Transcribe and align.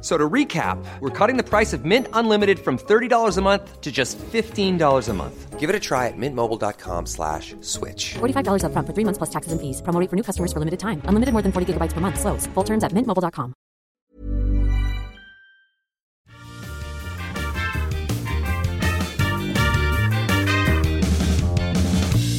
So 0.00 0.16
to 0.16 0.28
recap, 0.28 0.82
we're 1.00 1.10
cutting 1.10 1.36
the 1.36 1.42
price 1.42 1.74
of 1.74 1.84
Mint 1.84 2.06
Unlimited 2.14 2.58
from 2.58 2.78
$30 2.78 3.36
a 3.36 3.40
month 3.42 3.80
to 3.82 3.92
just 3.92 4.18
$15 4.18 5.08
a 5.08 5.12
month. 5.12 5.60
Give 5.60 5.68
it 5.68 5.76
a 5.76 5.80
try 5.80 6.08
at 6.08 6.16
mintmobile.com 6.16 7.04
slash 7.04 7.54
switch. 7.60 8.14
$45 8.14 8.64
upfront 8.64 8.86
for 8.86 8.94
three 8.94 9.04
months 9.04 9.18
plus 9.18 9.28
taxes 9.28 9.52
and 9.52 9.60
fees. 9.60 9.82
Promo 9.82 10.08
for 10.08 10.16
new 10.16 10.22
customers 10.22 10.54
for 10.54 10.58
limited 10.58 10.80
time. 10.80 11.02
Unlimited 11.04 11.34
more 11.34 11.42
than 11.42 11.52
40 11.52 11.74
gigabytes 11.74 11.92
per 11.92 12.00
month. 12.00 12.18
Slows. 12.18 12.46
Full 12.54 12.64
terms 12.64 12.82
at 12.82 12.92
mintmobile.com. 12.92 13.52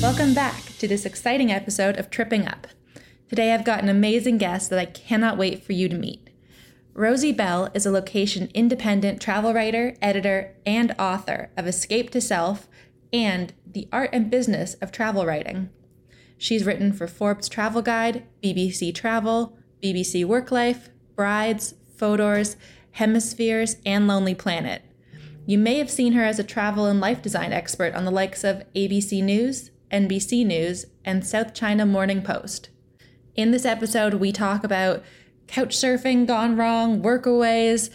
Welcome 0.02 0.34
back 0.34 0.64
to 0.80 0.88
this 0.88 1.06
exciting 1.06 1.52
episode 1.52 2.00
of 2.00 2.10
Tripping 2.10 2.48
Up. 2.48 2.66
Today 3.30 3.54
I've 3.54 3.64
got 3.64 3.84
an 3.84 3.88
amazing 3.88 4.40
guest 4.40 4.72
that 4.72 4.80
I 4.80 4.86
cannot 4.86 5.38
wait 5.38 5.64
for 5.64 5.74
you 5.74 5.88
to 5.88 5.96
meet. 5.96 6.31
Rosie 6.94 7.32
Bell 7.32 7.70
is 7.74 7.86
a 7.86 7.92
location 7.92 8.50
independent 8.54 9.22
travel 9.22 9.54
writer, 9.54 9.96
editor, 10.02 10.56
and 10.66 10.94
author 11.00 11.50
of 11.56 11.66
Escape 11.66 12.10
to 12.10 12.20
Self 12.20 12.68
and 13.14 13.54
The 13.66 13.88
Art 13.94 14.10
and 14.12 14.30
Business 14.30 14.74
of 14.76 14.92
Travel 14.92 15.26
Writing. 15.26 15.70
She's 16.38 16.66
written 16.66 16.92
for 16.92 17.08
Forbes 17.08 17.48
Travel 17.48 17.82
Guide, 17.82 18.26
BBC 18.44 18.94
Travel, 18.94 19.58
BBC 19.82 20.26
Work 20.26 20.52
Life, 20.52 20.90
Brides, 21.16 21.76
Fodors, 21.96 22.58
Hemispheres, 22.92 23.78
and 23.86 24.06
Lonely 24.06 24.36
Planet. 24.36 24.82
You 25.46 25.58
may 25.58 25.78
have 25.78 25.90
seen 25.90 26.12
her 26.14 26.26
as 26.26 26.40
a 26.40 26.44
travel 26.44 26.88
and 26.88 27.00
life 27.00 27.22
design 27.22 27.54
expert 27.54 27.96
on 27.96 28.04
the 28.04 28.12
likes 28.12 28.44
of 28.44 28.64
ABC 28.76 29.24
News, 29.24 29.72
NBC 29.92 30.46
News, 30.46 30.88
and 31.06 31.26
South 31.26 31.54
China 31.54 31.86
Morning 31.86 32.22
Post. 32.22 32.70
In 33.34 33.52
this 33.52 33.66
episode, 33.66 34.16
we 34.16 34.34
talk 34.34 34.66
about 34.66 35.04
couch 35.52 35.76
surfing 35.76 36.26
gone 36.26 36.56
wrong, 36.56 37.02
workaways. 37.02 37.90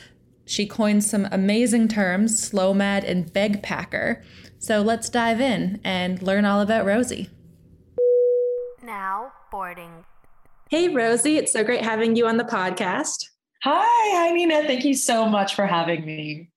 She 0.45 0.67
coins 0.67 1.09
some 1.09 1.27
amazing 1.33 1.89
terms, 1.89 2.39
slow 2.39 2.75
mad 2.75 3.03
and 3.03 3.33
beg 3.33 3.63
packer. 3.63 4.23
So 4.59 4.83
let's 4.83 5.09
dive 5.09 5.41
in 5.41 5.81
and 5.83 6.23
learn 6.23 6.45
all 6.45 6.61
about 6.61 6.85
Rosie. 6.85 7.31
Now 8.83 9.33
boarding. 9.51 10.05
Hey, 10.69 10.89
Rosie, 10.89 11.39
it's 11.39 11.53
so 11.53 11.65
great 11.65 11.83
having 11.83 12.15
you 12.15 12.27
on 12.27 12.37
the 12.37 12.45
podcast. 12.45 13.25
Hi, 13.63 14.17
hi, 14.17 14.33
Nina. 14.33 14.65
Thank 14.65 14.85
you 14.85 14.95
so 14.95 15.27
much 15.27 15.55
for 15.55 15.67
having 15.67 16.05
me. 16.05 16.51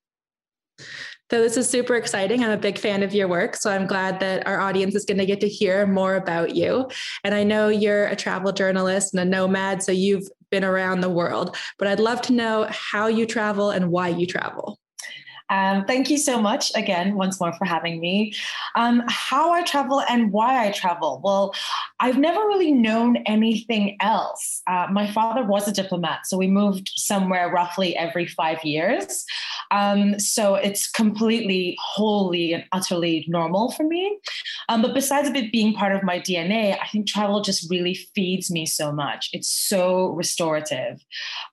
So, 1.31 1.39
this 1.41 1.57
is 1.57 1.69
super 1.69 1.95
exciting. 1.95 2.43
I'm 2.43 2.49
a 2.49 2.57
big 2.57 2.79
fan 2.79 3.03
of 3.03 3.13
your 3.13 3.27
work. 3.27 3.55
So, 3.55 3.71
I'm 3.71 3.85
glad 3.85 4.19
that 4.19 4.45
our 4.47 4.59
audience 4.59 4.95
is 4.95 5.05
going 5.05 5.19
to 5.19 5.27
get 5.27 5.39
to 5.41 5.47
hear 5.47 5.85
more 5.85 6.15
about 6.15 6.55
you. 6.55 6.89
And 7.23 7.35
I 7.35 7.43
know 7.43 7.69
you're 7.69 8.07
a 8.07 8.15
travel 8.15 8.51
journalist 8.51 9.13
and 9.13 9.21
a 9.21 9.25
nomad. 9.25 9.83
So, 9.83 9.91
you've 9.91 10.27
been 10.51 10.63
around 10.63 11.01
the 11.01 11.09
world, 11.09 11.55
but 11.77 11.87
I'd 11.87 11.99
love 11.99 12.21
to 12.23 12.33
know 12.33 12.67
how 12.69 13.07
you 13.07 13.25
travel 13.25 13.71
and 13.71 13.91
why 13.91 14.09
you 14.09 14.25
travel. 14.25 14.79
Um, 15.49 15.85
thank 15.85 16.09
you 16.09 16.17
so 16.17 16.41
much 16.41 16.71
again, 16.75 17.15
once 17.15 17.39
more, 17.39 17.53
for 17.53 17.65
having 17.65 17.99
me. 17.99 18.33
Um, 18.75 19.03
how 19.07 19.51
I 19.51 19.63
travel 19.63 20.01
and 20.09 20.31
why 20.31 20.67
I 20.67 20.71
travel. 20.71 21.21
Well, 21.23 21.53
I've 21.99 22.17
never 22.17 22.39
really 22.39 22.71
known 22.71 23.17
anything 23.25 23.97
else. 23.99 24.61
Uh, 24.67 24.87
my 24.91 25.11
father 25.11 25.43
was 25.43 25.67
a 25.67 25.71
diplomat, 25.71 26.25
so 26.25 26.37
we 26.37 26.47
moved 26.47 26.91
somewhere 26.95 27.51
roughly 27.51 27.95
every 27.97 28.25
five 28.25 28.63
years. 28.63 29.25
Um, 29.71 30.19
so 30.19 30.55
it's 30.55 30.89
completely, 30.89 31.77
wholly, 31.79 32.53
and 32.53 32.63
utterly 32.71 33.25
normal 33.27 33.71
for 33.71 33.83
me. 33.83 34.17
Um, 34.67 34.81
but 34.81 34.93
besides 34.93 35.29
it 35.29 35.51
being 35.51 35.73
part 35.73 35.95
of 35.95 36.03
my 36.03 36.19
DNA, 36.19 36.77
I 36.79 36.87
think 36.87 37.07
travel 37.07 37.41
just 37.41 37.69
really 37.69 37.95
feeds 38.15 38.49
me 38.49 38.65
so 38.65 38.91
much. 38.91 39.29
It's 39.33 39.49
so 39.49 40.09
restorative. 40.09 41.03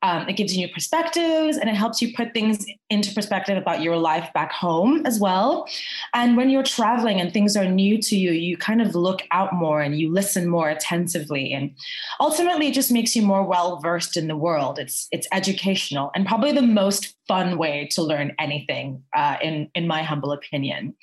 Um, 0.03 0.29
it 0.29 0.35
gives 0.35 0.57
you 0.57 0.67
new 0.67 0.73
perspectives 0.73 1.57
and 1.57 1.69
it 1.69 1.75
helps 1.75 2.01
you 2.01 2.15
put 2.15 2.33
things 2.33 2.65
into 2.89 3.13
perspective 3.13 3.57
about 3.59 3.83
your 3.83 3.86
life 3.95 4.33
back 4.33 4.51
home 4.51 5.05
as 5.05 5.21
well. 5.21 5.69
And 6.15 6.37
when 6.37 6.49
you're 6.51 6.63
traveling 6.63 7.21
and 7.21 7.31
things 7.31 7.57
are 7.57 7.67
new 7.67 7.99
to 7.99 8.17
you, 8.17 8.33
you 8.33 8.57
kind 8.57 8.81
of 8.81 8.95
look 8.95 9.23
out 9.31 9.53
more 9.53 9.83
and 9.83 10.01
you 10.01 10.11
listen 10.11 10.49
more 10.49 10.71
attentively. 10.71 11.53
And 11.53 11.73
ultimately, 12.19 12.69
it 12.69 12.75
just 12.75 12.91
makes 12.91 13.15
you 13.15 13.21
more 13.21 13.45
well 13.45 13.79
versed 13.81 14.17
in 14.17 14.27
the 14.27 14.37
world. 14.37 14.79
It's 14.79 15.07
it's 15.13 15.29
educational 15.31 16.11
and 16.15 16.27
probably 16.27 16.53
the 16.53 16.63
most 16.63 17.15
fun 17.29 17.59
way 17.59 17.89
to 17.91 18.03
learn 18.03 18.35
anything, 18.39 19.03
uh, 19.15 19.37
in 19.43 19.71
in 19.75 19.87
my 19.87 20.03
humble 20.03 20.33
opinion. 20.33 20.95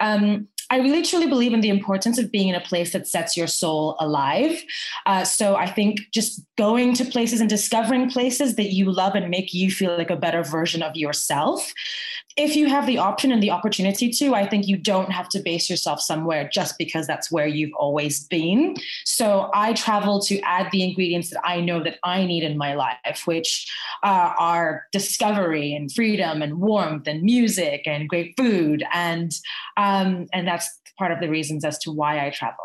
Um, 0.00 0.48
I 0.68 0.78
really 0.78 1.02
truly 1.02 1.28
believe 1.28 1.52
in 1.52 1.60
the 1.60 1.68
importance 1.68 2.18
of 2.18 2.32
being 2.32 2.48
in 2.48 2.54
a 2.54 2.60
place 2.60 2.92
that 2.92 3.06
sets 3.06 3.36
your 3.36 3.46
soul 3.46 3.96
alive. 4.00 4.64
Uh, 5.06 5.24
so 5.24 5.54
I 5.54 5.70
think 5.70 6.00
just 6.12 6.40
going 6.58 6.94
to 6.94 7.04
places 7.04 7.40
and 7.40 7.48
discovering 7.48 8.10
places 8.10 8.56
that 8.56 8.72
you 8.72 8.90
love 8.90 9.14
and 9.14 9.30
make 9.30 9.54
you 9.54 9.70
feel 9.70 9.96
like 9.96 10.10
a 10.10 10.16
better 10.16 10.42
version 10.42 10.82
of 10.82 10.96
yourself 10.96 11.72
if 12.36 12.54
you 12.54 12.68
have 12.68 12.86
the 12.86 12.98
option 12.98 13.32
and 13.32 13.42
the 13.42 13.50
opportunity 13.50 14.10
to, 14.10 14.34
I 14.34 14.46
think 14.46 14.68
you 14.68 14.76
don't 14.76 15.10
have 15.10 15.28
to 15.30 15.40
base 15.40 15.70
yourself 15.70 16.00
somewhere 16.00 16.48
just 16.52 16.76
because 16.76 17.06
that's 17.06 17.32
where 17.32 17.46
you've 17.46 17.72
always 17.78 18.24
been. 18.24 18.76
So 19.04 19.50
I 19.54 19.72
travel 19.72 20.20
to 20.22 20.38
add 20.40 20.70
the 20.70 20.82
ingredients 20.82 21.30
that 21.30 21.40
I 21.44 21.62
know 21.62 21.82
that 21.82 21.98
I 22.04 22.26
need 22.26 22.42
in 22.42 22.58
my 22.58 22.74
life, 22.74 23.22
which 23.24 23.72
uh, 24.02 24.34
are 24.38 24.84
discovery 24.92 25.74
and 25.74 25.90
freedom 25.90 26.42
and 26.42 26.60
warmth 26.60 27.08
and 27.08 27.22
music 27.22 27.82
and 27.86 28.08
great 28.08 28.34
food, 28.36 28.84
and 28.92 29.32
um, 29.78 30.26
and 30.32 30.46
that's 30.46 30.78
part 30.98 31.12
of 31.12 31.20
the 31.20 31.28
reasons 31.28 31.64
as 31.64 31.78
to 31.80 31.92
why 31.92 32.26
I 32.26 32.30
travel. 32.30 32.64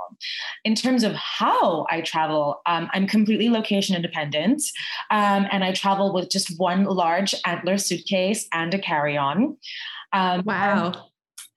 In 0.64 0.76
terms 0.76 1.04
of 1.04 1.14
how 1.14 1.86
I 1.90 2.02
travel, 2.02 2.62
um, 2.66 2.90
I'm 2.94 3.08
completely 3.08 3.50
location 3.50 3.96
independent, 3.96 4.62
um, 5.10 5.48
and 5.52 5.64
I 5.64 5.74
travel 5.74 6.14
with 6.14 6.30
just 6.30 6.58
one 6.60 6.86
large 6.86 7.36
antler 7.46 7.78
suitcase 7.78 8.48
and 8.54 8.74
a 8.74 8.80
carry-on. 8.80 9.58
Um, 10.14 10.44
wow 10.46 11.11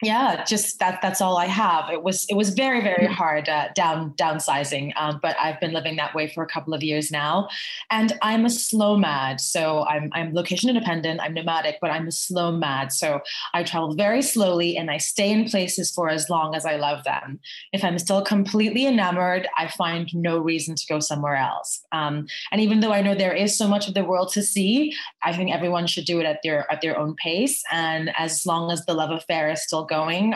yeah 0.04 0.44
just 0.44 0.78
that 0.78 1.00
that's 1.02 1.20
all 1.20 1.36
i 1.36 1.46
have. 1.46 1.90
It 1.90 2.02
was 2.02 2.26
it 2.28 2.34
was 2.34 2.50
very 2.50 2.80
very 2.80 3.06
mm. 3.06 3.12
hard 3.12 3.48
uh, 3.48 3.68
down 3.74 4.12
downsizing 4.12 4.92
um, 4.96 5.18
but 5.22 5.36
i've 5.38 5.60
been 5.60 5.72
living 5.72 5.96
that 5.96 6.14
way 6.14 6.28
for 6.28 6.42
a 6.42 6.46
couple 6.46 6.74
of 6.74 6.82
years 6.82 7.10
now. 7.10 7.48
And 7.90 8.12
i'm 8.22 8.44
a 8.44 8.50
slow 8.50 8.96
mad 8.96 9.40
so 9.40 9.84
i'm 9.86 10.10
i'm 10.12 10.34
location 10.34 10.68
independent 10.68 11.20
i'm 11.20 11.34
nomadic 11.34 11.78
but 11.80 11.90
i'm 11.90 12.08
a 12.08 12.12
slow 12.12 12.52
mad. 12.52 12.92
So 12.92 13.20
i 13.52 13.62
travel 13.62 13.94
very 13.94 14.22
slowly 14.22 14.76
and 14.76 14.90
i 14.90 14.98
stay 14.98 15.30
in 15.30 15.44
places 15.44 15.90
for 15.90 16.08
as 16.08 16.28
long 16.28 16.54
as 16.54 16.64
i 16.66 16.76
love 16.76 17.04
them. 17.04 17.40
If 17.72 17.84
i'm 17.84 17.98
still 17.98 18.22
completely 18.22 18.86
enamored 18.86 19.48
i 19.56 19.68
find 19.68 20.14
no 20.14 20.38
reason 20.38 20.74
to 20.74 20.86
go 20.86 21.00
somewhere 21.00 21.36
else. 21.36 21.82
Um, 21.92 22.26
and 22.52 22.60
even 22.60 22.80
though 22.80 22.92
i 22.92 23.02
know 23.02 23.14
there 23.14 23.34
is 23.34 23.56
so 23.56 23.66
much 23.66 23.88
of 23.88 23.94
the 23.94 24.04
world 24.04 24.32
to 24.32 24.42
see 24.42 24.94
i 25.22 25.32
think 25.32 25.52
everyone 25.52 25.86
should 25.86 26.04
do 26.04 26.20
it 26.20 26.26
at 26.26 26.40
their 26.42 26.70
at 26.70 26.80
their 26.80 26.98
own 26.98 27.14
pace. 27.16 27.62
And 27.70 28.10
as 28.18 28.44
long 28.46 28.70
as 28.70 28.84
the 28.84 28.94
love 28.94 29.10
affair 29.10 29.50
is 29.50 29.62
still 29.62 29.84
going, 29.84 29.93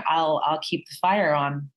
I'll 0.08 0.42
I'll 0.44 0.60
keep 0.60 0.86
the 0.88 0.96
fire 1.00 1.34
on. 1.34 1.70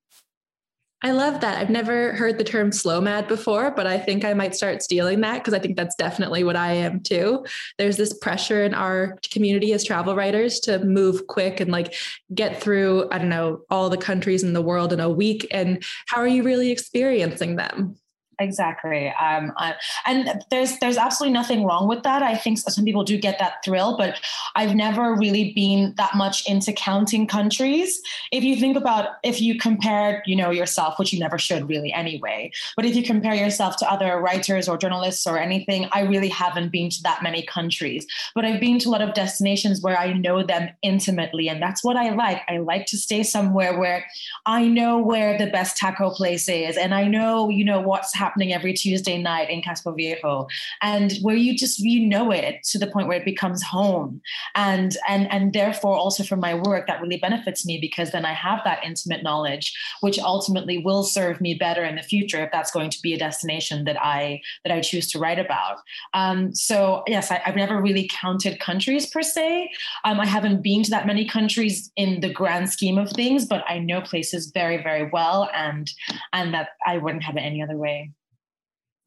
I 1.04 1.12
love 1.12 1.42
that. 1.42 1.58
I've 1.58 1.72
never 1.72 2.14
heard 2.14 2.38
the 2.38 2.44
term 2.44 2.72
slow 2.72 3.02
mad 3.02 3.28
before, 3.28 3.72
but 3.72 3.88
I 3.88 3.98
think 3.98 4.24
I 4.24 4.36
might 4.36 4.54
start 4.54 4.84
stealing 4.84 5.22
that 5.22 5.40
because 5.40 5.56
I 5.56 5.60
think 5.60 5.76
that's 5.76 5.96
definitely 5.96 6.44
what 6.44 6.56
I 6.56 6.74
am 6.74 7.00
too. 7.00 7.44
There's 7.80 7.98
this 7.98 8.14
pressure 8.20 8.64
in 8.64 8.76
our 8.76 9.18
community 9.32 9.74
as 9.74 9.84
travel 9.84 10.16
writers 10.16 10.60
to 10.62 10.78
move 10.86 11.26
quick 11.26 11.60
and 11.60 11.72
like 11.72 11.96
get 12.36 12.62
through, 12.62 13.10
I 13.10 13.18
don't 13.18 13.30
know, 13.30 13.62
all 13.72 13.90
the 13.90 13.98
countries 13.98 14.44
in 14.44 14.54
the 14.54 14.62
world 14.62 14.94
in 14.94 15.00
a 15.00 15.10
week. 15.10 15.48
And 15.50 15.84
how 16.06 16.18
are 16.18 16.28
you 16.28 16.44
really 16.44 16.70
experiencing 16.70 17.56
them? 17.56 17.96
Exactly. 18.40 19.10
Um, 19.10 19.54
I, 19.58 19.76
and 20.06 20.44
there's 20.50 20.80
there's 20.80 20.98
absolutely 20.98 21.34
nothing 21.34 21.66
wrong 21.66 21.88
with 21.88 22.04
that. 22.04 22.24
I 22.24 22.36
think 22.36 22.58
some 22.58 22.86
people 22.86 23.04
do 23.04 23.18
get 23.18 23.40
that 23.40 23.64
thrill 23.64 23.98
but 23.98 24.20
i've 24.56 24.76
never 24.76 25.16
really 25.16 25.54
been 25.54 25.94
that 25.98 26.16
much 26.16 26.48
into 26.50 26.74
counting 26.74 27.28
countries. 27.28 28.02
If 28.32 28.44
you 28.44 28.56
think 28.56 28.78
about 28.78 29.10
if 29.24 29.42
you 29.42 29.58
compare 29.58 30.24
you 30.26 30.36
know 30.36 30.52
yourself 30.52 30.98
which 31.00 31.14
you 31.14 31.20
never 31.20 31.38
should 31.38 31.68
really 31.70 31.92
anyway 31.94 32.52
but 32.76 32.86
if 32.86 32.96
you 32.96 33.04
compare 33.04 33.34
yourself 33.34 33.78
to 33.78 33.92
other 33.92 34.20
writers 34.20 34.68
or 34.68 34.78
journalists 34.78 35.28
or 35.28 35.38
anything 35.38 35.88
i 35.92 36.02
really 36.02 36.30
haven't 36.30 36.72
been 36.72 36.90
to 36.90 37.02
that 37.04 37.24
many 37.24 37.44
countries. 37.44 38.06
But 38.36 38.46
i've 38.46 38.60
been 38.60 38.80
to 38.80 38.90
a 38.90 38.92
lot 38.92 39.02
of 39.02 39.14
destinations 39.14 39.82
where 39.82 39.98
i 39.98 40.14
know 40.14 40.44
them 40.44 40.70
intimately 40.82 41.50
and 41.50 41.62
that's 41.62 41.84
what 41.84 41.98
i 41.98 42.10
like. 42.10 42.42
I 42.48 42.58
like 42.58 42.86
to 42.88 42.98
stay 42.98 43.24
somewhere 43.24 43.78
where 43.78 44.06
i 44.46 44.68
know 44.68 45.00
where 45.00 45.38
the 45.38 45.48
best 45.48 45.78
taco 45.78 46.10
place 46.12 46.48
is 46.50 46.78
and 46.78 46.94
i 46.94 47.08
know 47.08 47.50
you 47.50 47.66
know 47.66 47.82
what's 47.82 48.16
happening 48.22 48.54
every 48.54 48.74
Tuesday 48.74 49.18
night 49.22 49.50
in 49.50 49.62
Casco 49.62 49.92
Viejo, 49.92 50.48
and 50.82 51.14
where 51.22 51.36
you 51.36 51.58
just 51.58 51.80
you 51.80 52.00
know 52.08 52.32
it 52.32 52.56
to 52.72 52.78
the 52.78 52.92
point 52.94 53.08
where 53.08 53.18
it 53.18 53.26
becomes 53.26 53.64
home, 53.64 54.22
and 54.56 54.96
and 55.08 55.32
and 55.32 55.54
therefore 55.54 55.96
also 55.96 56.24
for 56.24 56.38
my 56.38 56.54
work 56.54 56.88
that 56.88 57.02
really 57.02 57.18
benefits 57.18 57.66
me 57.66 57.80
because 57.82 58.12
then 58.12 58.26
I 58.26 58.34
have 58.34 58.60
that 58.64 58.84
intimate 58.84 59.24
knowledge, 59.24 59.74
which 60.02 60.20
ultimately 60.20 60.78
will 60.78 61.04
serve 61.04 61.42
me 61.42 61.54
better 61.56 61.84
in 61.84 61.96
the 61.96 62.04
future 62.04 62.44
if 62.44 62.52
that's 62.52 62.72
going 62.72 62.92
to 62.92 63.00
be 63.02 63.14
a 63.14 63.20
destination 63.20 63.86
that 63.86 63.98
I 64.02 64.42
that 64.64 64.74
I 64.74 64.82
choose 64.82 65.10
to 65.12 65.20
write 65.20 65.40
about. 65.40 65.78
Um, 66.14 66.54
so 66.54 67.04
yes, 67.08 67.32
I, 67.32 67.40
have 67.44 67.56
never 67.56 67.82
really 67.82 68.08
counted 68.12 68.60
countries 68.60 69.06
per 69.10 69.24
se. 69.24 69.72
Um, 70.06 70.20
I 70.20 70.28
haven't 70.28 70.62
been 70.62 70.84
to 70.84 70.92
that 70.92 71.08
many 71.08 71.28
countries 71.28 71.92
in 71.96 72.22
the 72.22 72.32
grand 72.32 72.70
scheme 72.70 72.98
of 72.98 73.10
things, 73.10 73.46
but 73.46 73.64
I 73.68 73.80
know 73.80 74.02
places 74.02 74.52
very 74.54 74.82
very 74.84 75.10
well, 75.12 75.50
and 75.54 75.90
and 76.34 76.54
that 76.54 76.70
I 76.86 76.98
wouldn't 76.98 77.24
have 77.24 77.38
it 77.38 77.42
any 77.42 77.62
other 77.64 77.78
way. 77.78 78.12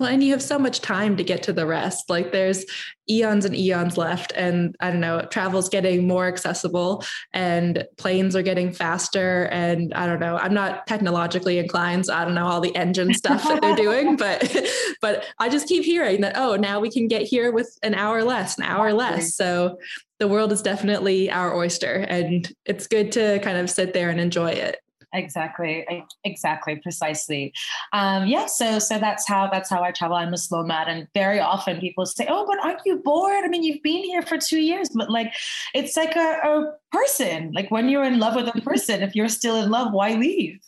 Well, 0.00 0.08
and 0.08 0.24
you 0.24 0.32
have 0.32 0.42
so 0.42 0.58
much 0.58 0.80
time 0.80 1.16
to 1.16 1.24
get 1.24 1.44
to 1.44 1.52
the 1.52 1.66
rest. 1.66 2.10
Like 2.10 2.32
there's 2.32 2.64
eons 3.08 3.44
and 3.44 3.54
eons 3.54 3.96
left. 3.96 4.32
And 4.34 4.74
I 4.80 4.90
don't 4.90 5.00
know, 5.00 5.20
travel's 5.30 5.68
getting 5.68 6.08
more 6.08 6.26
accessible 6.26 7.04
and 7.32 7.86
planes 7.96 8.34
are 8.34 8.42
getting 8.42 8.72
faster. 8.72 9.44
And 9.52 9.94
I 9.94 10.06
don't 10.06 10.18
know, 10.18 10.36
I'm 10.36 10.54
not 10.54 10.86
technologically 10.88 11.58
inclined. 11.58 12.06
So 12.06 12.14
I 12.14 12.24
don't 12.24 12.34
know 12.34 12.46
all 12.46 12.60
the 12.60 12.74
engine 12.74 13.14
stuff 13.14 13.44
that 13.44 13.60
they're 13.60 13.76
doing, 13.76 14.16
but 14.16 14.68
but 15.00 15.26
I 15.38 15.48
just 15.48 15.68
keep 15.68 15.84
hearing 15.84 16.22
that, 16.22 16.36
oh, 16.36 16.56
now 16.56 16.80
we 16.80 16.90
can 16.90 17.06
get 17.06 17.22
here 17.22 17.52
with 17.52 17.78
an 17.84 17.94
hour 17.94 18.24
less, 18.24 18.58
an 18.58 18.64
hour 18.64 18.92
less. 18.92 19.36
So 19.36 19.78
the 20.18 20.26
world 20.26 20.50
is 20.50 20.62
definitely 20.62 21.30
our 21.30 21.54
oyster. 21.54 22.04
And 22.08 22.52
it's 22.64 22.86
good 22.88 23.12
to 23.12 23.38
kind 23.40 23.58
of 23.58 23.70
sit 23.70 23.92
there 23.92 24.10
and 24.10 24.18
enjoy 24.18 24.50
it 24.50 24.78
exactly 25.14 25.86
exactly 26.24 26.76
precisely. 26.76 27.52
Um, 27.92 28.26
yeah 28.26 28.46
so 28.46 28.78
so 28.78 28.98
that's 28.98 29.26
how 29.26 29.48
that's 29.50 29.70
how 29.70 29.82
i 29.82 29.90
travel. 29.90 30.16
I'm 30.16 30.34
a 30.34 30.38
slow 30.38 30.62
mad 30.62 30.88
and 30.88 31.08
very 31.14 31.40
often 31.40 31.80
people 31.80 32.06
say 32.06 32.26
oh 32.28 32.46
but 32.46 32.64
aren't 32.64 32.80
you 32.84 32.96
bored? 32.98 33.44
I 33.44 33.48
mean 33.48 33.62
you've 33.62 33.82
been 33.82 34.04
here 34.04 34.22
for 34.22 34.38
two 34.38 34.60
years. 34.60 34.88
But 34.94 35.10
like 35.10 35.32
it's 35.74 35.96
like 35.96 36.16
a, 36.16 36.38
a 36.44 36.72
person. 36.92 37.52
Like 37.52 37.70
when 37.70 37.88
you're 37.88 38.04
in 38.04 38.18
love 38.18 38.36
with 38.36 38.54
a 38.54 38.60
person 38.60 39.02
if 39.02 39.14
you're 39.14 39.28
still 39.28 39.62
in 39.62 39.70
love 39.70 39.92
why 39.92 40.14
leave 40.14 40.60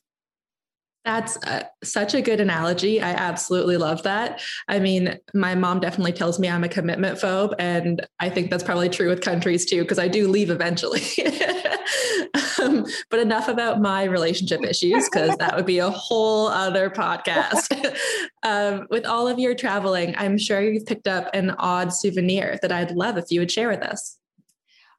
that's 1.06 1.36
uh, 1.44 1.62
such 1.84 2.14
a 2.14 2.20
good 2.20 2.40
analogy. 2.40 3.00
I 3.00 3.10
absolutely 3.10 3.76
love 3.76 4.02
that. 4.02 4.42
I 4.66 4.80
mean, 4.80 5.16
my 5.34 5.54
mom 5.54 5.78
definitely 5.78 6.12
tells 6.12 6.40
me 6.40 6.48
I'm 6.48 6.64
a 6.64 6.68
commitment 6.68 7.18
phobe, 7.18 7.54
and 7.60 8.04
I 8.18 8.28
think 8.28 8.50
that's 8.50 8.64
probably 8.64 8.88
true 8.88 9.08
with 9.08 9.20
countries 9.20 9.64
too, 9.64 9.82
because 9.82 10.00
I 10.00 10.08
do 10.08 10.26
leave 10.26 10.50
eventually. 10.50 11.02
um, 12.60 12.86
but 13.08 13.20
enough 13.20 13.46
about 13.46 13.80
my 13.80 14.02
relationship 14.02 14.64
issues, 14.64 15.08
because 15.08 15.36
that 15.36 15.54
would 15.54 15.64
be 15.64 15.78
a 15.78 15.90
whole 15.90 16.48
other 16.48 16.90
podcast. 16.90 17.96
um, 18.42 18.88
with 18.90 19.06
all 19.06 19.28
of 19.28 19.38
your 19.38 19.54
traveling, 19.54 20.12
I'm 20.18 20.36
sure 20.36 20.60
you've 20.60 20.86
picked 20.86 21.06
up 21.06 21.30
an 21.32 21.50
odd 21.50 21.92
souvenir 21.92 22.58
that 22.62 22.72
I'd 22.72 22.90
love 22.90 23.16
if 23.16 23.26
you 23.30 23.38
would 23.38 23.52
share 23.52 23.68
with 23.68 23.82
us. 23.82 24.18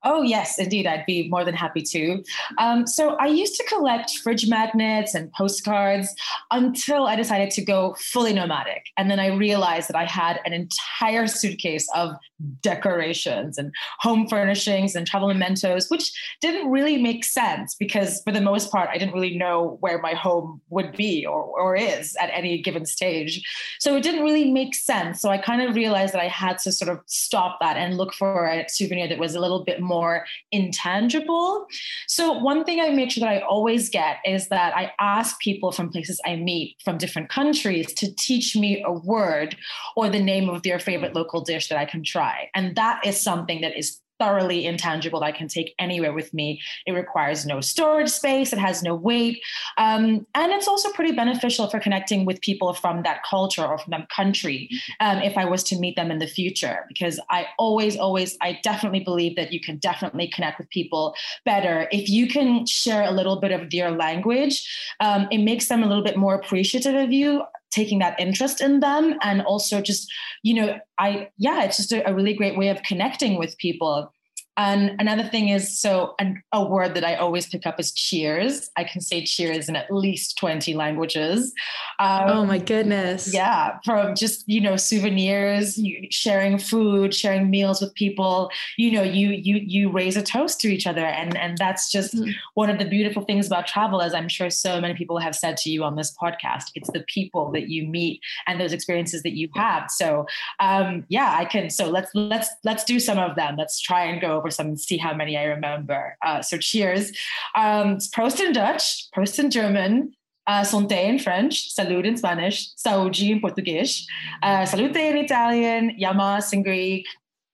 Oh, 0.03 0.21
yes, 0.21 0.59
indeed. 0.59 0.85
I'd 0.85 1.05
be 1.05 1.27
more 1.29 1.43
than 1.43 1.55
happy 1.55 1.81
to. 1.81 2.23
Um, 2.59 2.85
so 2.85 3.15
I 3.15 3.27
used 3.27 3.55
to 3.55 3.63
collect 3.65 4.17
fridge 4.19 4.47
magnets 4.47 5.15
and 5.15 5.31
postcards 5.33 6.13
until 6.51 7.07
I 7.07 7.15
decided 7.15 7.49
to 7.51 7.65
go 7.65 7.95
fully 7.99 8.33
nomadic. 8.33 8.85
And 8.97 9.09
then 9.09 9.19
I 9.19 9.27
realized 9.27 9.89
that 9.89 9.95
I 9.95 10.05
had 10.05 10.39
an 10.45 10.53
entire 10.53 11.27
suitcase 11.27 11.87
of 11.95 12.15
decorations 12.61 13.57
and 13.57 13.73
home 13.99 14.27
furnishings 14.27 14.95
and 14.95 15.07
travel 15.07 15.27
mementos, 15.27 15.89
which 15.89 16.11
didn't 16.41 16.69
really 16.69 17.01
make 17.01 17.23
sense 17.23 17.75
because, 17.75 18.21
for 18.23 18.31
the 18.31 18.41
most 18.41 18.71
part, 18.71 18.89
I 18.89 18.97
didn't 18.97 19.13
really 19.13 19.35
know 19.35 19.77
where 19.81 19.99
my 19.99 20.13
home 20.13 20.61
would 20.69 20.95
be 20.95 21.25
or, 21.25 21.41
or 21.41 21.75
is 21.75 22.15
at 22.19 22.29
any 22.33 22.61
given 22.61 22.85
stage. 22.85 23.41
So 23.79 23.95
it 23.95 24.03
didn't 24.03 24.23
really 24.23 24.51
make 24.51 24.75
sense. 24.75 25.21
So 25.21 25.29
I 25.29 25.37
kind 25.37 25.61
of 25.61 25.75
realized 25.75 26.13
that 26.13 26.21
I 26.21 26.27
had 26.27 26.59
to 26.59 26.71
sort 26.71 26.89
of 26.91 26.99
stop 27.07 27.57
that 27.61 27.77
and 27.77 27.97
look 27.97 28.13
for 28.13 28.45
a 28.45 28.67
souvenir 28.69 29.07
that 29.07 29.17
was 29.17 29.33
a 29.33 29.39
little 29.39 29.63
bit 29.63 29.81
more 29.87 30.25
intangible. 30.51 31.65
So, 32.07 32.33
one 32.33 32.63
thing 32.63 32.79
I 32.81 32.89
make 32.89 33.11
sure 33.11 33.21
that 33.21 33.29
I 33.29 33.39
always 33.39 33.89
get 33.89 34.17
is 34.25 34.49
that 34.49 34.75
I 34.75 34.91
ask 34.99 35.39
people 35.39 35.71
from 35.71 35.89
places 35.89 36.19
I 36.25 36.35
meet 36.35 36.75
from 36.83 36.97
different 36.97 37.29
countries 37.29 37.93
to 37.95 38.13
teach 38.15 38.55
me 38.55 38.83
a 38.85 38.91
word 38.91 39.55
or 39.95 40.09
the 40.09 40.21
name 40.21 40.49
of 40.49 40.63
their 40.63 40.79
favorite 40.79 41.15
local 41.15 41.41
dish 41.41 41.69
that 41.69 41.77
I 41.77 41.85
can 41.85 42.03
try. 42.03 42.49
And 42.53 42.75
that 42.75 43.05
is 43.05 43.21
something 43.21 43.61
that 43.61 43.77
is 43.77 43.99
thoroughly 44.19 44.65
intangible 44.65 45.19
that 45.19 45.27
I 45.27 45.31
can 45.31 45.47
take 45.47 45.73
anywhere 45.79 46.13
with 46.13 46.33
me. 46.33 46.61
It 46.85 46.93
requires 46.93 47.45
no 47.45 47.61
storage 47.61 48.09
space, 48.09 48.53
it 48.53 48.59
has 48.59 48.83
no 48.83 48.95
weight. 48.95 49.41
Um, 49.77 50.25
and 50.35 50.51
it's 50.51 50.67
also 50.67 50.91
pretty 50.91 51.13
beneficial 51.13 51.69
for 51.69 51.79
connecting 51.79 52.25
with 52.25 52.41
people 52.41 52.73
from 52.73 53.03
that 53.03 53.23
culture 53.23 53.65
or 53.65 53.77
from 53.77 53.91
that 53.91 54.09
country 54.09 54.69
um, 54.99 55.19
if 55.19 55.37
I 55.37 55.45
was 55.45 55.63
to 55.65 55.79
meet 55.79 55.95
them 55.95 56.11
in 56.11 56.19
the 56.19 56.27
future. 56.27 56.85
Because 56.87 57.19
I 57.29 57.47
always, 57.57 57.97
always, 57.97 58.37
I 58.41 58.59
definitely 58.63 59.01
believe 59.01 59.35
that 59.35 59.53
you 59.53 59.59
can 59.59 59.77
definitely 59.77 60.27
connect 60.27 60.59
with 60.59 60.69
people 60.69 61.15
better 61.45 61.87
if 61.91 62.09
you 62.09 62.27
can 62.27 62.65
share 62.65 63.03
a 63.03 63.11
little 63.11 63.39
bit 63.39 63.51
of 63.51 63.69
their 63.69 63.91
language. 63.91 64.67
Um, 64.99 65.27
it 65.31 65.39
makes 65.39 65.67
them 65.67 65.83
a 65.83 65.87
little 65.87 66.03
bit 66.03 66.17
more 66.17 66.35
appreciative 66.35 66.95
of 66.95 67.11
you 67.11 67.43
taking 67.71 67.99
that 67.99 68.19
interest 68.19 68.61
in 68.61 68.79
them 68.79 69.15
and 69.21 69.41
also 69.41 69.81
just 69.81 70.11
you 70.43 70.53
know 70.53 70.77
i 70.99 71.27
yeah 71.37 71.63
it's 71.63 71.77
just 71.77 71.91
a, 71.91 72.07
a 72.09 72.13
really 72.13 72.33
great 72.33 72.57
way 72.57 72.69
of 72.69 72.81
connecting 72.83 73.37
with 73.37 73.57
people 73.57 74.11
and 74.57 74.95
another 74.99 75.23
thing 75.23 75.49
is 75.49 75.79
so 75.79 76.15
an, 76.17 76.41
a 76.51 76.65
word 76.65 76.95
that 76.95 77.03
I 77.03 77.15
always 77.15 77.45
pick 77.45 77.67
up 77.67 77.79
is 77.79 77.91
cheers. 77.91 78.71
I 78.75 78.83
can 78.83 79.01
say 79.01 79.23
cheers 79.23 79.69
in 79.69 79.75
at 79.75 79.93
least 79.93 80.35
20 80.39 80.73
languages. 80.73 81.53
Um, 81.99 82.23
oh 82.25 82.45
my 82.45 82.57
goodness. 82.57 83.31
Yeah. 83.31 83.77
From 83.85 84.15
just, 84.15 84.43
you 84.47 84.59
know, 84.59 84.75
souvenirs, 84.75 85.77
you, 85.77 86.07
sharing 86.09 86.57
food, 86.57 87.13
sharing 87.13 87.51
meals 87.51 87.81
with 87.81 87.93
people, 87.93 88.49
you 88.77 88.91
know, 88.91 89.03
you, 89.03 89.29
you, 89.29 89.61
you 89.63 89.91
raise 89.91 90.17
a 90.17 90.23
toast 90.23 90.59
to 90.61 90.69
each 90.69 90.87
other. 90.87 91.05
And, 91.05 91.37
and 91.37 91.55
that's 91.59 91.91
just 91.91 92.15
mm-hmm. 92.15 92.31
one 92.55 92.71
of 92.71 92.79
the 92.79 92.85
beautiful 92.85 93.21
things 93.23 93.45
about 93.45 93.67
travel, 93.67 94.01
as 94.01 94.15
I'm 94.15 94.27
sure 94.27 94.49
so 94.49 94.81
many 94.81 94.95
people 94.95 95.19
have 95.19 95.35
said 95.35 95.57
to 95.57 95.69
you 95.69 95.83
on 95.83 95.95
this 95.95 96.15
podcast. 96.19 96.71
It's 96.73 96.91
the 96.91 97.05
people 97.07 97.51
that 97.51 97.69
you 97.69 97.87
meet 97.87 98.21
and 98.47 98.59
those 98.59 98.73
experiences 98.73 99.21
that 99.21 99.37
you 99.37 99.49
have. 99.53 99.91
So 99.91 100.25
um, 100.59 101.05
yeah, 101.09 101.35
I 101.37 101.45
can, 101.45 101.69
so 101.69 101.91
let's, 101.91 102.09
let's, 102.15 102.49
let's 102.63 102.83
do 102.83 102.99
some 102.99 103.19
of 103.19 103.35
them. 103.35 103.55
Let's 103.55 103.79
try 103.79 104.03
and 104.05 104.19
go 104.19 104.35
over 104.35 104.46
over 104.47 104.51
some 104.51 104.67
and 104.67 104.79
see 104.79 104.97
how 104.97 105.13
many 105.13 105.37
I 105.37 105.43
remember. 105.43 106.17
Uh, 106.25 106.41
so 106.41 106.57
cheers. 106.57 107.11
Um, 107.55 107.97
Prost 108.15 108.39
in 108.39 108.53
Dutch, 108.53 109.09
Prost 109.15 109.39
in 109.39 109.51
German, 109.51 110.13
uh, 110.47 110.63
Santé 110.63 111.03
in 111.03 111.19
French, 111.19 111.75
Salud 111.75 112.05
in 112.05 112.17
Spanish, 112.17 112.73
Saúde 112.75 113.29
in 113.29 113.41
Portuguese, 113.41 114.07
uh, 114.43 114.65
Salute 114.65 114.95
in 114.95 115.17
Italian, 115.17 115.97
Yamas 115.99 116.53
in 116.53 116.63
Greek, 116.63 117.05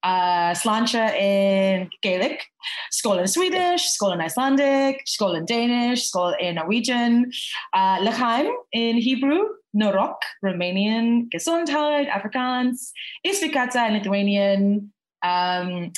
uh, 0.04 0.54
Sláinte 0.54 1.04
in 1.18 1.90
Gaelic, 2.02 2.44
Skål 2.92 3.22
in 3.22 3.28
Swedish, 3.28 3.84
Skål 3.98 4.14
in 4.14 4.22
Icelandic, 4.22 5.02
Skål 5.08 5.38
in 5.38 5.46
Danish, 5.46 6.12
Skål 6.12 6.36
in 6.40 6.56
Norwegian, 6.56 7.32
uh, 7.74 7.98
in 8.74 8.98
Hebrew, 8.98 9.44
Noroc, 9.76 10.18
Romanian, 10.44 11.30
Gesondheid, 11.34 12.08
Afrikaans, 12.10 12.92
Į 13.26 13.32
sveikatą 13.40 13.88
in 13.88 13.94
Lithuanian, 13.94 14.94
um, 15.24 15.92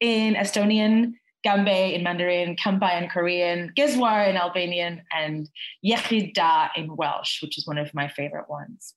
in 0.00 0.34
Estonian, 0.34 1.14
Ganbei 1.46 1.94
in 1.94 2.02
Mandarin, 2.02 2.56
Kampai 2.56 3.02
in 3.02 3.08
Korean, 3.08 3.72
Gëzuar 3.76 4.28
in 4.28 4.36
Albanian, 4.36 5.02
and 5.12 5.48
Iechyd 5.84 6.34
da 6.34 6.68
in 6.76 6.96
Welsh, 6.96 7.42
which 7.42 7.58
is 7.58 7.66
one 7.66 7.78
of 7.78 7.92
my 7.94 8.08
favorite 8.08 8.48
ones. 8.48 8.94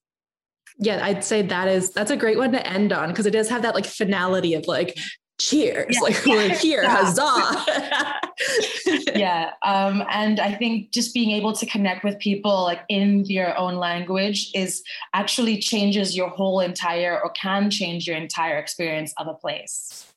Yeah, 0.78 1.06
I'd 1.06 1.24
say 1.24 1.42
that 1.42 1.68
is 1.68 1.92
that's 1.92 2.12
a 2.12 2.18
great 2.18 2.38
one 2.38 2.52
to 2.54 2.66
end 2.66 2.94
on 2.94 3.10
because 3.10 3.26
it 3.26 3.32
does 3.32 3.50
have 3.50 3.62
that 3.64 3.76
like 3.76 3.86
finality 3.86 4.54
of 4.54 4.68
like 4.68 4.98
cheers, 5.42 5.88
yeah. 5.90 6.00
like 6.02 6.26
we're 6.26 6.56
here, 6.56 6.88
huzzah. 6.88 7.66
yeah. 9.16 9.52
Um, 9.64 10.04
and 10.10 10.40
I 10.40 10.54
think 10.54 10.92
just 10.92 11.14
being 11.14 11.32
able 11.32 11.54
to 11.54 11.66
connect 11.66 12.04
with 12.04 12.20
people 12.20 12.64
like 12.64 12.82
in 12.90 13.26
your 13.26 13.58
own 13.58 13.76
language 13.76 14.52
is 14.54 14.84
actually 15.14 15.60
changes 15.60 16.16
your 16.16 16.30
whole 16.30 16.60
entire 16.60 17.20
or 17.22 17.30
can 17.32 17.70
change 17.70 18.08
your 18.08 18.18
entire 18.18 18.58
experience 18.58 19.14
of 19.18 19.28
a 19.28 19.34
place. 19.34 20.08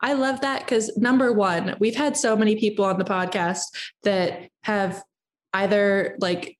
I 0.00 0.12
love 0.12 0.42
that 0.42 0.60
because 0.60 0.94
number 0.96 1.32
one, 1.32 1.74
we've 1.78 1.96
had 1.96 2.16
so 2.16 2.36
many 2.36 2.56
people 2.56 2.84
on 2.84 2.98
the 2.98 3.04
podcast 3.04 3.62
that 4.02 4.50
have 4.62 5.02
either 5.54 6.16
like 6.20 6.55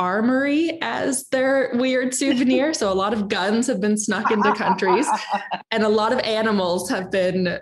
armory 0.00 0.78
as 0.80 1.28
their 1.28 1.70
weird 1.74 2.14
souvenir. 2.14 2.72
so 2.74 2.90
a 2.90 2.94
lot 2.94 3.12
of 3.12 3.28
guns 3.28 3.66
have 3.66 3.80
been 3.80 3.96
snuck 3.96 4.30
into 4.30 4.52
countries, 4.54 5.06
and 5.70 5.84
a 5.84 5.88
lot 5.88 6.12
of 6.12 6.18
animals 6.20 6.88
have 6.90 7.10
been 7.10 7.60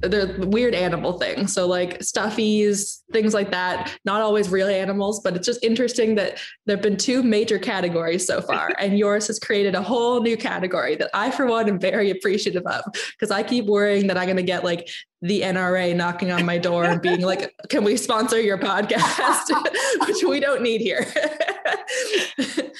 they're 0.00 0.32
weird 0.38 0.74
animal 0.74 1.18
things. 1.18 1.52
So 1.52 1.66
like 1.66 1.98
stuffies, 2.00 3.00
things 3.12 3.34
like 3.34 3.50
that. 3.50 3.96
Not 4.04 4.20
always 4.20 4.48
real 4.48 4.68
animals, 4.68 5.20
but 5.20 5.34
it's 5.34 5.46
just 5.46 5.64
interesting 5.64 6.14
that 6.14 6.38
there've 6.66 6.80
been 6.80 6.96
two 6.96 7.22
major 7.22 7.58
categories 7.58 8.26
so 8.26 8.40
far, 8.40 8.72
and 8.78 8.98
yours 8.98 9.26
has 9.26 9.38
created 9.38 9.74
a 9.74 9.82
whole 9.82 10.22
new 10.22 10.36
category 10.36 10.94
that 10.96 11.10
I, 11.14 11.30
for 11.30 11.46
one, 11.46 11.68
am 11.68 11.80
very 11.80 12.10
appreciative 12.10 12.64
of 12.66 12.84
because 12.92 13.30
I 13.30 13.42
keep 13.42 13.66
worrying 13.66 14.06
that 14.06 14.16
I'm 14.16 14.26
going 14.26 14.36
to 14.36 14.42
get 14.42 14.62
like 14.62 14.88
the 15.20 15.42
NRA 15.42 15.96
knocking 15.96 16.30
on 16.30 16.44
my 16.44 16.58
door 16.58 16.84
and 16.84 17.02
being 17.02 17.22
like, 17.22 17.54
"Can 17.68 17.84
we 17.84 17.96
sponsor 17.96 18.40
your 18.40 18.58
podcast?" 18.58 19.50
Which 20.06 20.22
we 20.22 20.40
don't 20.40 20.62
need 20.62 20.80
here. 20.80 21.06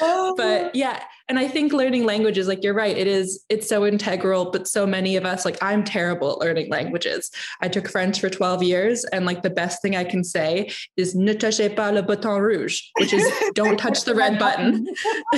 oh. 0.00 0.35
But 0.37 0.75
yeah, 0.75 1.02
and 1.28 1.38
I 1.38 1.47
think 1.47 1.73
learning 1.73 2.04
languages, 2.04 2.49
like 2.49 2.62
you're 2.62 2.75
right, 2.75 2.97
it 2.97 3.06
is 3.06 3.44
it's 3.49 3.68
so 3.68 3.87
integral. 3.87 4.50
But 4.50 4.66
so 4.66 4.87
many 4.87 5.16
of 5.16 5.26
us, 5.26 5.44
like 5.44 5.58
I'm 5.62 5.85
terrible 5.85 6.32
at 6.32 6.38
learning 6.38 6.70
languages. 6.70 7.30
I 7.61 7.68
took 7.68 7.88
French 7.88 8.20
for 8.20 8.30
12 8.30 8.62
years, 8.62 9.04
and 9.06 9.26
like 9.26 9.42
the 9.42 9.50
best 9.50 9.82
thing 9.82 9.94
I 9.94 10.04
can 10.04 10.25
say 10.25 10.70
is 10.97 11.14
"Ne 11.14 11.35
touchez 11.35 11.75
pas 11.75 11.92
le 11.92 12.02
bouton 12.02 12.40
rouge," 12.40 12.80
which 12.99 13.12
is 13.12 13.30
"Don't 13.54 13.78
touch 13.78 14.04
the 14.04 14.14
red 14.14 14.38
button," 14.38 14.87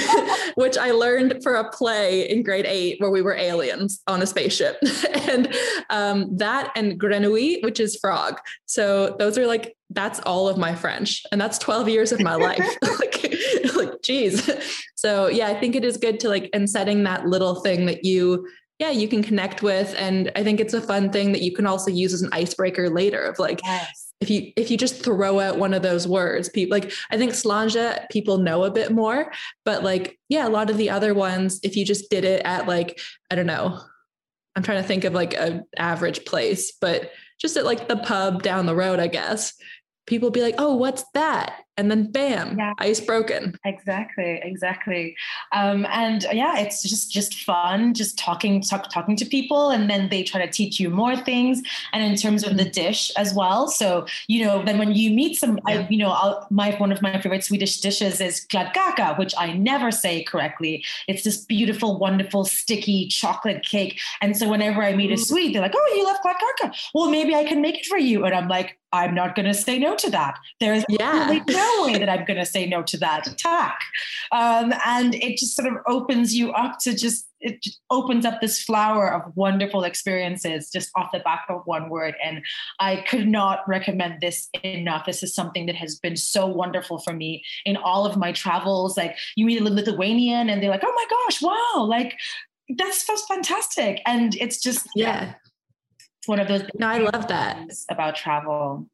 which 0.54 0.78
I 0.78 0.92
learned 0.92 1.42
for 1.42 1.54
a 1.56 1.68
play 1.70 2.28
in 2.28 2.42
grade 2.42 2.66
eight 2.66 3.00
where 3.00 3.10
we 3.10 3.22
were 3.22 3.34
aliens 3.34 4.00
on 4.06 4.22
a 4.22 4.26
spaceship, 4.26 4.76
and 5.28 5.52
um, 5.90 6.36
that 6.36 6.70
and 6.76 7.00
grenouille, 7.00 7.62
which 7.62 7.80
is 7.80 7.96
frog. 7.96 8.38
So 8.66 9.16
those 9.18 9.36
are 9.36 9.46
like 9.46 9.74
that's 9.90 10.20
all 10.20 10.48
of 10.48 10.56
my 10.56 10.74
French, 10.74 11.22
and 11.32 11.40
that's 11.40 11.58
12 11.58 11.88
years 11.88 12.12
of 12.12 12.20
my 12.20 12.34
life. 12.34 12.58
like, 13.00 13.34
like, 13.74 14.02
geez. 14.02 14.50
So 14.94 15.28
yeah, 15.28 15.48
I 15.48 15.54
think 15.54 15.74
it 15.74 15.84
is 15.84 15.96
good 15.96 16.20
to 16.20 16.28
like 16.28 16.50
and 16.52 16.68
setting 16.68 17.02
that 17.04 17.26
little 17.26 17.56
thing 17.56 17.86
that 17.86 18.04
you 18.04 18.46
yeah 18.78 18.90
you 18.90 19.06
can 19.06 19.22
connect 19.22 19.62
with 19.62 19.94
and 19.98 20.32
i 20.34 20.42
think 20.42 20.58
it's 20.58 20.72
a 20.72 20.80
fun 20.80 21.12
thing 21.12 21.32
that 21.32 21.42
you 21.42 21.54
can 21.54 21.66
also 21.66 21.90
use 21.90 22.14
as 22.14 22.22
an 22.22 22.30
icebreaker 22.32 22.88
later 22.88 23.20
of 23.20 23.38
like 23.38 23.60
yes. 23.62 24.14
if 24.22 24.30
you 24.30 24.50
if 24.56 24.70
you 24.70 24.78
just 24.78 25.04
throw 25.04 25.38
out 25.38 25.58
one 25.58 25.74
of 25.74 25.82
those 25.82 26.08
words 26.08 26.48
people 26.48 26.78
like 26.78 26.90
i 27.10 27.18
think 27.18 27.32
Sláinte 27.32 28.08
people 28.08 28.38
know 28.38 28.64
a 28.64 28.70
bit 28.70 28.90
more 28.90 29.30
but 29.66 29.84
like 29.84 30.18
yeah 30.30 30.48
a 30.48 30.48
lot 30.48 30.70
of 30.70 30.78
the 30.78 30.88
other 30.88 31.12
ones 31.12 31.60
if 31.62 31.76
you 31.76 31.84
just 31.84 32.08
did 32.08 32.24
it 32.24 32.40
at 32.46 32.66
like 32.66 32.98
i 33.30 33.34
don't 33.34 33.44
know 33.44 33.78
I'm 34.56 34.62
trying 34.62 34.82
to 34.82 34.88
think 34.88 35.04
of 35.04 35.14
like 35.14 35.34
a 35.34 35.62
average 35.76 36.24
place, 36.24 36.72
but 36.72 37.12
just 37.40 37.56
at 37.56 37.64
like 37.64 37.88
the 37.88 37.96
pub 37.96 38.42
down 38.42 38.66
the 38.66 38.74
road, 38.74 38.98
I 38.98 39.06
guess 39.06 39.54
people 40.06 40.30
be 40.30 40.42
like, 40.42 40.56
oh, 40.58 40.74
what's 40.74 41.04
that? 41.14 41.64
And 41.76 41.90
then 41.90 42.10
bam, 42.12 42.58
yeah. 42.58 42.74
ice 42.78 43.00
broken. 43.00 43.56
Exactly, 43.64 44.38
exactly. 44.42 45.16
Um, 45.52 45.86
and 45.88 46.26
yeah, 46.30 46.58
it's 46.58 46.82
just 46.82 47.10
just 47.10 47.42
fun, 47.42 47.94
just 47.94 48.18
talking 48.18 48.60
talk, 48.60 48.90
talking 48.92 49.16
to 49.16 49.24
people, 49.24 49.70
and 49.70 49.88
then 49.88 50.10
they 50.10 50.22
try 50.22 50.44
to 50.44 50.52
teach 50.52 50.78
you 50.78 50.90
more 50.90 51.16
things. 51.16 51.62
And 51.94 52.02
in 52.04 52.16
terms 52.16 52.44
of 52.44 52.58
the 52.58 52.64
mm-hmm. 52.64 52.72
dish 52.72 53.10
as 53.16 53.32
well, 53.32 53.66
so 53.66 54.04
you 54.28 54.44
know, 54.44 54.62
then 54.62 54.78
when 54.78 54.92
you 54.92 55.10
meet 55.10 55.38
some, 55.38 55.58
yeah. 55.66 55.80
I, 55.80 55.86
you 55.88 55.96
know, 55.96 56.10
I'll, 56.10 56.46
my 56.50 56.72
one 56.72 56.92
of 56.92 57.00
my 57.00 57.18
favorite 57.18 57.44
Swedish 57.44 57.80
dishes 57.80 58.20
is 58.20 58.46
kladdkaka, 58.52 59.18
which 59.18 59.32
I 59.38 59.54
never 59.54 59.90
say 59.90 60.22
correctly. 60.22 60.84
It's 61.08 61.24
this 61.24 61.46
beautiful, 61.46 61.98
wonderful, 61.98 62.44
sticky 62.44 63.06
chocolate 63.06 63.64
cake. 63.64 63.98
And 64.20 64.36
so 64.36 64.50
whenever 64.50 64.82
I 64.82 64.94
meet 64.94 65.12
a 65.12 65.16
Swede, 65.16 65.54
they're 65.54 65.62
like, 65.62 65.74
"Oh, 65.74 65.92
you 65.96 66.04
love 66.04 66.18
kladdkaka? 66.22 66.90
Well, 66.92 67.10
maybe 67.10 67.34
I 67.34 67.44
can 67.44 67.62
make 67.62 67.78
it 67.78 67.86
for 67.86 67.96
you." 67.96 68.26
And 68.26 68.34
I'm 68.34 68.48
like, 68.48 68.76
I'm 68.92 69.14
not 69.14 69.34
going 69.34 69.46
to 69.46 69.54
say 69.54 69.78
no 69.78 69.94
to 69.96 70.10
that. 70.10 70.38
There 70.58 70.74
is 70.74 70.84
yeah. 70.88 71.40
no 71.48 71.84
way 71.84 71.98
that 71.98 72.08
I'm 72.08 72.24
going 72.24 72.38
to 72.38 72.46
say 72.46 72.66
no 72.66 72.82
to 72.82 72.96
that 72.98 73.26
attack. 73.26 73.78
Um, 74.32 74.74
and 74.84 75.14
it 75.14 75.38
just 75.38 75.54
sort 75.54 75.68
of 75.68 75.74
opens 75.86 76.34
you 76.34 76.52
up 76.52 76.78
to 76.80 76.94
just, 76.94 77.28
it 77.40 77.62
just 77.62 77.80
opens 77.90 78.26
up 78.26 78.40
this 78.40 78.62
flower 78.62 79.12
of 79.12 79.36
wonderful 79.36 79.84
experiences 79.84 80.70
just 80.70 80.90
off 80.96 81.12
the 81.12 81.20
back 81.20 81.44
of 81.48 81.62
one 81.66 81.88
word. 81.88 82.14
And 82.22 82.44
I 82.80 82.96
could 82.96 83.28
not 83.28 83.60
recommend 83.68 84.20
this 84.20 84.48
enough. 84.62 85.06
This 85.06 85.22
is 85.22 85.34
something 85.34 85.66
that 85.66 85.76
has 85.76 85.96
been 85.96 86.16
so 86.16 86.46
wonderful 86.46 86.98
for 86.98 87.12
me 87.12 87.44
in 87.64 87.76
all 87.76 88.04
of 88.04 88.16
my 88.16 88.32
travels. 88.32 88.96
Like 88.96 89.16
you 89.36 89.46
meet 89.46 89.60
a 89.60 89.64
Lithuanian 89.64 90.50
and 90.50 90.62
they're 90.62 90.70
like, 90.70 90.84
oh 90.84 90.92
my 90.94 91.06
gosh, 91.08 91.42
wow, 91.42 91.84
like 91.84 92.18
that's 92.76 93.06
just 93.06 93.28
fantastic. 93.28 94.00
And 94.04 94.34
it's 94.36 94.60
just, 94.60 94.88
yeah 94.94 95.34
it's 96.20 96.28
one 96.28 96.38
of 96.38 96.48
those. 96.48 96.62
No, 96.78 96.86
I 96.86 96.98
love 96.98 97.28
that 97.28 97.72
about 97.88 98.14
travel. 98.14 98.86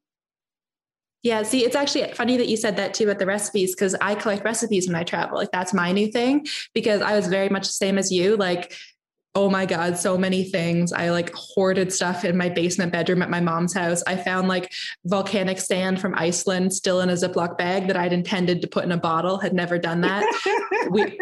Yeah, 1.25 1.43
see, 1.43 1.65
it's 1.65 1.75
actually 1.75 2.13
funny 2.13 2.37
that 2.37 2.47
you 2.47 2.57
said 2.57 2.77
that 2.77 2.95
too 2.95 3.05
about 3.05 3.19
the 3.19 3.27
recipes 3.27 3.75
because 3.75 3.97
I 4.01 4.15
collect 4.15 4.45
recipes 4.45 4.87
when 4.87 4.95
I 4.95 5.03
travel. 5.03 5.37
Like 5.37 5.51
that's 5.51 5.75
my 5.75 5.91
new 5.91 6.07
thing 6.07 6.47
because 6.73 7.03
I 7.03 7.17
was 7.17 7.27
very 7.27 7.49
much 7.49 7.67
the 7.67 7.73
same 7.73 7.99
as 7.99 8.13
you. 8.13 8.37
Like, 8.37 8.77
oh 9.35 9.51
my 9.51 9.67
God, 9.67 9.99
so 9.99 10.17
many 10.17 10.45
things. 10.45 10.93
I 10.93 11.11
like 11.11 11.35
hoarded 11.35 11.93
stuff 11.93 12.25
in 12.25 12.37
my 12.37 12.49
basement 12.49 12.93
bedroom 12.93 13.23
at 13.23 13.29
my 13.29 13.41
mom's 13.41 13.75
house. 13.75 14.05
I 14.07 14.15
found 14.15 14.47
like 14.47 14.73
volcanic 15.05 15.59
sand 15.59 16.01
from 16.01 16.15
Iceland 16.15 16.73
still 16.73 17.01
in 17.01 17.11
a 17.11 17.15
Ziploc 17.15 17.59
bag 17.59 17.89
that 17.89 17.97
I'd 17.97 18.13
intended 18.13 18.63
to 18.63 18.69
put 18.69 18.85
in 18.85 18.93
a 18.93 18.97
bottle, 18.97 19.39
had 19.39 19.53
never 19.53 19.79
done 19.79 20.03
that. 20.03 20.25
we 20.91 21.19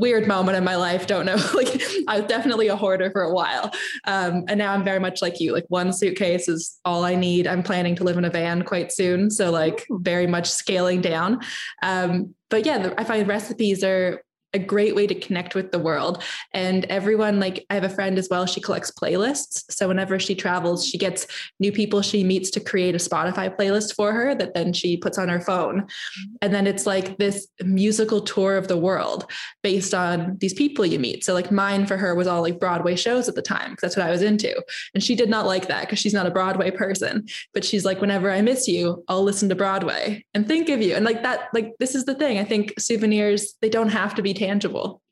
weird 0.00 0.26
moment 0.26 0.56
in 0.56 0.64
my 0.64 0.76
life 0.76 1.06
don't 1.06 1.26
know. 1.26 1.36
Like 1.60 1.82
i 2.08 2.18
was 2.18 2.26
definitely 2.26 2.68
a 2.68 2.76
hoarder 2.76 3.10
for 3.10 3.22
a 3.22 3.32
while. 3.32 3.70
Um, 4.06 4.44
and 4.48 4.56
now 4.58 4.72
i'm 4.72 4.84
very 4.84 5.00
much 5.00 5.20
like 5.20 5.40
you 5.40 5.52
like 5.52 5.66
one 5.68 5.92
suitcase 5.92 6.48
is 6.48 6.78
all 6.84 7.04
i 7.04 7.14
need. 7.14 7.46
I'm 7.46 7.62
planning 7.62 7.94
to 7.96 8.04
live 8.04 8.16
in 8.16 8.24
a 8.24 8.30
van 8.30 8.62
quite 8.62 8.92
soon 8.92 9.30
so 9.30 9.50
like 9.50 9.86
very 9.90 10.26
much 10.26 10.48
scaling 10.48 11.00
down. 11.00 11.40
Um, 11.82 12.34
but 12.48 12.66
yeah 12.66 12.94
i 12.98 13.04
find 13.04 13.28
recipes 13.28 13.84
are 13.84 14.22
a 14.52 14.58
great 14.58 14.94
way 14.94 15.06
to 15.06 15.14
connect 15.14 15.54
with 15.54 15.72
the 15.72 15.78
world. 15.78 16.22
And 16.52 16.84
everyone, 16.86 17.38
like 17.38 17.64
I 17.70 17.74
have 17.74 17.84
a 17.84 17.88
friend 17.88 18.18
as 18.18 18.28
well, 18.30 18.46
she 18.46 18.60
collects 18.60 18.90
playlists. 18.90 19.64
So 19.70 19.88
whenever 19.88 20.18
she 20.18 20.34
travels, 20.34 20.86
she 20.86 20.98
gets 20.98 21.26
new 21.60 21.72
people 21.72 22.02
she 22.02 22.24
meets 22.24 22.50
to 22.50 22.60
create 22.60 22.94
a 22.94 22.98
Spotify 22.98 23.54
playlist 23.54 23.94
for 23.94 24.12
her 24.12 24.34
that 24.34 24.54
then 24.54 24.72
she 24.72 24.96
puts 24.96 25.18
on 25.18 25.28
her 25.28 25.40
phone. 25.40 25.82
Mm-hmm. 25.82 26.34
And 26.42 26.54
then 26.54 26.66
it's 26.66 26.86
like 26.86 27.18
this 27.18 27.46
musical 27.62 28.20
tour 28.20 28.56
of 28.56 28.68
the 28.68 28.76
world 28.76 29.30
based 29.62 29.94
on 29.94 30.36
these 30.40 30.54
people 30.54 30.84
you 30.84 30.98
meet. 30.98 31.24
So 31.24 31.34
like 31.34 31.52
mine 31.52 31.86
for 31.86 31.96
her 31.96 32.14
was 32.14 32.26
all 32.26 32.42
like 32.42 32.58
Broadway 32.58 32.96
shows 32.96 33.28
at 33.28 33.34
the 33.34 33.42
time, 33.42 33.70
because 33.70 33.82
that's 33.82 33.96
what 33.96 34.06
I 34.06 34.10
was 34.10 34.22
into. 34.22 34.60
And 34.94 35.02
she 35.02 35.14
did 35.14 35.30
not 35.30 35.46
like 35.46 35.68
that 35.68 35.82
because 35.82 35.98
she's 35.98 36.14
not 36.14 36.26
a 36.26 36.30
Broadway 36.30 36.70
person. 36.70 37.26
But 37.54 37.64
she's 37.64 37.84
like, 37.84 38.00
whenever 38.00 38.30
I 38.30 38.40
miss 38.40 38.66
you, 38.66 39.04
I'll 39.08 39.22
listen 39.22 39.48
to 39.48 39.54
Broadway 39.54 40.24
and 40.34 40.46
think 40.46 40.68
of 40.68 40.80
you. 40.80 40.94
And 40.94 41.04
like 41.04 41.22
that, 41.22 41.48
like 41.54 41.72
this 41.78 41.94
is 41.94 42.04
the 42.04 42.14
thing. 42.14 42.38
I 42.38 42.44
think 42.44 42.74
souvenirs, 42.78 43.54
they 43.60 43.68
don't 43.68 43.90
have 43.90 44.14
to 44.16 44.22
be 44.22 44.34
tangible. 44.40 45.02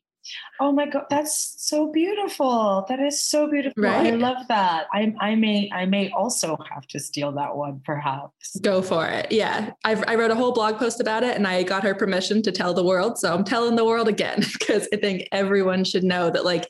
Oh 0.59 0.71
my 0.71 0.85
god, 0.85 1.05
that's 1.09 1.55
so 1.57 1.91
beautiful. 1.91 2.85
That 2.89 2.99
is 2.99 3.23
so 3.23 3.49
beautiful. 3.49 3.81
Right? 3.81 4.13
I 4.13 4.15
love 4.15 4.47
that. 4.49 4.87
I, 4.93 5.13
I 5.19 5.35
may 5.35 5.69
I 5.73 5.85
may 5.85 6.11
also 6.11 6.57
have 6.69 6.85
to 6.87 6.99
steal 6.99 7.31
that 7.33 7.55
one, 7.55 7.81
perhaps. 7.85 8.57
Go 8.61 8.81
for 8.81 9.07
it. 9.07 9.31
Yeah, 9.31 9.71
I've, 9.85 10.03
I 10.07 10.15
wrote 10.15 10.31
a 10.31 10.35
whole 10.35 10.51
blog 10.51 10.77
post 10.77 10.99
about 10.99 11.23
it, 11.23 11.35
and 11.35 11.47
I 11.47 11.63
got 11.63 11.83
her 11.83 11.95
permission 11.95 12.41
to 12.43 12.51
tell 12.51 12.73
the 12.73 12.83
world. 12.83 13.17
So 13.17 13.33
I'm 13.33 13.43
telling 13.45 13.75
the 13.75 13.85
world 13.85 14.07
again 14.07 14.43
because 14.59 14.87
I 14.93 14.97
think 14.97 15.27
everyone 15.31 15.83
should 15.83 16.03
know 16.03 16.29
that 16.29 16.45
like 16.45 16.67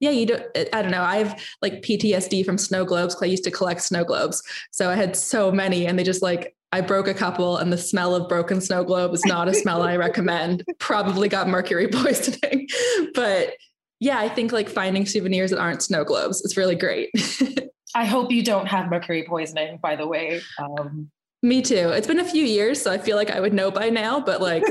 yeah, 0.00 0.10
you 0.10 0.26
don't, 0.26 0.44
I 0.72 0.82
don't 0.82 0.92
know. 0.92 1.02
I 1.02 1.16
have 1.16 1.42
like 1.60 1.82
PTSD 1.82 2.44
from 2.44 2.56
snow 2.56 2.84
globes 2.84 3.14
because 3.14 3.26
I 3.26 3.30
used 3.30 3.42
to 3.44 3.50
collect 3.50 3.82
snow 3.82 4.04
globes. 4.04 4.42
So 4.70 4.90
I 4.90 4.94
had 4.94 5.16
so 5.16 5.50
many 5.50 5.86
and 5.86 5.98
they 5.98 6.04
just 6.04 6.22
like 6.22 6.54
I 6.70 6.82
broke 6.82 7.08
a 7.08 7.14
couple, 7.14 7.56
and 7.56 7.72
the 7.72 7.78
smell 7.78 8.14
of 8.14 8.28
broken 8.28 8.60
snow 8.60 8.84
globe 8.84 9.14
is 9.14 9.24
not 9.24 9.48
a 9.48 9.54
smell 9.54 9.82
I 9.82 9.96
recommend. 9.96 10.64
Probably 10.78 11.28
got 11.28 11.48
mercury 11.48 11.88
poisoning. 11.88 12.68
but 13.14 13.54
yeah, 14.00 14.18
I 14.18 14.28
think 14.28 14.52
like 14.52 14.68
finding 14.68 15.06
souvenirs 15.06 15.50
that 15.50 15.58
aren't 15.58 15.82
snow 15.82 16.04
globes 16.04 16.42
is 16.42 16.56
really 16.56 16.76
great. 16.76 17.10
I 17.94 18.04
hope 18.04 18.30
you 18.30 18.42
don't 18.42 18.66
have 18.66 18.90
mercury 18.90 19.24
poisoning, 19.26 19.78
by 19.82 19.96
the 19.96 20.06
way. 20.06 20.40
Um, 20.58 21.10
Me 21.42 21.62
too. 21.62 21.88
It's 21.88 22.06
been 22.06 22.20
a 22.20 22.24
few 22.24 22.44
years, 22.44 22.82
so 22.82 22.92
I 22.92 22.98
feel 22.98 23.16
like 23.16 23.30
I 23.30 23.40
would 23.40 23.54
know 23.54 23.70
by 23.70 23.88
now, 23.88 24.20
but 24.20 24.42
like 24.42 24.62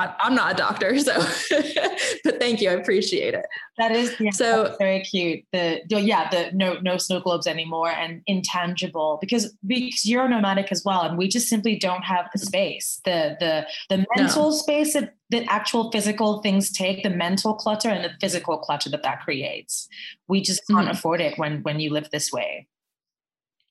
I, 0.00 0.26
am 0.26 0.34
not 0.34 0.52
a 0.52 0.56
doctor, 0.56 0.98
so 0.98 1.14
but 2.24 2.38
thank 2.38 2.60
you, 2.60 2.70
I 2.70 2.74
appreciate 2.74 3.34
it. 3.34 3.46
That 3.78 3.92
is 3.92 4.14
yeah, 4.18 4.30
so 4.30 4.74
very 4.78 5.00
cute. 5.00 5.44
The, 5.52 5.80
yeah, 5.88 6.30
the 6.30 6.50
no 6.52 6.78
no 6.80 6.96
snow 6.96 7.20
globes 7.20 7.46
anymore 7.46 7.90
and 7.90 8.22
intangible 8.26 9.18
because 9.20 9.54
because 9.66 10.06
you're 10.06 10.28
nomadic 10.28 10.72
as 10.72 10.82
well, 10.84 11.02
and 11.02 11.18
we 11.18 11.28
just 11.28 11.48
simply 11.48 11.76
don't 11.76 12.02
have 12.02 12.26
the 12.32 12.38
space, 12.38 13.00
the 13.04 13.36
the 13.40 13.66
the 13.88 14.06
mental 14.16 14.50
no. 14.50 14.56
space 14.56 14.94
that 14.94 15.14
the 15.30 15.44
actual 15.44 15.90
physical 15.92 16.40
things 16.42 16.72
take, 16.72 17.02
the 17.02 17.10
mental 17.10 17.54
clutter 17.54 17.88
and 17.88 18.04
the 18.04 18.10
physical 18.20 18.58
clutter 18.58 18.90
that 18.90 19.02
that 19.02 19.20
creates. 19.20 19.88
We 20.28 20.40
just 20.40 20.66
can't 20.66 20.82
mm-hmm. 20.82 20.90
afford 20.90 21.20
it 21.20 21.38
when 21.38 21.62
when 21.62 21.80
you 21.80 21.92
live 21.92 22.10
this 22.10 22.32
way. 22.32 22.66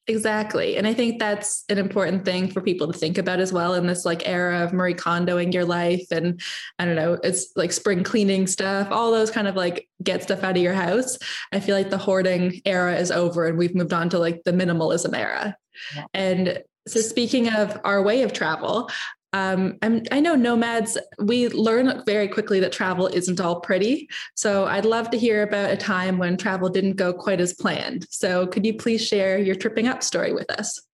Exactly. 0.09 0.75
And 0.75 0.87
I 0.87 0.93
think 0.95 1.19
that's 1.19 1.63
an 1.69 1.77
important 1.77 2.25
thing 2.25 2.49
for 2.49 2.61
people 2.61 2.91
to 2.91 2.97
think 2.97 3.19
about 3.19 3.39
as 3.39 3.53
well 3.53 3.75
in 3.75 3.85
this 3.85 4.05
like 4.05 4.27
era 4.27 4.63
of 4.63 4.73
Marie 4.73 4.95
Kondoing 4.95 5.53
your 5.53 5.65
life. 5.65 6.03
And 6.09 6.41
I 6.79 6.85
don't 6.85 6.95
know, 6.95 7.19
it's 7.23 7.51
like 7.55 7.71
spring 7.71 8.03
cleaning 8.03 8.47
stuff, 8.47 8.87
all 8.89 9.11
those 9.11 9.29
kind 9.29 9.47
of 9.47 9.55
like 9.55 9.87
get 10.01 10.23
stuff 10.23 10.43
out 10.43 10.57
of 10.57 10.63
your 10.63 10.73
house. 10.73 11.19
I 11.51 11.59
feel 11.59 11.75
like 11.75 11.91
the 11.91 11.99
hoarding 11.99 12.59
era 12.65 12.95
is 12.95 13.11
over 13.11 13.45
and 13.45 13.55
we've 13.55 13.75
moved 13.75 13.93
on 13.93 14.09
to 14.09 14.17
like 14.17 14.41
the 14.45 14.51
minimalism 14.51 15.15
era. 15.15 15.55
Yeah. 15.95 16.05
And 16.15 16.63
so 16.87 17.01
speaking 17.01 17.53
of 17.53 17.79
our 17.83 18.01
way 18.01 18.23
of 18.23 18.33
travel, 18.33 18.89
um, 19.33 19.77
i 19.83 20.19
know 20.19 20.35
nomads, 20.35 20.97
we 21.19 21.49
learn 21.49 22.03
very 22.05 22.27
quickly 22.27 22.59
that 22.59 22.71
travel 22.71 23.07
isn't 23.07 23.39
all 23.39 23.59
pretty. 23.59 24.09
So 24.35 24.65
I'd 24.65 24.85
love 24.85 25.09
to 25.11 25.17
hear 25.17 25.43
about 25.43 25.71
a 25.71 25.77
time 25.77 26.17
when 26.17 26.37
travel 26.37 26.69
didn't 26.69 26.95
go 26.95 27.13
quite 27.13 27.39
as 27.39 27.53
planned. 27.53 28.07
So 28.09 28.47
could 28.47 28.65
you 28.65 28.73
please 28.73 29.05
share 29.05 29.37
your 29.37 29.55
tripping 29.55 29.87
up 29.87 30.03
story 30.03 30.33
with 30.33 30.49
us? 30.51 30.88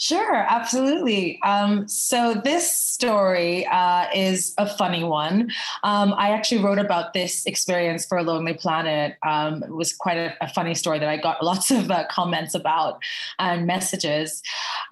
Sure, 0.00 0.46
absolutely. 0.48 1.40
Um, 1.42 1.88
so 1.88 2.40
this 2.44 2.70
story 2.70 3.66
uh, 3.66 4.06
is 4.14 4.54
a 4.56 4.64
funny 4.64 5.02
one. 5.02 5.50
Um, 5.82 6.14
I 6.16 6.30
actually 6.30 6.62
wrote 6.62 6.78
about 6.78 7.14
this 7.14 7.44
experience 7.46 8.06
for 8.06 8.22
Lonely 8.22 8.54
Planet. 8.54 9.16
Um, 9.26 9.64
it 9.64 9.74
was 9.74 9.92
quite 9.92 10.16
a, 10.16 10.36
a, 10.40 10.48
funny 10.48 10.76
story 10.76 11.00
that 11.00 11.08
I 11.08 11.16
got 11.16 11.42
lots 11.50 11.72
of 11.72 11.90
uh, 11.90 12.04
comments 12.08 12.54
about 12.54 13.02
and 13.40 13.66
messages. 13.66 14.40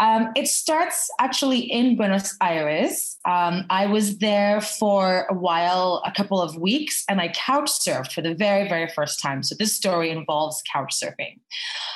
Um, 0.00 0.32
it 0.34 0.48
starts 0.48 1.08
actually 1.20 1.60
in 1.60 1.96
Buenos 1.96 2.36
Aires. 2.42 3.16
Um, 3.26 3.64
I 3.70 3.86
was 3.86 4.18
there 4.18 4.60
for 4.60 5.26
a 5.30 5.34
while, 5.34 6.02
a 6.04 6.10
couple 6.10 6.42
of 6.42 6.56
weeks, 6.56 7.04
and 7.08 7.20
I 7.20 7.28
couch 7.28 7.70
surfed 7.70 8.10
for 8.10 8.22
the 8.22 8.34
very, 8.34 8.68
very 8.68 8.88
first 8.88 9.20
time. 9.20 9.44
So 9.44 9.54
this 9.54 9.72
story 9.72 10.10
involves 10.10 10.62
couch 10.72 10.94
surfing. 11.00 11.38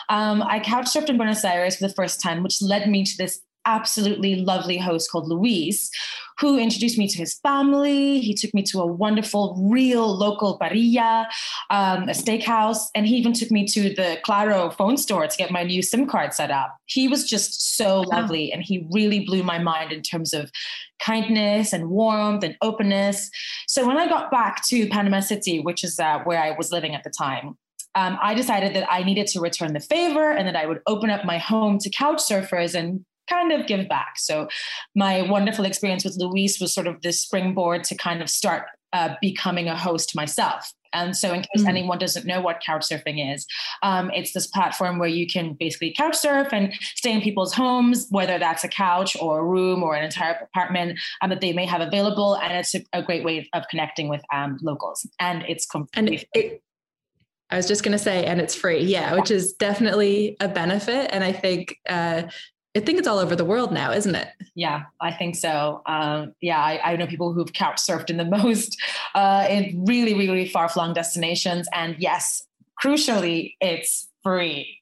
Um, 0.09 0.43
I 0.43 0.61
couch 0.61 0.87
surfed 0.87 1.09
in 1.09 1.17
Buenos 1.17 1.45
Aires 1.45 1.76
for 1.76 1.88
the 1.88 1.95
first 1.95 2.21
time, 2.21 2.45
which 2.45 2.62
led 2.62 2.88
me 2.88 3.00
to 3.04 3.16
this 3.19 3.40
absolutely 3.66 4.37
lovely 4.37 4.78
host 4.78 5.11
called 5.11 5.28
Luis, 5.28 5.90
who 6.38 6.59
introduced 6.59 6.97
me 6.97 7.07
to 7.07 7.19
his 7.19 7.35
family. 7.35 8.19
He 8.21 8.35
took 8.35 8.54
me 8.54 8.62
to 8.64 8.80
a 8.80 8.87
wonderful, 8.87 9.69
real 9.71 10.16
local 10.16 10.59
parrilla, 10.59 11.26
um, 11.69 12.04
a 12.04 12.12
steakhouse, 12.12 12.87
and 12.95 13.07
he 13.07 13.16
even 13.16 13.33
took 13.33 13.50
me 13.50 13.66
to 13.66 13.95
the 13.95 14.19
Claro 14.25 14.71
phone 14.71 14.97
store 14.97 15.26
to 15.26 15.37
get 15.37 15.50
my 15.50 15.62
new 15.62 15.83
SIM 15.83 16.07
card 16.07 16.33
set 16.33 16.50
up. 16.50 16.76
He 16.87 17.09
was 17.09 17.28
just 17.28 17.76
so 17.76 18.00
lovely, 18.00 18.52
and 18.52 18.62
he 18.62 18.87
really 18.90 19.21
blew 19.21 19.42
my 19.42 19.59
mind 19.59 19.92
in 19.92 20.02
terms 20.02 20.33
of 20.33 20.50
kindness 21.00 21.73
and 21.73 21.90
warmth 21.90 22.42
and 22.42 22.57
openness. 22.62 23.30
So 23.69 23.87
when 23.87 23.99
I 23.99 24.09
got 24.09 24.30
back 24.30 24.66
to 24.69 24.88
Panama 24.88 25.21
City, 25.21 25.61
which 25.61 25.85
is 25.85 25.99
uh, 25.99 26.21
where 26.25 26.42
I 26.42 26.52
was 26.52 26.73
living 26.73 26.95
at 26.95 27.04
the 27.04 27.11
time, 27.11 27.57
um, 27.94 28.18
I 28.23 28.35
decided 28.35 28.75
that 28.75 28.90
I 28.90 29.02
needed 29.02 29.26
to 29.28 29.40
return 29.40 29.73
the 29.73 29.80
favor 29.80 30.30
and 30.30 30.47
that 30.47 30.56
I 30.56 30.66
would 30.66 30.80
open 30.87 31.11
up 31.11 31.25
my 31.25 31.38
home 31.38 31.78
to 31.78 31.90
couch 31.90 32.18
surfers 32.18 32.75
and 32.75 33.04
kind 33.28 33.52
of 33.52 33.66
give 33.66 33.88
back. 33.88 34.18
So 34.18 34.49
my 34.94 35.23
wonderful 35.23 35.64
experience 35.64 36.04
with 36.04 36.16
Luis 36.18 36.61
was 36.61 36.75
sort 36.75 36.87
of 36.87 37.00
the 37.02 37.12
springboard 37.12 37.85
to 37.85 37.94
kind 37.94 38.23
of 38.23 38.28
start 38.28 38.64
uh, 38.92 39.14
becoming 39.20 39.68
a 39.68 39.76
host 39.76 40.16
myself. 40.16 40.73
And 40.92 41.16
so, 41.16 41.32
in 41.32 41.42
case 41.42 41.62
mm. 41.62 41.68
anyone 41.68 41.99
doesn't 41.99 42.26
know 42.26 42.40
what 42.40 42.61
couch 42.66 42.88
surfing 42.90 43.32
is, 43.32 43.47
um, 43.85 44.11
it's 44.12 44.32
this 44.32 44.49
platform 44.49 44.99
where 44.99 45.09
you 45.09 45.25
can 45.26 45.54
basically 45.54 45.94
couch 45.97 46.16
surf 46.16 46.49
and 46.52 46.75
stay 46.97 47.12
in 47.12 47.20
people's 47.20 47.54
homes, 47.54 48.09
whether 48.11 48.40
that's 48.40 48.64
a 48.64 48.68
couch 48.68 49.16
or 49.20 49.38
a 49.38 49.44
room 49.44 49.85
or 49.85 49.94
an 49.94 50.02
entire 50.02 50.32
apartment 50.32 50.99
um, 51.23 51.30
that 51.30 51.40
they 51.40 51.52
may 51.52 51.64
have 51.64 51.80
available. 51.80 52.35
And 52.35 52.52
it's 52.54 52.75
a, 52.75 52.85
a 52.92 53.02
great 53.04 53.25
way 53.25 53.49
of 53.52 53.62
connecting 53.70 54.09
with 54.09 54.23
um, 54.35 54.59
locals. 54.62 55.09
And 55.20 55.44
it's 55.49 55.64
completely. 55.64 56.26
And 56.35 56.44
it, 56.44 56.62
I 57.50 57.57
was 57.57 57.66
just 57.66 57.83
going 57.83 57.92
to 57.92 57.99
say, 57.99 58.25
and 58.25 58.40
it's 58.40 58.54
free. 58.54 58.83
Yeah, 58.83 59.14
which 59.14 59.30
is 59.30 59.52
definitely 59.54 60.37
a 60.40 60.49
benefit. 60.49 61.11
And 61.12 61.25
I 61.25 61.33
think, 61.33 61.76
uh, 61.88 62.23
I 62.76 62.80
think 62.80 62.99
it's 62.99 63.09
all 63.09 63.19
over 63.19 63.35
the 63.35 63.45
world 63.45 63.73
now, 63.73 63.92
isn't 63.92 64.14
it? 64.14 64.28
Yeah, 64.54 64.85
I 65.00 65.12
think 65.12 65.35
so. 65.35 65.83
Um, 65.87 66.35
yeah, 66.40 66.61
I, 66.61 66.92
I, 66.92 66.97
know 66.97 67.07
people 67.09 67.33
who've 67.33 67.52
couch 67.52 67.78
surfed 67.78 68.11
in 68.11 68.16
the 68.16 68.25
most, 68.42 68.80
uh, 69.14 69.47
in 69.50 69.85
really, 69.85 70.14
really 70.14 70.49
far 70.49 70.69
flung 70.69 70.92
destinations. 70.92 71.66
And 71.75 71.97
yes, 71.99 72.47
crucially, 72.83 73.54
it's 73.61 74.10
free. 74.23 74.81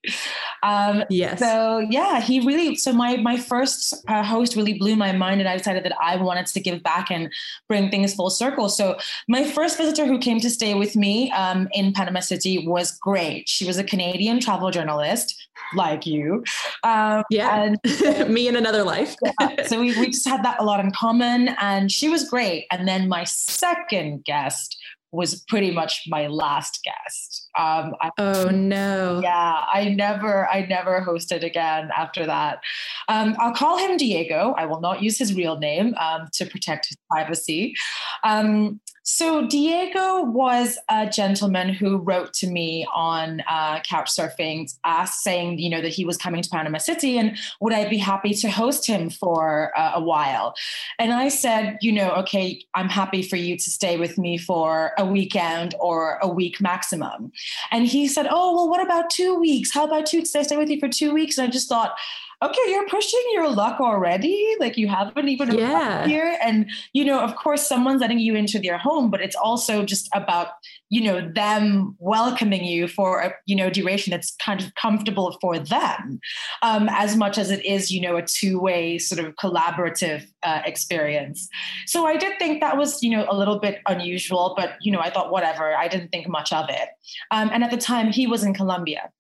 Um, 0.63 1.05
yes. 1.11 1.39
So 1.39 1.79
yeah, 1.79 2.21
he 2.21 2.41
really. 2.41 2.77
So 2.77 2.93
my 2.93 3.17
my 3.17 3.37
first 3.37 3.95
uh, 4.09 4.23
host 4.23 4.57
really 4.57 4.79
blew 4.79 4.97
my 4.97 5.13
mind, 5.13 5.41
and 5.41 5.49
I 5.49 5.57
decided 5.57 5.85
that 5.85 5.95
I 6.03 6.17
wanted 6.17 6.47
to 6.47 6.61
give 6.61 6.83
back 6.83 7.11
and 7.11 7.33
bring 7.69 7.91
things 7.91 8.15
full 8.15 8.31
circle. 8.31 8.69
So 8.69 8.97
my 9.29 9.45
first 9.45 9.77
visitor 9.77 10.07
who 10.07 10.19
came 10.19 10.41
to 10.41 10.51
stay 10.51 10.75
with 10.75 10.97
me 10.97 11.31
um, 11.33 11.69
in 11.73 11.93
Panama 11.93 12.21
City 12.21 12.67
was 12.67 12.93
great. 12.93 13.49
She 13.49 13.67
was 13.67 13.79
a 13.79 13.85
Canadian 13.85 14.41
travel 14.41 14.71
journalist 14.71 15.35
like 15.75 16.07
you. 16.07 16.45
Um, 16.83 17.23
yeah, 17.31 17.75
and, 17.85 18.31
me 18.33 18.49
in 18.49 18.57
another 18.57 18.85
life. 18.85 19.17
yeah, 19.41 19.67
so 19.67 19.81
we 19.81 19.99
we 19.99 20.07
just 20.07 20.27
had 20.27 20.45
that 20.45 20.61
a 20.61 20.65
lot 20.65 20.81
in 20.81 20.91
common, 20.93 21.49
and 21.61 21.91
she 21.93 22.09
was 22.09 22.29
great. 22.29 22.67
And 22.71 22.89
then 22.89 23.09
my 23.09 23.25
second 23.25 24.25
guest 24.25 24.77
was 25.11 25.43
pretty 25.49 25.71
much 25.71 26.03
my 26.09 26.27
last 26.27 26.81
guest. 26.85 27.49
Um, 27.59 27.95
I, 28.01 28.11
oh 28.19 28.51
no! 28.51 29.21
Yeah, 29.23 29.65
I 29.73 29.95
never, 29.97 30.49
I 30.49 30.67
never 30.67 31.01
hosted 31.01 31.43
again 31.43 31.91
after 31.97 32.27
that. 32.27 32.61
Um, 33.09 33.35
I'll 33.39 33.55
call 33.55 33.79
him 33.79 33.97
Diego. 33.97 34.55
I 34.57 34.67
will 34.67 34.81
not 34.81 35.03
use 35.03 35.19
his 35.19 35.35
real 35.35 35.59
name 35.59 35.95
um, 35.99 36.29
to 36.35 36.47
protect 36.47 36.89
his 36.89 36.97
privacy. 37.11 37.75
Um, 38.23 38.81
so 39.11 39.47
Diego 39.47 40.23
was 40.23 40.77
a 40.91 41.09
gentleman 41.09 41.71
who 41.71 41.97
wrote 41.97 42.35
to 42.35 42.47
me 42.47 42.87
on 42.95 43.43
uh, 43.49 43.81
Couchsurfing, 43.81 44.71
asked 44.85 45.23
saying, 45.23 45.59
you 45.59 45.71
know, 45.71 45.81
that 45.81 45.89
he 45.89 46.05
was 46.05 46.19
coming 46.19 46.43
to 46.43 46.51
Panama 46.51 46.77
City 46.77 47.17
and 47.17 47.35
would 47.63 47.73
I 47.73 47.89
be 47.89 47.97
happy 47.97 48.35
to 48.35 48.51
host 48.51 48.87
him 48.87 49.09
for 49.09 49.73
uh, 49.79 49.93
a 49.95 50.03
while? 50.03 50.55
And 50.99 51.15
I 51.15 51.31
said, 51.31 51.79
you 51.81 51.91
know, 51.91 52.11
okay, 52.17 52.63
I'm 52.75 52.91
happy 52.91 53.23
for 53.23 53.37
you 53.37 53.57
to 53.57 53.71
stay 53.71 53.97
with 53.97 54.19
me 54.19 54.37
for 54.37 54.93
a 54.99 55.07
weekend 55.07 55.75
or 55.81 56.19
a 56.21 56.29
week 56.29 56.61
maximum. 56.61 57.33
And 57.71 57.87
he 57.87 58.09
said, 58.09 58.27
oh, 58.31 58.55
well, 58.55 58.69
what 58.69 58.83
about 58.83 59.09
two 59.09 59.35
weeks? 59.37 59.73
How 59.73 59.87
about 59.87 60.05
two? 60.05 60.23
Stay 60.27 60.43
stay 60.43 60.59
with 60.59 60.69
you 60.69 60.79
for 60.79 60.89
two 60.89 61.15
weeks? 61.15 61.39
And 61.39 61.49
I 61.49 61.51
just 61.51 61.71
thought, 61.71 61.97
okay, 62.41 62.71
you're 62.71 62.89
pushing 62.89 63.23
your 63.33 63.49
luck 63.51 63.81
already. 63.81 64.57
Like 64.61 64.77
you 64.77 64.87
haven't 64.87 65.29
even 65.29 65.53
yeah. 65.59 66.07
here. 66.07 66.39
And, 66.41 66.71
you 66.93 67.05
know, 67.05 67.21
of 67.21 67.35
course, 67.35 67.67
someone's 67.67 68.01
letting 68.01 68.21
you 68.21 68.37
into 68.37 68.61
their 68.61 68.79
home, 68.79 69.11
but 69.11 69.21
it's 69.21 69.35
also 69.35 69.85
just 69.85 70.09
about, 70.15 70.49
you 70.89 71.01
know, 71.01 71.29
them 71.35 71.97
welcoming 71.99 72.65
you 72.65 72.87
for 72.87 73.21
a, 73.21 73.35
you 73.47 73.57
know, 73.57 73.71
duration 73.71 74.13
that's 74.13 74.37
kind 74.37 74.61
of 74.61 74.73
comfortable 74.77 75.37
for 75.41 75.59
them, 75.59 76.21
um, 76.63 76.89
as 76.93 77.17
much 77.17 77.39
as 77.39 77.51
it 77.51 77.65
is, 77.65 77.91
you 77.91 78.01
know, 78.01 78.17
a 78.17 78.23
two 78.23 78.61
way 78.61 78.99
sort 78.99 79.25
of 79.25 79.35
collaborative 79.35 80.25
uh, 80.45 80.63
experience. 80.65 81.49
So 81.87 82.07
I 82.07 82.17
did 82.17 82.39
think 82.39 82.61
that 82.61 82.77
was, 82.77 83.03
you 83.03 83.11
know, 83.11 83.27
a 83.29 83.37
little 83.37 83.59
bit 83.59 83.81
unusual, 83.89 84.55
but, 84.57 84.75
you 84.81 84.93
know, 84.93 85.01
I 85.01 85.11
thought, 85.11 85.33
whatever, 85.33 85.77
I 85.77 85.89
didn't 85.89 86.11
think 86.11 86.29
much 86.29 86.53
of 86.53 86.67
it. 86.69 86.89
Um, 87.33 87.51
and 87.53 87.65
at 87.65 87.71
the 87.71 87.77
time, 87.77 88.13
he 88.13 88.27
was 88.27 88.45
in 88.45 88.55
Colombia 88.55 89.11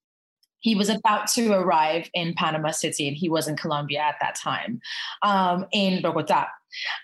he 0.60 0.74
was 0.74 0.88
about 0.88 1.28
to 1.28 1.52
arrive 1.52 2.10
in 2.14 2.34
Panama 2.34 2.70
City 2.70 3.08
and 3.08 3.16
he 3.16 3.28
was 3.28 3.48
in 3.48 3.56
Colombia 3.56 4.00
at 4.00 4.16
that 4.20 4.34
time, 4.34 4.80
um, 5.22 5.66
in 5.72 6.02
Bogota. 6.02 6.46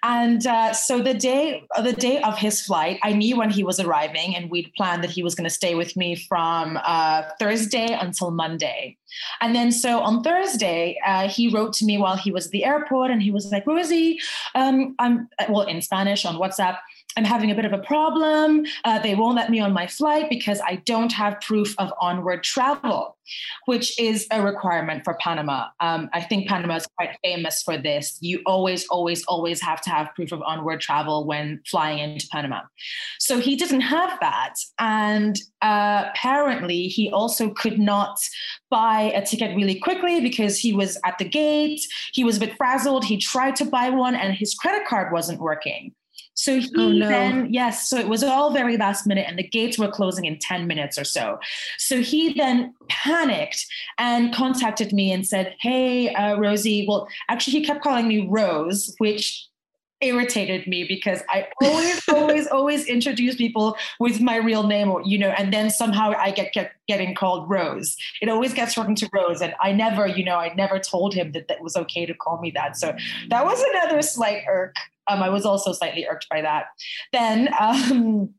And 0.02 0.46
uh, 0.46 0.72
so 0.72 1.00
the 1.00 1.14
day, 1.14 1.66
the 1.82 1.92
day 1.92 2.20
of 2.22 2.36
his 2.36 2.62
flight, 2.62 2.98
I 3.02 3.12
knew 3.12 3.36
when 3.36 3.50
he 3.50 3.64
was 3.64 3.80
arriving, 3.80 4.36
and 4.36 4.50
we'd 4.50 4.70
planned 4.76 5.02
that 5.02 5.10
he 5.10 5.22
was 5.22 5.34
going 5.34 5.48
to 5.48 5.54
stay 5.54 5.74
with 5.74 5.96
me 5.96 6.16
from 6.16 6.78
uh, 6.84 7.22
Thursday 7.38 7.96
until 7.98 8.30
Monday. 8.30 8.96
And 9.40 9.54
then 9.54 9.72
so 9.72 10.00
on 10.00 10.22
Thursday, 10.22 10.98
uh, 11.06 11.28
he 11.28 11.48
wrote 11.48 11.72
to 11.74 11.84
me 11.84 11.98
while 11.98 12.16
he 12.16 12.30
was 12.30 12.46
at 12.46 12.52
the 12.52 12.64
airport, 12.64 13.10
and 13.10 13.22
he 13.22 13.30
was 13.30 13.50
like, 13.50 13.66
"Rosie, 13.66 14.18
um, 14.54 14.94
I'm 14.98 15.28
well 15.48 15.62
in 15.62 15.80
Spanish 15.80 16.24
on 16.24 16.36
WhatsApp." 16.36 16.78
I'm 17.16 17.24
having 17.24 17.50
a 17.50 17.54
bit 17.54 17.64
of 17.64 17.72
a 17.72 17.78
problem. 17.78 18.64
Uh, 18.84 18.98
they 18.98 19.14
won't 19.14 19.36
let 19.36 19.50
me 19.50 19.60
on 19.60 19.72
my 19.72 19.86
flight 19.86 20.28
because 20.28 20.60
I 20.60 20.76
don't 20.84 21.12
have 21.12 21.40
proof 21.40 21.74
of 21.78 21.92
onward 22.00 22.42
travel, 22.42 23.16
which 23.66 23.98
is 24.00 24.26
a 24.32 24.42
requirement 24.42 25.04
for 25.04 25.14
Panama. 25.20 25.66
Um, 25.80 26.10
I 26.12 26.20
think 26.20 26.48
Panama 26.48 26.76
is 26.76 26.86
quite 26.96 27.16
famous 27.22 27.62
for 27.62 27.76
this. 27.78 28.18
You 28.20 28.42
always, 28.46 28.86
always, 28.88 29.24
always 29.26 29.60
have 29.60 29.80
to 29.82 29.90
have 29.90 30.12
proof 30.16 30.32
of 30.32 30.42
onward 30.42 30.80
travel 30.80 31.24
when 31.24 31.60
flying 31.66 31.98
into 31.98 32.26
Panama. 32.32 32.62
So 33.20 33.38
he 33.38 33.54
didn't 33.54 33.82
have 33.82 34.18
that. 34.20 34.54
And 34.80 35.38
uh, 35.62 36.06
apparently, 36.10 36.88
he 36.88 37.10
also 37.10 37.50
could 37.50 37.78
not 37.78 38.18
buy 38.70 39.12
a 39.14 39.24
ticket 39.24 39.54
really 39.54 39.78
quickly 39.78 40.20
because 40.20 40.58
he 40.58 40.72
was 40.72 40.98
at 41.04 41.18
the 41.18 41.24
gate. 41.24 41.80
He 42.12 42.24
was 42.24 42.38
a 42.38 42.40
bit 42.40 42.56
frazzled. 42.56 43.04
He 43.04 43.18
tried 43.18 43.54
to 43.56 43.64
buy 43.64 43.90
one 43.90 44.16
and 44.16 44.34
his 44.34 44.54
credit 44.54 44.86
card 44.88 45.12
wasn't 45.12 45.38
working. 45.38 45.94
So 46.34 46.60
he 46.60 46.70
oh, 46.76 46.90
no. 46.90 47.08
then, 47.08 47.52
yes, 47.52 47.88
so 47.88 47.96
it 47.96 48.08
was 48.08 48.22
all 48.22 48.52
very 48.52 48.76
last 48.76 49.06
minute 49.06 49.26
and 49.28 49.38
the 49.38 49.46
gates 49.46 49.78
were 49.78 49.88
closing 49.88 50.24
in 50.24 50.38
10 50.38 50.66
minutes 50.66 50.98
or 50.98 51.04
so. 51.04 51.38
So 51.78 52.02
he 52.02 52.34
then 52.34 52.74
panicked 52.88 53.66
and 53.98 54.34
contacted 54.34 54.92
me 54.92 55.12
and 55.12 55.26
said, 55.26 55.54
Hey, 55.60 56.12
uh, 56.14 56.36
Rosie, 56.36 56.86
well, 56.88 57.08
actually, 57.28 57.58
he 57.58 57.64
kept 57.64 57.82
calling 57.82 58.08
me 58.08 58.26
Rose, 58.28 58.94
which 58.98 59.48
irritated 60.00 60.66
me 60.66 60.84
because 60.84 61.22
I 61.28 61.48
always, 61.62 62.08
always, 62.08 62.46
always 62.48 62.86
introduce 62.86 63.36
people 63.36 63.76
with 64.00 64.20
my 64.20 64.36
real 64.36 64.64
name, 64.64 64.90
or 64.90 65.02
you 65.02 65.18
know, 65.18 65.30
and 65.30 65.52
then 65.52 65.70
somehow 65.70 66.12
I 66.18 66.30
get, 66.30 66.52
get 66.52 66.72
getting 66.88 67.14
called 67.14 67.48
Rose. 67.48 67.96
It 68.20 68.28
always 68.28 68.52
gets 68.52 68.72
shortened 68.72 68.98
to 68.98 69.08
Rose, 69.12 69.40
and 69.40 69.54
I 69.60 69.72
never, 69.72 70.06
you 70.06 70.24
know, 70.24 70.36
I 70.36 70.52
never 70.54 70.78
told 70.78 71.14
him 71.14 71.32
that 71.32 71.48
that 71.48 71.62
was 71.62 71.76
okay 71.76 72.06
to 72.06 72.14
call 72.14 72.40
me 72.40 72.50
that. 72.52 72.76
So 72.76 72.94
that 73.30 73.44
was 73.44 73.62
another 73.72 74.02
slight 74.02 74.42
irk 74.48 74.76
um, 75.08 75.22
I 75.22 75.28
was 75.28 75.44
also 75.44 75.72
slightly 75.72 76.06
irked 76.06 76.28
by 76.28 76.42
that. 76.42 76.66
Then, 77.12 77.48
um, 77.60 78.34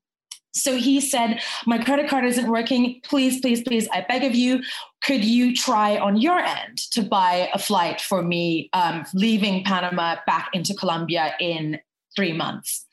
So 0.57 0.77
he 0.77 1.01
said, 1.01 1.41
My 1.65 1.77
credit 1.77 2.09
card 2.09 2.25
isn't 2.25 2.47
working. 2.47 3.01
Please, 3.03 3.41
please, 3.41 3.61
please, 3.61 3.89
I 3.91 4.05
beg 4.07 4.23
of 4.23 4.33
you, 4.33 4.63
could 5.03 5.23
you 5.23 5.53
try 5.53 5.97
on 5.97 6.15
your 6.15 6.39
end 6.39 6.77
to 6.91 7.03
buy 7.03 7.49
a 7.53 7.59
flight 7.59 7.99
for 7.99 8.23
me 8.23 8.69
um, 8.71 9.05
leaving 9.13 9.65
Panama 9.65 10.15
back 10.25 10.49
into 10.53 10.73
Colombia 10.73 11.35
in 11.41 11.77
three 12.15 12.31
months. 12.31 12.85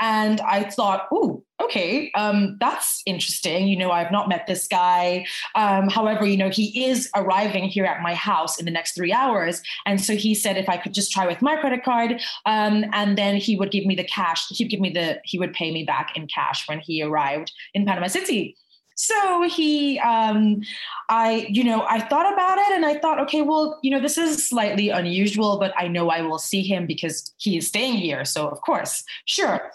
And 0.00 0.40
I 0.40 0.64
thought, 0.64 1.08
oh, 1.12 1.44
okay, 1.60 2.10
um, 2.14 2.56
that's 2.60 3.02
interesting. 3.06 3.68
You 3.68 3.76
know, 3.76 3.90
I've 3.90 4.10
not 4.10 4.28
met 4.28 4.46
this 4.46 4.66
guy. 4.66 5.26
Um, 5.54 5.88
however, 5.88 6.26
you 6.26 6.36
know, 6.36 6.50
he 6.50 6.86
is 6.86 7.10
arriving 7.14 7.64
here 7.64 7.84
at 7.84 8.02
my 8.02 8.14
house 8.14 8.58
in 8.58 8.64
the 8.64 8.70
next 8.70 8.94
three 8.94 9.12
hours. 9.12 9.62
And 9.86 10.00
so 10.00 10.16
he 10.16 10.34
said 10.34 10.56
if 10.56 10.68
I 10.68 10.76
could 10.76 10.94
just 10.94 11.12
try 11.12 11.26
with 11.26 11.42
my 11.42 11.56
credit 11.56 11.84
card, 11.84 12.20
um, 12.46 12.84
and 12.92 13.16
then 13.16 13.36
he 13.36 13.56
would 13.56 13.70
give 13.70 13.86
me 13.86 13.94
the 13.94 14.04
cash. 14.04 14.46
He'd 14.48 14.68
give 14.68 14.80
me 14.80 14.90
the, 14.90 15.20
he 15.24 15.38
would 15.38 15.52
pay 15.52 15.72
me 15.72 15.84
back 15.84 16.16
in 16.16 16.26
cash 16.26 16.68
when 16.68 16.80
he 16.80 17.02
arrived 17.02 17.52
in 17.74 17.86
Panama 17.86 18.08
City. 18.08 18.56
So 19.00 19.48
he, 19.48 19.98
um, 20.00 20.60
I, 21.08 21.46
you 21.48 21.64
know, 21.64 21.86
I 21.88 22.00
thought 22.00 22.30
about 22.30 22.58
it 22.58 22.72
and 22.72 22.84
I 22.84 22.98
thought, 22.98 23.18
okay, 23.20 23.40
well, 23.40 23.78
you 23.82 23.90
know, 23.90 23.98
this 23.98 24.18
is 24.18 24.46
slightly 24.46 24.90
unusual, 24.90 25.58
but 25.58 25.72
I 25.78 25.88
know 25.88 26.10
I 26.10 26.20
will 26.20 26.38
see 26.38 26.62
him 26.62 26.86
because 26.86 27.32
he 27.38 27.56
is 27.56 27.66
staying 27.66 27.94
here. 27.94 28.26
So, 28.26 28.46
of 28.46 28.60
course, 28.60 29.02
sure. 29.24 29.70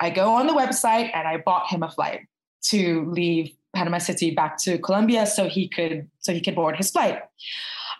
I 0.00 0.10
go 0.10 0.34
on 0.34 0.46
the 0.46 0.52
website 0.52 1.10
and 1.14 1.26
I 1.28 1.38
bought 1.38 1.68
him 1.68 1.82
a 1.82 1.90
flight 1.90 2.20
to 2.64 3.10
leave 3.10 3.52
Panama 3.74 3.98
City 3.98 4.30
back 4.30 4.58
to 4.58 4.78
Colombia 4.78 5.26
so 5.26 5.48
he 5.48 5.68
could 5.68 6.08
so 6.20 6.32
he 6.32 6.40
could 6.40 6.54
board 6.54 6.76
his 6.76 6.90
flight. 6.90 7.20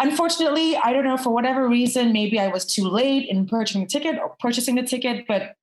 Unfortunately, 0.00 0.76
I 0.76 0.92
don't 0.92 1.04
know 1.04 1.16
for 1.16 1.30
whatever 1.30 1.68
reason, 1.68 2.12
maybe 2.12 2.38
I 2.38 2.48
was 2.48 2.64
too 2.64 2.88
late 2.88 3.28
in 3.28 3.46
purchasing 3.46 3.82
the 3.82 3.88
ticket 3.88 4.18
or 4.18 4.36
purchasing 4.40 4.74
the 4.74 4.82
ticket, 4.82 5.26
but 5.28 5.56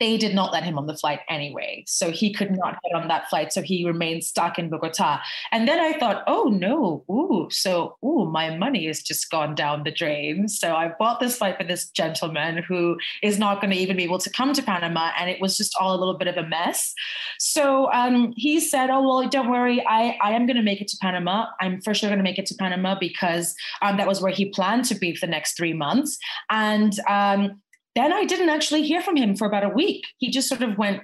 they 0.00 0.16
did 0.16 0.34
not 0.34 0.52
let 0.52 0.62
him 0.62 0.78
on 0.78 0.86
the 0.86 0.96
flight 0.96 1.20
anyway. 1.28 1.84
So 1.86 2.10
he 2.10 2.32
could 2.32 2.50
not 2.50 2.78
get 2.82 3.00
on 3.00 3.08
that 3.08 3.28
flight. 3.28 3.52
So 3.52 3.62
he 3.62 3.84
remained 3.84 4.24
stuck 4.24 4.58
in 4.58 4.70
Bogota. 4.70 5.18
And 5.50 5.66
then 5.66 5.80
I 5.80 5.98
thought, 5.98 6.22
oh 6.26 6.44
no, 6.44 7.04
ooh, 7.10 7.48
so 7.50 7.96
ooh, 8.04 8.30
my 8.30 8.56
money 8.56 8.86
has 8.86 9.02
just 9.02 9.30
gone 9.30 9.54
down 9.54 9.82
the 9.82 9.90
drain. 9.90 10.48
So 10.48 10.74
I 10.74 10.92
bought 10.98 11.20
this 11.20 11.38
flight 11.38 11.56
for 11.58 11.64
this 11.64 11.88
gentleman 11.90 12.62
who 12.62 12.96
is 13.22 13.38
not 13.38 13.60
going 13.60 13.70
to 13.70 13.76
even 13.76 13.96
be 13.96 14.04
able 14.04 14.18
to 14.18 14.30
come 14.30 14.52
to 14.52 14.62
Panama. 14.62 15.10
And 15.18 15.28
it 15.28 15.40
was 15.40 15.56
just 15.56 15.74
all 15.80 15.94
a 15.94 15.98
little 15.98 16.16
bit 16.16 16.28
of 16.28 16.36
a 16.36 16.46
mess. 16.46 16.94
So 17.38 17.90
um, 17.92 18.32
he 18.36 18.60
said, 18.60 18.90
oh, 18.90 19.02
well, 19.02 19.28
don't 19.28 19.50
worry. 19.50 19.84
I, 19.86 20.16
I 20.22 20.32
am 20.32 20.46
going 20.46 20.56
to 20.56 20.62
make 20.62 20.80
it 20.80 20.88
to 20.88 20.96
Panama. 21.00 21.46
I'm 21.60 21.80
for 21.80 21.94
sure 21.94 22.08
going 22.08 22.18
to 22.18 22.24
make 22.24 22.38
it 22.38 22.46
to 22.46 22.54
Panama 22.54 22.96
because 22.98 23.54
um, 23.82 23.96
that 23.96 24.06
was 24.06 24.20
where 24.20 24.32
he 24.32 24.46
planned 24.46 24.84
to 24.86 24.94
be 24.94 25.14
for 25.14 25.26
the 25.26 25.30
next 25.30 25.56
three 25.56 25.72
months. 25.72 26.18
And 26.50 26.98
um, 27.08 27.60
then 27.98 28.12
I 28.12 28.24
didn't 28.24 28.48
actually 28.48 28.82
hear 28.82 29.02
from 29.02 29.16
him 29.16 29.36
for 29.36 29.46
about 29.46 29.64
a 29.64 29.68
week. 29.68 30.06
He 30.18 30.30
just 30.30 30.48
sort 30.48 30.62
of 30.62 30.78
went 30.78 31.02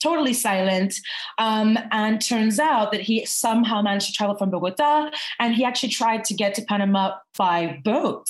totally 0.00 0.32
silent. 0.32 0.94
Um, 1.38 1.78
and 1.90 2.24
turns 2.24 2.58
out 2.58 2.92
that 2.92 3.02
he 3.02 3.24
somehow 3.26 3.82
managed 3.82 4.06
to 4.06 4.12
travel 4.12 4.36
from 4.36 4.50
Bogota 4.50 5.10
and 5.38 5.54
he 5.54 5.64
actually 5.64 5.90
tried 5.90 6.24
to 6.24 6.34
get 6.34 6.54
to 6.54 6.62
Panama 6.62 7.16
by 7.36 7.80
boat, 7.84 8.26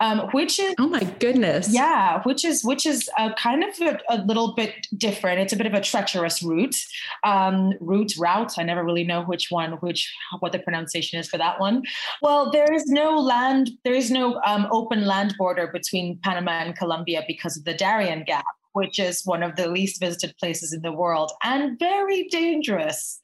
um, 0.00 0.20
which 0.32 0.58
is 0.58 0.74
oh 0.78 0.88
my 0.88 1.04
goodness, 1.20 1.72
yeah, 1.72 2.20
which 2.24 2.44
is 2.44 2.64
which 2.64 2.84
is 2.84 3.08
a 3.16 3.32
kind 3.34 3.62
of 3.62 3.80
a, 3.80 3.98
a 4.08 4.18
little 4.24 4.54
bit 4.54 4.86
different. 4.96 5.40
It's 5.40 5.52
a 5.52 5.56
bit 5.56 5.66
of 5.66 5.74
a 5.74 5.80
treacherous 5.80 6.42
route, 6.42 6.76
um, 7.24 7.74
route 7.80 8.12
route. 8.18 8.58
I 8.58 8.62
never 8.62 8.84
really 8.84 9.04
know 9.04 9.22
which 9.22 9.50
one, 9.50 9.72
which 9.74 10.12
what 10.40 10.52
the 10.52 10.58
pronunciation 10.58 11.20
is 11.20 11.28
for 11.28 11.38
that 11.38 11.60
one. 11.60 11.84
Well, 12.22 12.50
there 12.50 12.72
is 12.72 12.86
no 12.86 13.18
land, 13.18 13.70
there 13.84 13.94
is 13.94 14.10
no 14.10 14.40
um, 14.44 14.66
open 14.70 15.06
land 15.06 15.34
border 15.38 15.68
between 15.68 16.18
Panama 16.18 16.52
and 16.52 16.76
Colombia 16.76 17.24
because 17.26 17.56
of 17.56 17.64
the 17.64 17.74
Darien 17.74 18.24
Gap 18.24 18.44
which 18.72 18.98
is 18.98 19.22
one 19.24 19.42
of 19.42 19.56
the 19.56 19.68
least 19.68 20.00
visited 20.00 20.34
places 20.38 20.72
in 20.72 20.82
the 20.82 20.92
world 20.92 21.32
and 21.42 21.78
very 21.78 22.28
dangerous. 22.28 23.20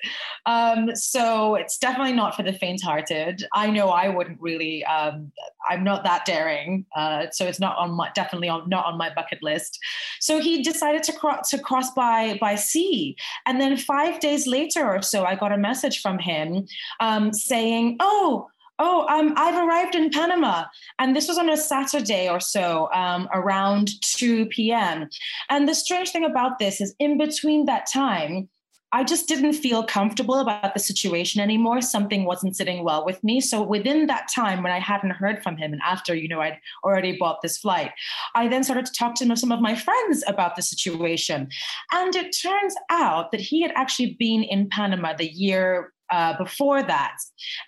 Um, 0.47 0.95
so 0.95 1.55
it's 1.55 1.79
definitely 1.79 2.13
not 2.13 2.35
for 2.35 2.43
the 2.43 2.53
faint-hearted. 2.53 3.45
I 3.53 3.71
know 3.71 3.89
I 3.91 4.09
wouldn't 4.09 4.41
really. 4.41 4.85
Um, 4.85 5.33
I'm 5.69 5.83
not 5.83 6.05
that 6.05 6.25
daring, 6.25 6.87
uh, 6.95 7.27
so 7.33 7.47
it's 7.47 7.61
not 7.61 7.77
on 7.77 7.93
my 7.93 8.11
definitely 8.15 8.49
on, 8.49 8.69
not 8.69 8.87
on 8.87 8.97
my 8.97 9.13
bucket 9.13 9.43
list. 9.43 9.79
So 10.21 10.41
he 10.41 10.63
decided 10.63 11.03
to 11.05 11.13
cross 11.13 11.51
to 11.51 11.59
cross 11.59 11.91
by 11.93 12.39
by 12.41 12.55
sea, 12.55 13.17
and 13.47 13.61
then 13.61 13.77
five 13.77 14.21
days 14.21 14.47
later 14.47 14.87
or 14.87 15.03
so, 15.03 15.25
I 15.25 15.35
got 15.35 15.53
a 15.53 15.59
message 15.59 16.01
from 16.01 16.19
him 16.19 16.67
um, 17.01 17.33
saying, 17.33 17.97
"Oh." 18.01 18.49
Oh, 18.79 19.07
um, 19.09 19.35
I've 19.37 19.57
arrived 19.57 19.95
in 19.95 20.11
Panama. 20.11 20.65
And 20.99 21.15
this 21.15 21.29
was 21.29 21.39
on 21.39 21.49
a 21.49 21.57
Saturday 21.57 22.29
or 22.29 22.41
so, 22.41 22.91
um, 22.93 23.29
around 23.33 23.91
2 24.03 24.47
p.m. 24.47 25.09
And 25.49 25.69
the 25.69 25.75
strange 25.75 26.11
thing 26.11 26.25
about 26.25 26.59
this 26.59 26.81
is, 26.81 26.95
in 26.99 27.19
between 27.19 27.67
that 27.67 27.87
time, 27.93 28.49
I 28.93 29.03
just 29.03 29.27
didn't 29.27 29.55
feel 29.55 29.83
comfortable 29.83 30.39
about 30.39 30.73
the 30.73 30.81
situation 30.81 31.41
anymore. 31.41 31.81
Something 31.81 32.25
wasn't 32.25 32.57
sitting 32.57 32.85
well 32.85 33.05
with 33.05 33.23
me. 33.25 33.41
So 33.41 33.61
within 33.61 34.07
that 34.07 34.29
time, 34.33 34.63
when 34.63 34.73
I 34.73 34.79
hadn't 34.79 35.11
heard 35.11 35.43
from 35.43 35.57
him, 35.57 35.73
and 35.73 35.83
after 35.85 36.15
you 36.15 36.29
know 36.29 36.41
I'd 36.41 36.59
already 36.85 37.17
bought 37.19 37.43
this 37.43 37.59
flight, 37.59 37.91
I 38.35 38.47
then 38.47 38.63
started 38.63 38.87
to 38.87 38.93
talk 38.93 39.17
to 39.17 39.37
some 39.37 39.53
of 39.53 39.61
my 39.61 39.75
friends 39.75 40.23
about 40.29 40.55
the 40.55 40.63
situation. 40.63 41.49
And 41.93 42.15
it 42.15 42.35
turns 42.41 42.75
out 42.89 43.33
that 43.33 43.41
he 43.41 43.61
had 43.61 43.73
actually 43.75 44.17
been 44.19 44.45
in 44.45 44.69
Panama 44.71 45.15
the 45.15 45.31
year 45.31 45.93
uh, 46.11 46.37
before 46.37 46.83
that. 46.83 47.17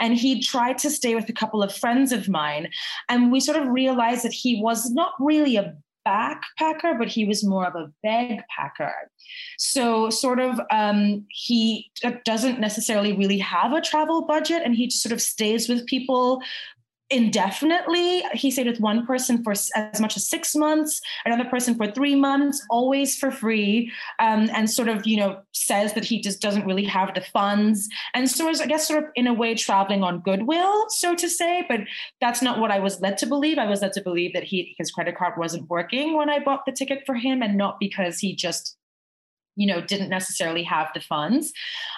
And 0.00 0.16
he 0.16 0.42
tried 0.42 0.78
to 0.78 0.90
stay 0.90 1.14
with 1.14 1.28
a 1.28 1.32
couple 1.32 1.62
of 1.62 1.74
friends 1.74 2.12
of 2.12 2.28
mine. 2.28 2.68
And 3.08 3.32
we 3.32 3.40
sort 3.40 3.56
of 3.56 3.68
realized 3.68 4.24
that 4.24 4.32
he 4.32 4.60
was 4.62 4.90
not 4.90 5.12
really 5.18 5.56
a 5.56 5.74
backpacker, 6.06 6.98
but 6.98 7.08
he 7.08 7.24
was 7.24 7.44
more 7.44 7.66
of 7.66 7.74
a 7.74 7.90
begpacker. 8.06 8.92
So, 9.58 10.10
sort 10.10 10.40
of, 10.40 10.60
um, 10.70 11.26
he 11.28 11.90
doesn't 12.24 12.60
necessarily 12.60 13.12
really 13.12 13.38
have 13.38 13.72
a 13.72 13.80
travel 13.80 14.24
budget 14.26 14.62
and 14.64 14.74
he 14.74 14.86
just 14.86 15.02
sort 15.02 15.12
of 15.12 15.20
stays 15.20 15.68
with 15.68 15.86
people 15.86 16.40
indefinitely. 17.10 18.22
He 18.34 18.50
stayed 18.50 18.66
with 18.66 18.80
one 18.80 19.06
person 19.06 19.42
for 19.42 19.52
as 19.52 20.00
much 20.00 20.16
as 20.16 20.28
six 20.28 20.54
months, 20.54 21.00
another 21.24 21.48
person 21.48 21.74
for 21.74 21.90
three 21.90 22.14
months, 22.14 22.64
always 22.70 23.16
for 23.16 23.30
free, 23.30 23.90
um, 24.18 24.50
and 24.54 24.70
sort 24.70 24.88
of, 24.88 25.06
you 25.06 25.16
know, 25.16 25.40
says 25.52 25.94
that 25.94 26.04
he 26.04 26.20
just 26.20 26.40
doesn't 26.40 26.66
really 26.66 26.84
have 26.84 27.14
the 27.14 27.20
funds. 27.20 27.88
And 28.14 28.30
so 28.30 28.48
is, 28.48 28.60
I 28.60 28.66
guess, 28.66 28.88
sort 28.88 29.04
of 29.04 29.10
in 29.14 29.26
a 29.26 29.32
way 29.32 29.54
traveling 29.54 30.02
on 30.02 30.20
goodwill, 30.20 30.86
so 30.90 31.14
to 31.14 31.28
say. 31.28 31.64
But 31.68 31.80
that's 32.20 32.42
not 32.42 32.58
what 32.58 32.70
I 32.70 32.78
was 32.78 33.00
led 33.00 33.16
to 33.18 33.26
believe. 33.26 33.58
I 33.58 33.66
was 33.66 33.80
led 33.80 33.92
to 33.94 34.02
believe 34.02 34.34
that 34.34 34.44
he 34.44 34.74
his 34.78 34.90
credit 34.90 35.16
card 35.16 35.38
wasn't 35.38 35.68
working 35.70 36.14
when 36.16 36.28
I 36.28 36.40
bought 36.40 36.66
the 36.66 36.72
ticket 36.72 37.04
for 37.06 37.14
him, 37.14 37.42
and 37.42 37.56
not 37.56 37.80
because 37.80 38.18
he 38.18 38.34
just 38.34 38.76
you 39.56 39.66
know 39.66 39.80
didn't 39.80 40.08
necessarily 40.08 40.62
have 40.62 40.88
the 40.94 41.00
funds 41.00 41.52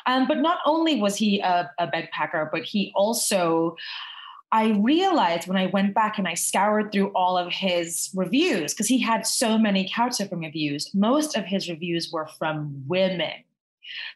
um, 0.07 0.27
but 0.27 0.39
not 0.39 0.61
only 0.65 0.99
was 0.99 1.17
he 1.17 1.41
a, 1.41 1.71
a 1.79 1.87
begpacker 1.89 2.51
but 2.51 2.63
he 2.63 2.91
also 2.95 3.77
I 4.53 4.71
realized 4.71 5.47
when 5.47 5.57
I 5.57 5.67
went 5.67 5.95
back 5.95 6.19
and 6.19 6.27
I 6.27 6.35
scoured 6.35 6.91
through 6.91 7.13
all 7.15 7.39
of 7.39 7.53
his 7.53 8.11
reviews, 8.15 8.75
because 8.75 8.89
he 8.89 8.99
had 8.99 9.27
so 9.27 9.57
many 9.57 9.89
couchsurfing 9.89 10.41
reviews, 10.41 10.93
most 10.95 11.37
of 11.37 11.45
his 11.45 11.69
reviews 11.69 12.11
were 12.13 12.27
from 12.27 12.83
women. 12.89 13.45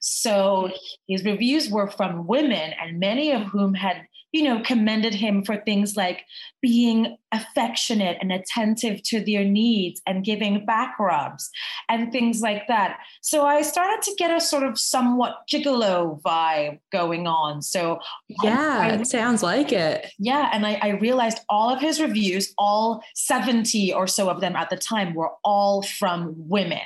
So 0.01 0.33
mm-hmm. 0.33 0.75
his 1.09 1.25
reviews 1.25 1.71
were 1.71 1.89
from 1.89 2.27
women, 2.27 2.73
and 2.81 2.99
many 2.99 3.33
of 3.33 3.43
whom 3.43 3.75
had 3.75 4.07
you 4.35 4.43
know, 4.43 4.61
commended 4.63 5.15
him 5.15 5.45
for 5.45 5.59
things 5.59 5.95
like 5.95 6.25
being 6.61 7.17
affectionate 7.31 8.19
and 8.21 8.33
attentive 8.33 9.01
to 9.05 9.25
their 9.25 9.45
needs 9.45 10.03
and 10.09 10.25
giving 10.25 10.67
back 10.67 10.99
rubs 10.99 11.51
and 11.89 12.11
things 12.11 12.41
like 12.41 12.67
that. 12.67 12.99
So 13.23 13.47
I 13.47 13.63
started 13.63 14.03
to 14.03 14.15
get 14.19 14.37
a 14.37 14.41
sort 14.41 14.65
of 14.65 14.77
somewhat 14.77 15.37
gigolo 15.49 16.21
vibe 16.23 16.81
going 16.91 17.29
on. 17.29 17.63
So 17.63 18.01
yeah, 18.43 18.79
I, 18.81 18.89
it 18.95 19.07
sounds 19.07 19.45
like 19.45 19.71
it. 19.71 20.11
Yeah. 20.19 20.51
And 20.53 20.67
I, 20.67 20.81
I 20.83 20.89
realized 20.89 21.39
all 21.49 21.73
of 21.73 21.81
his 21.81 22.01
reviews, 22.01 22.53
all 22.59 23.05
70 23.15 23.93
or 23.93 24.09
so 24.09 24.29
of 24.31 24.41
them 24.41 24.57
at 24.57 24.69
the 24.69 24.77
time 24.77 25.15
were 25.15 25.31
all 25.45 25.83
from 25.83 26.35
women 26.37 26.81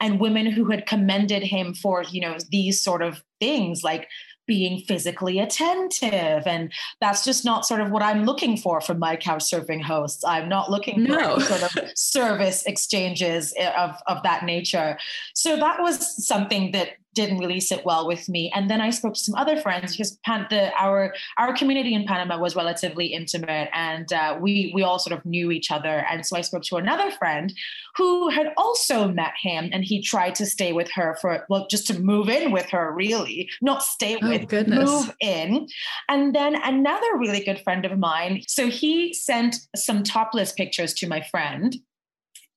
and 0.00 0.20
women 0.20 0.46
who 0.46 0.66
had 0.70 0.86
commended 0.86 1.42
him 1.42 1.74
for, 1.74 2.04
you 2.04 2.20
know, 2.20 2.36
these 2.52 2.80
sort 2.80 3.02
of 3.02 3.20
things 3.40 3.82
like 3.82 4.06
being 4.46 4.80
physically 4.80 5.38
attentive. 5.38 6.46
And 6.46 6.72
that's 7.00 7.24
just 7.24 7.44
not 7.44 7.64
sort 7.66 7.80
of 7.80 7.90
what 7.90 8.02
i'm 8.02 8.24
looking 8.24 8.56
for 8.56 8.80
from 8.80 8.98
my 8.98 9.16
couch 9.16 9.42
surfing 9.42 9.82
hosts. 9.82 10.24
I'm 10.24 10.48
not 10.48 10.70
looking 10.70 11.04
no. 11.04 11.34
for 11.34 11.40
sort 11.40 11.62
of 11.62 11.90
service 11.96 12.64
exchanges 12.64 13.54
eh, 13.56 13.70
of, 13.78 13.96
of 14.06 14.22
that 14.22 14.44
nature. 14.44 14.98
So 15.34 15.56
that 15.56 15.80
was 15.80 16.26
something 16.26 16.72
that 16.72 16.96
didn't 17.14 17.38
really 17.38 17.60
sit 17.60 17.84
well 17.84 18.06
with 18.06 18.28
me. 18.28 18.52
And 18.54 18.68
then 18.70 18.80
I 18.80 18.90
spoke 18.90 19.14
to 19.14 19.20
some 19.20 19.34
other 19.34 19.56
friends 19.56 19.92
because 19.92 20.18
Pan- 20.24 20.46
the, 20.50 20.72
our 20.78 21.14
our 21.38 21.54
community 21.54 21.94
in 21.94 22.04
Panama 22.04 22.38
was 22.38 22.56
relatively 22.56 23.06
intimate, 23.06 23.68
and 23.72 24.12
uh, 24.12 24.38
we 24.40 24.72
we 24.74 24.82
all 24.82 24.98
sort 24.98 25.18
of 25.18 25.24
knew 25.24 25.50
each 25.50 25.70
other. 25.70 26.04
And 26.10 26.26
so 26.26 26.36
I 26.36 26.40
spoke 26.42 26.62
to 26.64 26.76
another 26.76 27.10
friend 27.10 27.52
who 27.96 28.28
had 28.28 28.52
also 28.56 29.08
met 29.08 29.32
him, 29.40 29.70
and 29.72 29.84
he 29.84 30.02
tried 30.02 30.34
to 30.36 30.46
stay 30.46 30.72
with 30.72 30.90
her 30.92 31.16
for 31.20 31.46
well, 31.48 31.66
just 31.68 31.86
to 31.88 32.00
move 32.00 32.28
in 32.28 32.52
with 32.52 32.68
her, 32.70 32.92
really, 32.92 33.48
not 33.62 33.82
stay 33.82 34.18
oh, 34.22 34.28
with, 34.28 34.48
goodness. 34.48 34.90
move 34.90 35.14
in. 35.20 35.66
And 36.08 36.34
then 36.34 36.56
another 36.62 37.16
really 37.16 37.44
good 37.44 37.60
friend 37.60 37.84
of 37.84 37.98
mine, 37.98 38.42
so 38.48 38.68
he 38.68 39.12
sent 39.14 39.56
some 39.76 40.02
topless 40.02 40.52
pictures 40.52 40.94
to 40.94 41.08
my 41.08 41.20
friend 41.20 41.76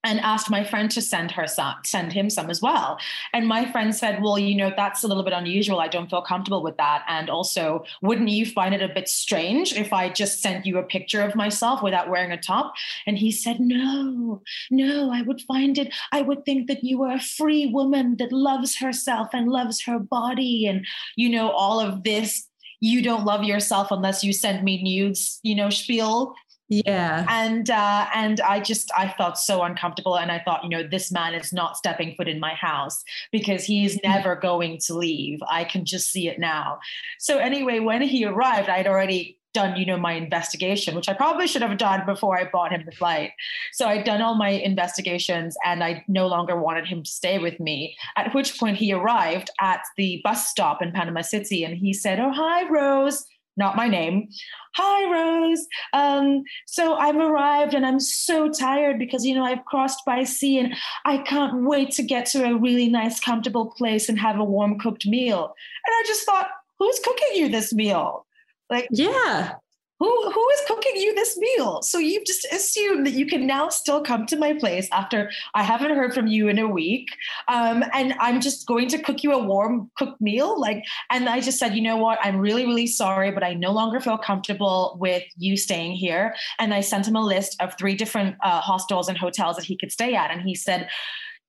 and 0.08 0.22
asked 0.22 0.50
my 0.50 0.64
friend 0.64 0.90
to 0.92 1.02
send 1.02 1.32
her 1.32 1.46
some, 1.46 1.76
send 1.84 2.14
him 2.14 2.30
some 2.30 2.50
as 2.50 2.62
well. 2.62 2.98
And 3.34 3.46
my 3.46 3.70
friend 3.70 3.94
said, 3.94 4.22
"Well, 4.24 4.40
you 4.40 4.56
know, 4.56 4.72
that's 4.76 5.04
a 5.04 5.08
little 5.08 5.24
bit 5.24 5.34
unusual. 5.34 5.82
I 5.82 5.90
don't 5.90 6.10
feel 6.10 6.22
comfortable 6.22 6.64
with 6.64 6.78
that. 6.78 7.04
And 7.08 7.30
also, 7.30 7.84
wouldn't 8.02 8.30
you 8.30 8.46
find 8.46 8.74
it 8.74 8.82
a 8.82 8.88
bit 8.88 9.10
strange 9.10 9.74
if 9.74 9.92
I 9.92 10.10
just 10.10 10.42
sent 10.42 10.66
you 10.66 10.78
a 10.78 10.84
picture 10.84 11.22
of 11.22 11.36
myself 11.36 11.84
without 11.84 12.10
wearing 12.10 12.32
a 12.32 12.38
top?" 12.38 12.74
And 13.06 13.18
he 13.18 13.32
said, 13.32 13.60
"No, 13.60 14.42
no, 14.72 15.12
I 15.12 15.22
would 15.24 15.42
find 15.42 15.78
it. 15.78 15.94
I 16.14 16.22
would 16.22 16.46
think 16.46 16.68
that 16.68 16.84
you 16.86 17.04
are 17.04 17.16
a 17.16 17.20
free 17.20 17.66
woman 17.66 18.16
that 18.18 18.32
loves 18.32 18.78
herself 18.78 19.28
and 19.34 19.50
loves 19.50 19.84
her 19.84 20.00
body, 20.00 20.66
and 20.68 20.86
you 21.18 21.30
know, 21.30 21.52
all 21.52 21.80
of 21.82 22.04
this." 22.04 22.48
You 22.80 23.02
don't 23.02 23.26
love 23.26 23.44
yourself 23.44 23.88
unless 23.90 24.24
you 24.24 24.32
send 24.32 24.64
me 24.64 24.84
nudes, 24.84 25.40
you 25.42 25.56
know, 25.56 25.72
spiel 25.72 26.36
yeah. 26.70 27.26
And 27.30 27.70
uh, 27.70 28.08
and 28.14 28.42
I 28.42 28.60
just 28.60 28.92
I 28.98 29.14
felt 29.18 29.38
so 29.38 29.64
uncomfortable, 29.64 30.18
and 30.18 30.32
I 30.32 30.40
thought, 30.40 30.64
you 30.64 30.70
know, 30.70 30.84
this 30.84 31.12
man 31.12 31.34
is 31.34 31.54
not 31.54 31.78
stepping 31.78 32.14
foot 32.16 32.28
in 32.28 32.40
my 32.40 32.54
house 32.54 33.04
because 33.32 33.64
he's 33.64 33.96
mm-hmm. 33.96 34.12
never 34.12 34.36
going 34.36 34.80
to 34.88 34.94
leave. 34.94 35.40
I 35.50 35.64
can 35.64 35.86
just 35.86 36.12
see 36.12 36.28
it 36.28 36.40
now. 36.40 36.80
So 37.20 37.38
anyway, 37.38 37.80
when 37.80 38.02
he 38.02 38.26
arrived, 38.26 38.70
I'd 38.70 38.88
already 38.88 39.38
done, 39.54 39.78
you 39.78 39.86
know, 39.86 39.98
my 39.98 40.14
investigation, 40.14 40.94
which 40.94 41.10
I 41.10 41.14
probably 41.14 41.48
should 41.48 41.62
have 41.62 41.78
done 41.78 42.06
before 42.06 42.38
I 42.38 42.50
bought 42.50 42.72
him 42.72 42.84
the 42.86 42.92
flight. 42.92 43.32
So 43.74 43.88
I'd 43.88 44.04
done 44.04 44.22
all 44.22 44.36
my 44.36 44.50
investigations, 44.50 45.56
and 45.64 45.84
I 45.84 46.04
no 46.08 46.28
longer 46.28 46.60
wanted 46.60 46.86
him 46.86 47.02
to 47.02 47.10
stay 47.10 47.40
with 47.40 47.60
me. 47.62 47.96
At 48.18 48.36
which 48.36 48.60
point 48.60 48.78
he 48.78 48.92
arrived 48.92 49.50
at 49.62 49.82
the 49.96 50.22
bus 50.24 50.50
stop 50.50 50.82
in 50.82 50.92
Panama 50.92 51.22
City, 51.22 51.64
and 51.64 51.78
he 51.78 51.94
said, 51.94 52.20
"Oh 52.20 52.32
hi, 52.32 52.70
Rose." 52.70 53.26
Not 53.58 53.76
my 53.76 53.88
name. 53.88 54.30
Hi, 54.76 55.12
Rose. 55.12 55.68
Um, 55.94 56.44
so 56.66 56.96
I've 56.96 57.16
arrived 57.16 57.74
and 57.74 57.86
I'm 57.86 58.00
so 58.00 58.50
tired 58.50 59.00
because, 59.00 59.26
you 59.26 59.36
know, 59.36 59.44
I've 59.44 59.66
crossed 59.66 60.06
by 60.06 60.24
sea 60.24 60.60
and 60.60 60.76
I 61.06 61.18
can't 61.18 61.64
wait 61.64 61.92
to 61.92 62.04
get 62.04 62.28
to 62.28 62.46
a 62.46 62.56
really 62.56 62.88
nice, 62.88 63.20
comfortable 63.20 63.68
place 63.72 64.08
and 64.10 64.20
have 64.20 64.40
a 64.40 64.44
warm 64.44 64.80
cooked 64.80 65.06
meal. 65.06 65.54
And 65.86 65.94
I 65.94 66.04
just 66.06 66.26
thought, 66.26 66.50
who's 66.80 67.00
cooking 67.00 67.36
you 67.36 67.50
this 67.50 67.74
meal? 67.74 68.26
Like, 68.70 68.88
yeah 68.92 69.56
who 70.00 70.32
who 70.32 70.50
is 70.50 70.62
cooking 70.68 70.96
you 70.96 71.16
this 71.16 71.38
meal? 71.38 71.82
So 71.82 71.98
you've 71.98 72.26
just 72.26 72.46
assumed 72.52 73.06
that 73.08 73.14
you 73.14 73.26
can 73.26 73.48
now 73.48 73.70
still 73.70 74.02
come 74.02 74.26
to 74.28 74.38
my 74.38 74.54
place 74.54 74.88
after 74.92 75.32
i 75.56 75.64
haven't 75.64 75.96
heard 75.96 76.14
from 76.14 76.28
you 76.28 76.48
in 76.48 76.60
a 76.60 76.68
week. 76.68 77.08
Um, 77.48 77.84
and 77.94 78.14
i'm 78.20 78.40
just 78.40 78.68
going 78.68 78.88
to 78.90 79.00
cook 79.00 79.24
you 79.24 79.34
a 79.34 79.44
warm 79.44 79.90
cooked 79.98 80.22
meal. 80.22 80.60
Like 80.60 80.84
and 81.10 81.28
i 81.28 81.40
just 81.40 81.58
said 81.60 81.76
you 81.76 81.82
know 81.82 81.98
what? 81.98 82.20
I'm 82.22 82.38
really 82.38 82.66
really 82.66 82.88
sorry 82.88 83.32
but 83.32 83.44
i 83.44 83.54
no 83.54 83.72
longer 83.72 84.00
feel 84.00 84.18
comfortable 84.18 84.98
with 85.00 85.24
you 85.38 85.58
staying 85.58 85.94
here. 85.94 86.36
And 86.60 86.74
i 86.74 86.82
sent 86.82 87.08
him 87.08 87.16
a 87.16 87.26
list 87.26 87.60
of 87.60 87.76
three 87.78 87.96
different 87.96 88.36
uh, 88.44 88.62
hostels 88.62 89.08
and 89.10 89.18
hotels 89.18 89.56
that 89.56 89.66
he 89.66 89.78
could 89.78 89.92
stay 89.92 90.16
at. 90.16 90.32
And 90.32 90.42
he 90.42 90.54
said 90.54 90.90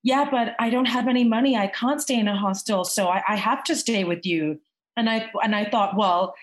yeah 0.01 0.27
but 0.29 0.55
i 0.59 0.69
don't 0.69 0.87
have 0.87 1.07
any 1.07 1.23
money. 1.23 1.55
I 1.55 1.67
can't 1.67 2.01
stay 2.01 2.19
in 2.19 2.27
a 2.27 2.35
hostel. 2.35 2.83
So 2.83 3.07
I, 3.07 3.21
I 3.27 3.35
have 3.35 3.63
to 3.65 3.75
stay 3.75 4.03
with 4.05 4.25
you. 4.25 4.59
And 4.97 5.07
i 5.09 5.29
and 5.43 5.55
i 5.55 5.65
thought 5.65 5.95
well 5.95 6.33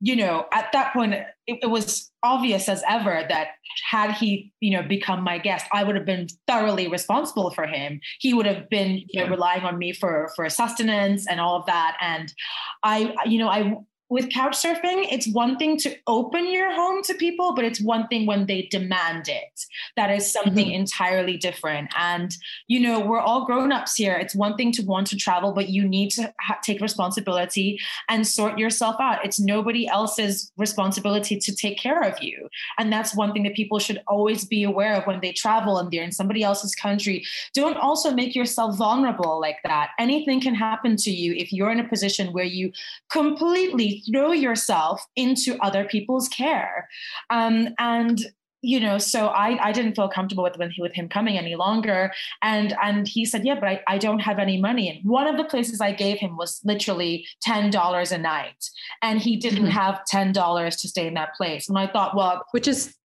you 0.00 0.14
know, 0.14 0.46
at 0.52 0.70
that 0.72 0.92
point, 0.92 1.14
it, 1.14 1.26
it, 1.46 1.70
was 1.70 2.10
obvious 2.22 2.68
as 2.68 2.82
ever 2.88 3.24
that 3.28 3.48
had 3.90 4.12
he, 4.12 4.52
you 4.60 4.76
know, 4.76 4.86
become 4.86 5.22
my 5.24 5.38
guest, 5.38 5.66
I 5.72 5.82
would 5.82 5.96
have 5.96 6.04
been 6.04 6.28
thoroughly 6.46 6.88
responsible 6.88 7.50
for 7.50 7.66
him. 7.66 8.00
He 8.20 8.32
would 8.32 8.46
have 8.46 8.68
been 8.70 9.02
you 9.08 9.20
know, 9.24 9.28
relying 9.28 9.62
on 9.62 9.76
me 9.76 9.92
for 9.92 10.30
for 10.36 10.48
sustenance 10.48 11.26
and 11.26 11.40
all 11.40 11.56
of 11.56 11.66
that. 11.66 11.96
And 12.00 12.32
I, 12.84 13.14
you 13.26 13.38
know, 13.38 13.48
I 13.48 13.76
with 14.10 14.30
couch 14.32 14.56
surfing, 14.56 15.06
it's 15.10 15.28
one 15.28 15.56
thing 15.58 15.76
to 15.78 15.94
open 16.06 16.50
your 16.50 16.72
home 16.74 17.02
to 17.02 17.14
people, 17.14 17.54
but 17.54 17.64
it's 17.64 17.80
one 17.80 18.08
thing 18.08 18.26
when 18.26 18.46
they 18.46 18.62
demand 18.70 19.28
it. 19.28 19.64
That 19.96 20.10
is 20.10 20.32
something 20.32 20.66
mm-hmm. 20.66 20.80
entirely 20.80 21.36
different. 21.36 21.90
And, 21.96 22.34
you 22.68 22.80
know, 22.80 23.00
we're 23.00 23.20
all 23.20 23.44
grown 23.44 23.70
ups 23.70 23.96
here. 23.96 24.14
It's 24.14 24.34
one 24.34 24.56
thing 24.56 24.72
to 24.72 24.82
want 24.82 25.08
to 25.08 25.16
travel, 25.16 25.52
but 25.52 25.68
you 25.68 25.86
need 25.86 26.10
to 26.12 26.32
ha- 26.40 26.58
take 26.62 26.80
responsibility 26.80 27.78
and 28.08 28.26
sort 28.26 28.58
yourself 28.58 28.96
out. 28.98 29.24
It's 29.24 29.38
nobody 29.38 29.86
else's 29.86 30.50
responsibility 30.56 31.38
to 31.38 31.54
take 31.54 31.78
care 31.78 32.00
of 32.00 32.22
you. 32.22 32.48
And 32.78 32.90
that's 32.90 33.14
one 33.14 33.32
thing 33.32 33.42
that 33.42 33.54
people 33.54 33.78
should 33.78 34.02
always 34.06 34.44
be 34.44 34.64
aware 34.64 34.94
of 34.94 35.06
when 35.06 35.20
they 35.20 35.32
travel 35.32 35.78
and 35.78 35.90
they're 35.90 36.02
in 36.02 36.12
somebody 36.12 36.42
else's 36.42 36.74
country. 36.74 37.24
Don't 37.52 37.76
also 37.76 38.12
make 38.12 38.34
yourself 38.34 38.76
vulnerable 38.76 39.38
like 39.38 39.58
that. 39.64 39.90
Anything 39.98 40.40
can 40.40 40.54
happen 40.54 40.96
to 40.96 41.10
you 41.10 41.34
if 41.34 41.52
you're 41.52 41.70
in 41.70 41.80
a 41.80 41.88
position 41.88 42.32
where 42.32 42.44
you 42.44 42.72
completely 43.10 43.97
throw 44.10 44.32
yourself 44.32 45.04
into 45.16 45.56
other 45.60 45.84
people's 45.84 46.28
care. 46.28 46.88
Um, 47.30 47.68
and 47.78 48.24
you 48.60 48.80
know 48.80 48.98
so 48.98 49.28
i 49.28 49.56
i 49.68 49.70
didn't 49.70 49.94
feel 49.94 50.08
comfortable 50.08 50.42
with 50.42 50.58
with, 50.58 50.72
with 50.78 50.92
him 50.92 51.08
coming 51.08 51.38
any 51.38 51.54
longer 51.54 52.10
and 52.42 52.74
and 52.82 53.06
he 53.06 53.24
said 53.24 53.44
yeah 53.44 53.54
but 53.54 53.68
I, 53.68 53.80
I 53.86 53.98
don't 53.98 54.18
have 54.18 54.38
any 54.38 54.60
money 54.60 54.88
and 54.88 55.08
one 55.08 55.28
of 55.28 55.36
the 55.36 55.44
places 55.44 55.80
i 55.80 55.92
gave 55.92 56.18
him 56.18 56.36
was 56.36 56.60
literally 56.64 57.26
$10 57.46 58.12
a 58.12 58.18
night 58.18 58.64
and 59.00 59.20
he 59.20 59.36
didn't 59.36 59.66
mm-hmm. 59.66 59.70
have 59.70 60.00
$10 60.12 60.80
to 60.80 60.88
stay 60.88 61.06
in 61.06 61.14
that 61.14 61.34
place 61.36 61.68
and 61.68 61.78
i 61.78 61.86
thought 61.86 62.16
well 62.16 62.44
which 62.50 62.66
is 62.66 62.96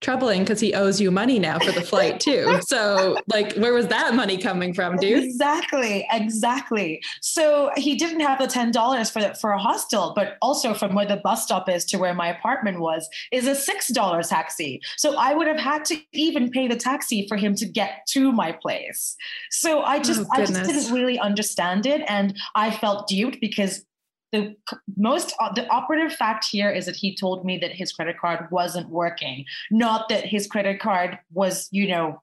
troubling 0.00 0.42
because 0.42 0.60
he 0.60 0.74
owes 0.74 1.00
you 1.00 1.10
money 1.10 1.38
now 1.38 1.58
for 1.58 1.72
the 1.72 1.80
flight 1.80 2.20
too. 2.20 2.60
so 2.66 3.16
like 3.28 3.54
where 3.56 3.74
was 3.74 3.88
that 3.88 4.14
money 4.14 4.38
coming 4.38 4.72
from, 4.72 4.96
dude? 4.96 5.24
Exactly, 5.24 6.06
exactly. 6.12 7.00
So 7.20 7.70
he 7.76 7.96
didn't 7.96 8.20
have 8.20 8.38
the 8.38 8.46
ten 8.46 8.70
dollars 8.70 9.10
for 9.10 9.34
for 9.34 9.50
a 9.50 9.58
hostel, 9.58 10.12
but 10.14 10.36
also 10.40 10.74
from 10.74 10.94
where 10.94 11.06
the 11.06 11.16
bus 11.16 11.44
stop 11.44 11.68
is 11.68 11.84
to 11.86 11.98
where 11.98 12.14
my 12.14 12.28
apartment 12.28 12.80
was 12.80 13.08
is 13.32 13.46
a 13.46 13.54
six 13.54 13.88
dollar 13.88 14.22
taxi. 14.22 14.80
So 14.96 15.16
I 15.16 15.34
would 15.34 15.48
have 15.48 15.60
had 15.60 15.84
to 15.86 15.98
even 16.12 16.50
pay 16.50 16.68
the 16.68 16.76
taxi 16.76 17.26
for 17.28 17.36
him 17.36 17.54
to 17.56 17.66
get 17.66 18.06
to 18.10 18.32
my 18.32 18.52
place. 18.52 19.16
So 19.50 19.82
I 19.82 19.98
just 19.98 20.20
oh, 20.20 20.26
I 20.32 20.44
just 20.44 20.64
didn't 20.64 20.92
really 20.92 21.18
understand 21.18 21.86
it, 21.86 22.02
and 22.06 22.36
I 22.54 22.70
felt 22.70 23.08
duped 23.08 23.40
because 23.40 23.84
the 24.32 24.54
most 24.96 25.34
uh, 25.40 25.52
the 25.52 25.66
operative 25.68 26.12
fact 26.12 26.46
here 26.50 26.70
is 26.70 26.86
that 26.86 26.96
he 26.96 27.14
told 27.14 27.44
me 27.44 27.58
that 27.58 27.72
his 27.72 27.92
credit 27.92 28.18
card 28.18 28.48
wasn't 28.50 28.88
working. 28.90 29.44
Not 29.70 30.08
that 30.08 30.24
his 30.24 30.46
credit 30.46 30.80
card 30.80 31.18
was 31.32 31.68
you 31.70 31.88
know 31.88 32.22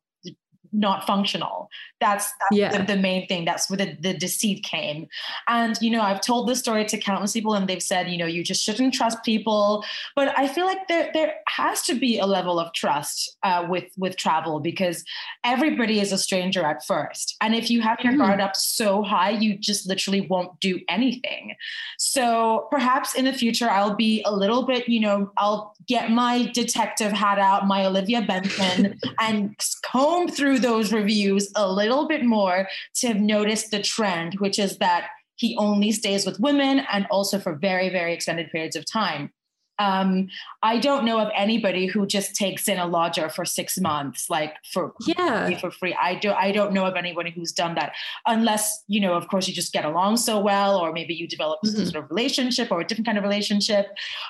not 0.79 1.07
functional. 1.07 1.69
That's, 2.01 2.25
that's 2.25 2.59
yeah. 2.59 2.77
the, 2.77 2.95
the, 2.95 3.01
main 3.01 3.27
thing. 3.27 3.45
That's 3.45 3.69
where 3.69 3.77
the, 3.77 3.97
the 3.99 4.13
deceit 4.13 4.63
came. 4.63 5.07
And, 5.47 5.77
you 5.81 5.89
know, 5.89 6.01
I've 6.01 6.21
told 6.21 6.47
this 6.47 6.59
story 6.59 6.85
to 6.85 6.97
countless 6.97 7.31
people 7.31 7.53
and 7.53 7.67
they've 7.67 7.81
said, 7.81 8.09
you 8.09 8.17
know, 8.17 8.25
you 8.25 8.43
just 8.43 8.63
shouldn't 8.63 8.93
trust 8.93 9.23
people. 9.23 9.83
But 10.15 10.37
I 10.37 10.47
feel 10.47 10.65
like 10.65 10.87
there, 10.87 11.09
there 11.13 11.35
has 11.47 11.81
to 11.83 11.95
be 11.95 12.19
a 12.19 12.25
level 12.25 12.59
of 12.59 12.73
trust 12.73 13.37
uh, 13.43 13.65
with, 13.69 13.85
with 13.97 14.17
travel 14.17 14.59
because 14.59 15.03
everybody 15.43 15.99
is 15.99 16.11
a 16.11 16.17
stranger 16.17 16.63
at 16.63 16.85
first. 16.85 17.35
And 17.41 17.55
if 17.55 17.69
you 17.69 17.81
have 17.81 17.99
your 18.03 18.13
mm. 18.13 18.17
guard 18.17 18.41
up 18.41 18.55
so 18.55 19.01
high, 19.01 19.31
you 19.31 19.57
just 19.57 19.87
literally 19.87 20.21
won't 20.21 20.59
do 20.59 20.79
anything. 20.89 21.55
So 21.97 22.67
perhaps 22.71 23.15
in 23.15 23.25
the 23.25 23.33
future, 23.33 23.69
I'll 23.69 23.95
be 23.95 24.21
a 24.25 24.31
little 24.31 24.65
bit, 24.65 24.89
you 24.89 24.99
know, 24.99 25.31
I'll 25.37 25.75
get 25.87 26.11
my 26.11 26.51
detective 26.53 27.11
hat 27.11 27.39
out, 27.39 27.67
my 27.67 27.85
Olivia 27.85 28.21
Benson, 28.21 28.99
and 29.19 29.55
comb 29.85 30.27
through 30.27 30.59
those 30.65 30.91
reviews 30.91 31.51
a 31.55 31.71
little 31.71 32.07
bit 32.07 32.25
more 32.25 32.67
to 32.95 33.07
have 33.07 33.21
noticed 33.21 33.69
the 33.69 33.81
trend, 33.81 34.33
which 34.39 34.57
is 34.57 34.79
that 34.79 35.09
he 35.35 35.55
only 35.57 35.91
stays 35.91 36.25
with 36.25 36.39
women 36.39 36.81
and 36.91 37.05
also 37.11 37.37
for 37.37 37.53
very, 37.55 37.89
very 37.89 38.13
extended 38.13 38.49
periods 38.51 38.75
of 38.75 38.83
time. 38.91 39.31
Um, 39.79 40.27
I 40.63 40.77
don't 40.77 41.05
know 41.05 41.19
of 41.19 41.31
anybody 41.35 41.85
who 41.85 42.05
just 42.05 42.35
takes 42.35 42.67
in 42.67 42.77
a 42.77 42.87
lodger 42.87 43.29
for 43.29 43.45
six 43.45 43.79
months, 43.79 44.29
like 44.29 44.55
for 44.71 44.93
yeah 45.05 45.57
for 45.59 45.71
free. 45.71 45.95
I 45.99 46.15
do 46.15 46.31
I 46.31 46.51
don't 46.51 46.73
know 46.73 46.85
of 46.85 46.95
anybody 46.95 47.31
who's 47.31 47.51
done 47.51 47.75
that, 47.75 47.93
unless 48.25 48.83
you 48.87 48.99
know, 48.99 49.13
of 49.13 49.27
course, 49.27 49.47
you 49.47 49.53
just 49.53 49.73
get 49.73 49.85
along 49.85 50.17
so 50.17 50.39
well, 50.39 50.77
or 50.77 50.91
maybe 50.91 51.13
you 51.13 51.27
develop 51.27 51.59
mm-hmm. 51.65 51.75
some 51.75 51.85
sort 51.85 52.03
of 52.03 52.09
relationship 52.09 52.71
or 52.71 52.81
a 52.81 52.85
different 52.85 53.05
kind 53.05 53.17
of 53.17 53.23
relationship. 53.23 53.87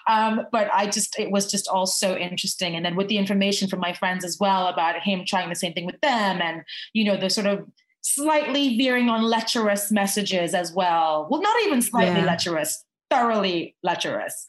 Um, 0.07 0.41
but 0.51 0.69
I 0.73 0.87
just 0.87 1.17
it 1.19 1.31
was 1.31 1.49
just 1.49 1.67
all 1.67 1.85
so 1.85 2.15
interesting, 2.15 2.75
and 2.75 2.85
then 2.85 2.95
with 2.95 3.07
the 3.07 3.17
information 3.17 3.67
from 3.67 3.79
my 3.79 3.93
friends 3.93 4.25
as 4.25 4.37
well 4.39 4.67
about 4.67 5.01
him 5.01 5.23
trying 5.25 5.49
the 5.49 5.55
same 5.55 5.73
thing 5.73 5.85
with 5.85 5.99
them, 6.01 6.41
and 6.41 6.63
you 6.93 7.03
know 7.03 7.17
the 7.17 7.29
sort 7.29 7.47
of 7.47 7.65
slightly 8.05 8.77
veering 8.77 9.09
on 9.09 9.23
lecherous 9.23 9.91
messages 9.91 10.53
as 10.53 10.71
well. 10.71 11.27
Well, 11.29 11.41
not 11.41 11.55
even 11.63 11.81
slightly 11.81 12.19
yeah. 12.19 12.25
lecherous, 12.25 12.84
thoroughly 13.09 13.75
lecherous. 13.83 14.45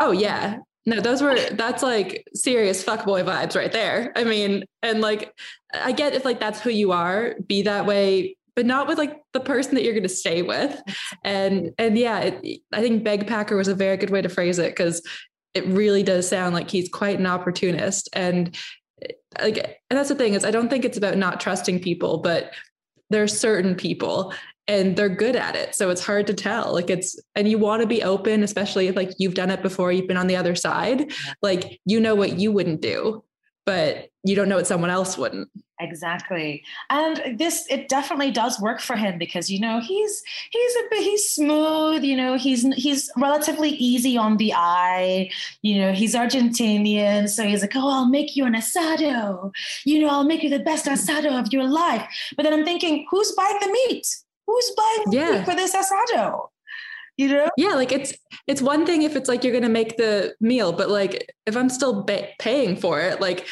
Oh 0.00 0.12
yeah. 0.12 0.58
No, 0.86 1.00
those 1.00 1.22
were 1.22 1.38
that's 1.50 1.82
like 1.82 2.24
serious 2.34 2.82
fuckboy 2.82 3.24
vibes 3.24 3.54
right 3.54 3.70
there. 3.70 4.12
I 4.16 4.24
mean, 4.24 4.64
and 4.82 5.00
like 5.00 5.32
I 5.74 5.92
get 5.92 6.14
if 6.14 6.24
like 6.24 6.40
that's 6.40 6.60
who 6.60 6.70
you 6.70 6.92
are, 6.92 7.36
be 7.46 7.62
that 7.62 7.86
way, 7.86 8.36
but 8.56 8.66
not 8.66 8.88
with 8.88 8.98
like 8.98 9.20
the 9.32 9.40
person 9.40 9.74
that 9.74 9.84
you're 9.84 9.92
going 9.92 10.02
to 10.02 10.08
stay 10.08 10.42
with. 10.42 10.80
And 11.22 11.72
and 11.78 11.98
yeah, 11.98 12.20
it, 12.20 12.62
I 12.72 12.80
think 12.80 13.04
Begpacker 13.04 13.56
was 13.56 13.68
a 13.68 13.74
very 13.74 13.96
good 13.98 14.10
way 14.10 14.22
to 14.22 14.28
phrase 14.28 14.58
it 14.58 14.70
because 14.70 15.02
it 15.54 15.66
really 15.66 16.02
does 16.02 16.28
sound 16.28 16.54
like 16.54 16.70
he's 16.70 16.88
quite 16.88 17.18
an 17.18 17.26
opportunist 17.26 18.08
and 18.12 18.56
like 19.40 19.58
and 19.58 19.98
that's 19.98 20.08
the 20.08 20.14
thing 20.14 20.34
is 20.34 20.44
I 20.44 20.50
don't 20.50 20.68
think 20.68 20.84
it's 20.84 20.98
about 20.98 21.16
not 21.16 21.40
trusting 21.40 21.80
people, 21.80 22.18
but 22.18 22.52
there 23.10 23.22
are 23.22 23.28
certain 23.28 23.74
people 23.74 24.32
and 24.70 24.96
they're 24.96 25.16
good 25.24 25.36
at 25.36 25.54
it. 25.56 25.74
So 25.74 25.90
it's 25.90 26.04
hard 26.04 26.26
to 26.28 26.34
tell. 26.34 26.72
Like 26.72 26.90
it's, 26.90 27.18
and 27.34 27.48
you 27.50 27.58
want 27.58 27.82
to 27.82 27.88
be 27.88 28.02
open, 28.02 28.42
especially 28.44 28.86
if 28.88 28.94
like 28.96 29.10
you've 29.18 29.34
done 29.34 29.50
it 29.50 29.62
before, 29.62 29.90
you've 29.92 30.06
been 30.08 30.16
on 30.24 30.28
the 30.28 30.36
other 30.36 30.54
side, 30.54 31.12
like 31.42 31.80
you 31.84 31.98
know 32.00 32.14
what 32.14 32.38
you 32.38 32.52
wouldn't 32.52 32.80
do. 32.80 33.22
but 33.66 34.08
you 34.24 34.34
don't 34.34 34.48
know 34.48 34.56
what 34.56 34.66
someone 34.66 34.90
else 34.90 35.16
wouldn't. 35.16 35.48
Exactly. 35.78 36.62
And 36.90 37.38
this 37.38 37.66
it 37.70 37.88
definitely 37.88 38.30
does 38.30 38.60
work 38.60 38.80
for 38.80 38.96
him 38.96 39.16
because 39.16 39.48
you 39.48 39.60
know 39.60 39.80
he's 39.80 40.22
he's 40.50 40.76
a 40.76 40.82
bit 40.90 41.02
he's 41.02 41.30
smooth, 41.30 42.04
you 42.04 42.16
know, 42.16 42.36
he's 42.36 42.62
he's 42.74 43.10
relatively 43.16 43.70
easy 43.70 44.18
on 44.18 44.36
the 44.36 44.52
eye. 44.54 45.30
You 45.62 45.80
know, 45.80 45.92
he's 45.92 46.14
Argentinian, 46.14 47.28
so 47.28 47.44
he's 47.44 47.62
like, 47.62 47.76
"Oh, 47.76 47.90
I'll 47.90 48.08
make 48.08 48.36
you 48.36 48.44
an 48.44 48.54
asado. 48.54 49.52
You 49.86 50.00
know, 50.00 50.08
I'll 50.08 50.24
make 50.24 50.42
you 50.42 50.50
the 50.50 50.58
best 50.58 50.84
asado 50.86 51.38
of 51.38 51.52
your 51.52 51.66
life." 51.66 52.06
But 52.36 52.42
then 52.42 52.52
I'm 52.52 52.64
thinking, 52.64 53.06
who's 53.10 53.32
buying 53.32 53.58
the 53.60 53.72
meat? 53.72 54.06
Who's 54.50 54.70
buying 54.76 55.12
yeah. 55.12 55.44
for 55.44 55.54
this 55.54 55.76
asado? 55.76 56.48
you 57.20 57.28
know 57.28 57.50
yeah 57.58 57.74
like 57.74 57.92
it's 57.92 58.14
it's 58.46 58.62
one 58.62 58.86
thing 58.86 59.02
if 59.02 59.14
it's 59.14 59.28
like 59.28 59.44
you're 59.44 59.52
gonna 59.52 59.68
make 59.68 59.98
the 59.98 60.34
meal 60.40 60.72
but 60.72 60.88
like 60.88 61.30
if 61.44 61.54
i'm 61.54 61.68
still 61.68 62.02
ba- 62.02 62.28
paying 62.38 62.76
for 62.76 62.98
it 62.98 63.20
like 63.20 63.46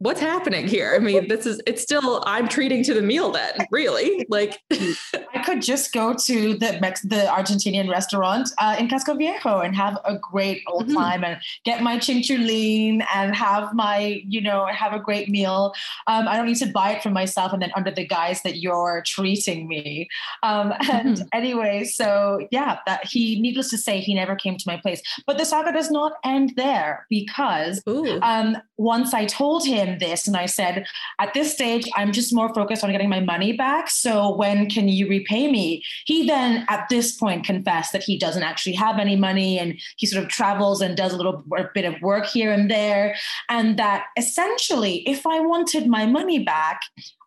what's 0.00 0.20
happening 0.20 0.66
here? 0.66 0.94
I 0.94 0.98
mean, 0.98 1.28
this 1.28 1.44
is 1.44 1.60
it's 1.66 1.82
still 1.82 2.22
I'm 2.26 2.48
treating 2.48 2.82
to 2.84 2.94
the 2.94 3.02
meal 3.02 3.30
then, 3.30 3.52
really. 3.70 4.26
Like 4.28 4.58
I 4.72 5.42
could 5.44 5.62
just 5.62 5.92
go 5.92 6.14
to 6.14 6.54
the 6.54 6.78
Mex- 6.80 7.02
the 7.02 7.28
Argentinian 7.30 7.88
restaurant 7.88 8.48
uh, 8.58 8.76
in 8.78 8.88
Casco 8.88 9.14
Viejo 9.14 9.60
and 9.60 9.76
have 9.76 9.98
a 10.04 10.18
great 10.18 10.62
old 10.66 10.86
mm-hmm. 10.86 10.96
time 10.96 11.24
and 11.24 11.40
get 11.64 11.82
my 11.82 11.98
chinchulin 11.98 13.04
and 13.14 13.36
have 13.36 13.74
my, 13.74 14.22
you 14.26 14.40
know, 14.40 14.66
have 14.66 14.94
a 14.94 14.98
great 14.98 15.28
meal. 15.28 15.74
Um, 16.06 16.26
I 16.26 16.36
don't 16.36 16.46
need 16.46 16.56
to 16.56 16.72
buy 16.72 16.92
it 16.92 17.02
for 17.02 17.10
myself 17.10 17.52
and 17.52 17.60
then 17.60 17.70
under 17.76 17.90
the 17.90 18.06
guise 18.06 18.42
that 18.42 18.56
you're 18.56 19.02
treating 19.06 19.68
me. 19.68 20.08
Um, 20.42 20.72
and 20.90 21.18
mm-hmm. 21.18 21.22
anyway, 21.34 21.84
so 21.84 22.48
yeah, 22.50 22.78
that 22.86 23.06
he 23.06 23.38
needless 23.40 23.68
to 23.70 23.78
say, 23.78 24.00
he 24.00 24.14
never 24.14 24.34
came 24.34 24.56
to 24.56 24.64
my 24.66 24.78
place. 24.78 25.02
But 25.26 25.36
the 25.36 25.44
saga 25.44 25.72
does 25.72 25.90
not 25.90 26.12
end 26.24 26.54
there 26.56 27.06
because 27.10 27.82
um, 28.22 28.56
once 28.78 29.12
I 29.12 29.26
told 29.26 29.66
him 29.66 29.89
this 29.98 30.26
and 30.26 30.36
I 30.36 30.46
said, 30.46 30.86
at 31.18 31.34
this 31.34 31.52
stage, 31.52 31.88
I'm 31.96 32.12
just 32.12 32.32
more 32.34 32.52
focused 32.54 32.84
on 32.84 32.92
getting 32.92 33.08
my 33.08 33.20
money 33.20 33.52
back. 33.52 33.90
So 33.90 34.34
when 34.34 34.68
can 34.68 34.88
you 34.88 35.08
repay 35.08 35.50
me? 35.50 35.82
He 36.06 36.26
then, 36.26 36.64
at 36.68 36.88
this 36.88 37.12
point, 37.12 37.44
confessed 37.44 37.92
that 37.92 38.02
he 38.02 38.18
doesn't 38.18 38.42
actually 38.42 38.74
have 38.74 38.98
any 38.98 39.16
money 39.16 39.58
and 39.58 39.80
he 39.96 40.06
sort 40.06 40.22
of 40.22 40.30
travels 40.30 40.80
and 40.80 40.96
does 40.96 41.12
a 41.12 41.16
little 41.16 41.44
bit 41.74 41.84
of 41.84 42.00
work 42.02 42.26
here 42.26 42.52
and 42.52 42.70
there. 42.70 43.16
And 43.48 43.78
that 43.78 44.06
essentially, 44.16 45.08
if 45.08 45.26
I 45.26 45.40
wanted 45.40 45.86
my 45.86 46.06
money 46.06 46.38
back, 46.38 46.80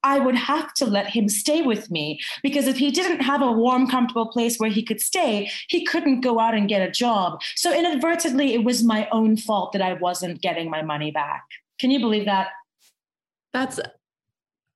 I 0.04 0.19
would 0.19 0.36
have 0.36 0.73
to 0.76 0.86
let 0.86 1.08
him 1.08 1.30
stay 1.30 1.62
with 1.62 1.89
me 1.89 2.19
because 2.41 2.67
if 2.67 2.78
he 2.78 2.91
didn't 2.91 3.21
have 3.21 3.41
a 3.41 3.52
warm, 3.52 3.88
comfortable 3.88 4.28
place 4.28 4.58
where 4.58 4.69
he 4.69 4.84
could 4.84 4.99
stay, 4.99 5.49
he 5.69 5.86
couldn't 5.86 6.21
go 6.21 6.39
out 6.39 6.54
and 6.54 6.67
get 6.67 6.88
a 6.88 6.91
job. 6.91 7.39
So 7.56 7.73
inadvertently, 7.73 8.54
it 8.54 8.65
was 8.65 8.84
my 8.84 9.08
own 9.12 9.38
fault 9.38 9.71
that 9.71 9.82
I 9.82 9.93
wasn't 9.93 10.41
getting 10.41 10.69
my 10.69 10.82
money 10.82 11.12
back. 11.12 11.43
Can 11.83 11.91
you 11.91 11.99
believe 11.99 12.27
that? 12.27 12.47
That's 13.51 13.77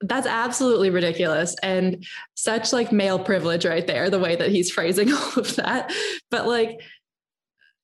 that's 0.02 0.28
absolutely 0.28 0.90
ridiculous 0.90 1.56
and 1.64 2.06
such 2.36 2.74
like 2.74 2.92
male 2.92 3.18
privilege 3.18 3.66
right 3.66 3.88
there 3.88 4.10
the 4.10 4.20
way 4.20 4.36
that 4.36 4.50
he's 4.52 4.70
phrasing 4.70 5.12
all 5.14 5.32
of 5.38 5.56
that 5.56 5.92
but 6.30 6.46
like 6.46 6.82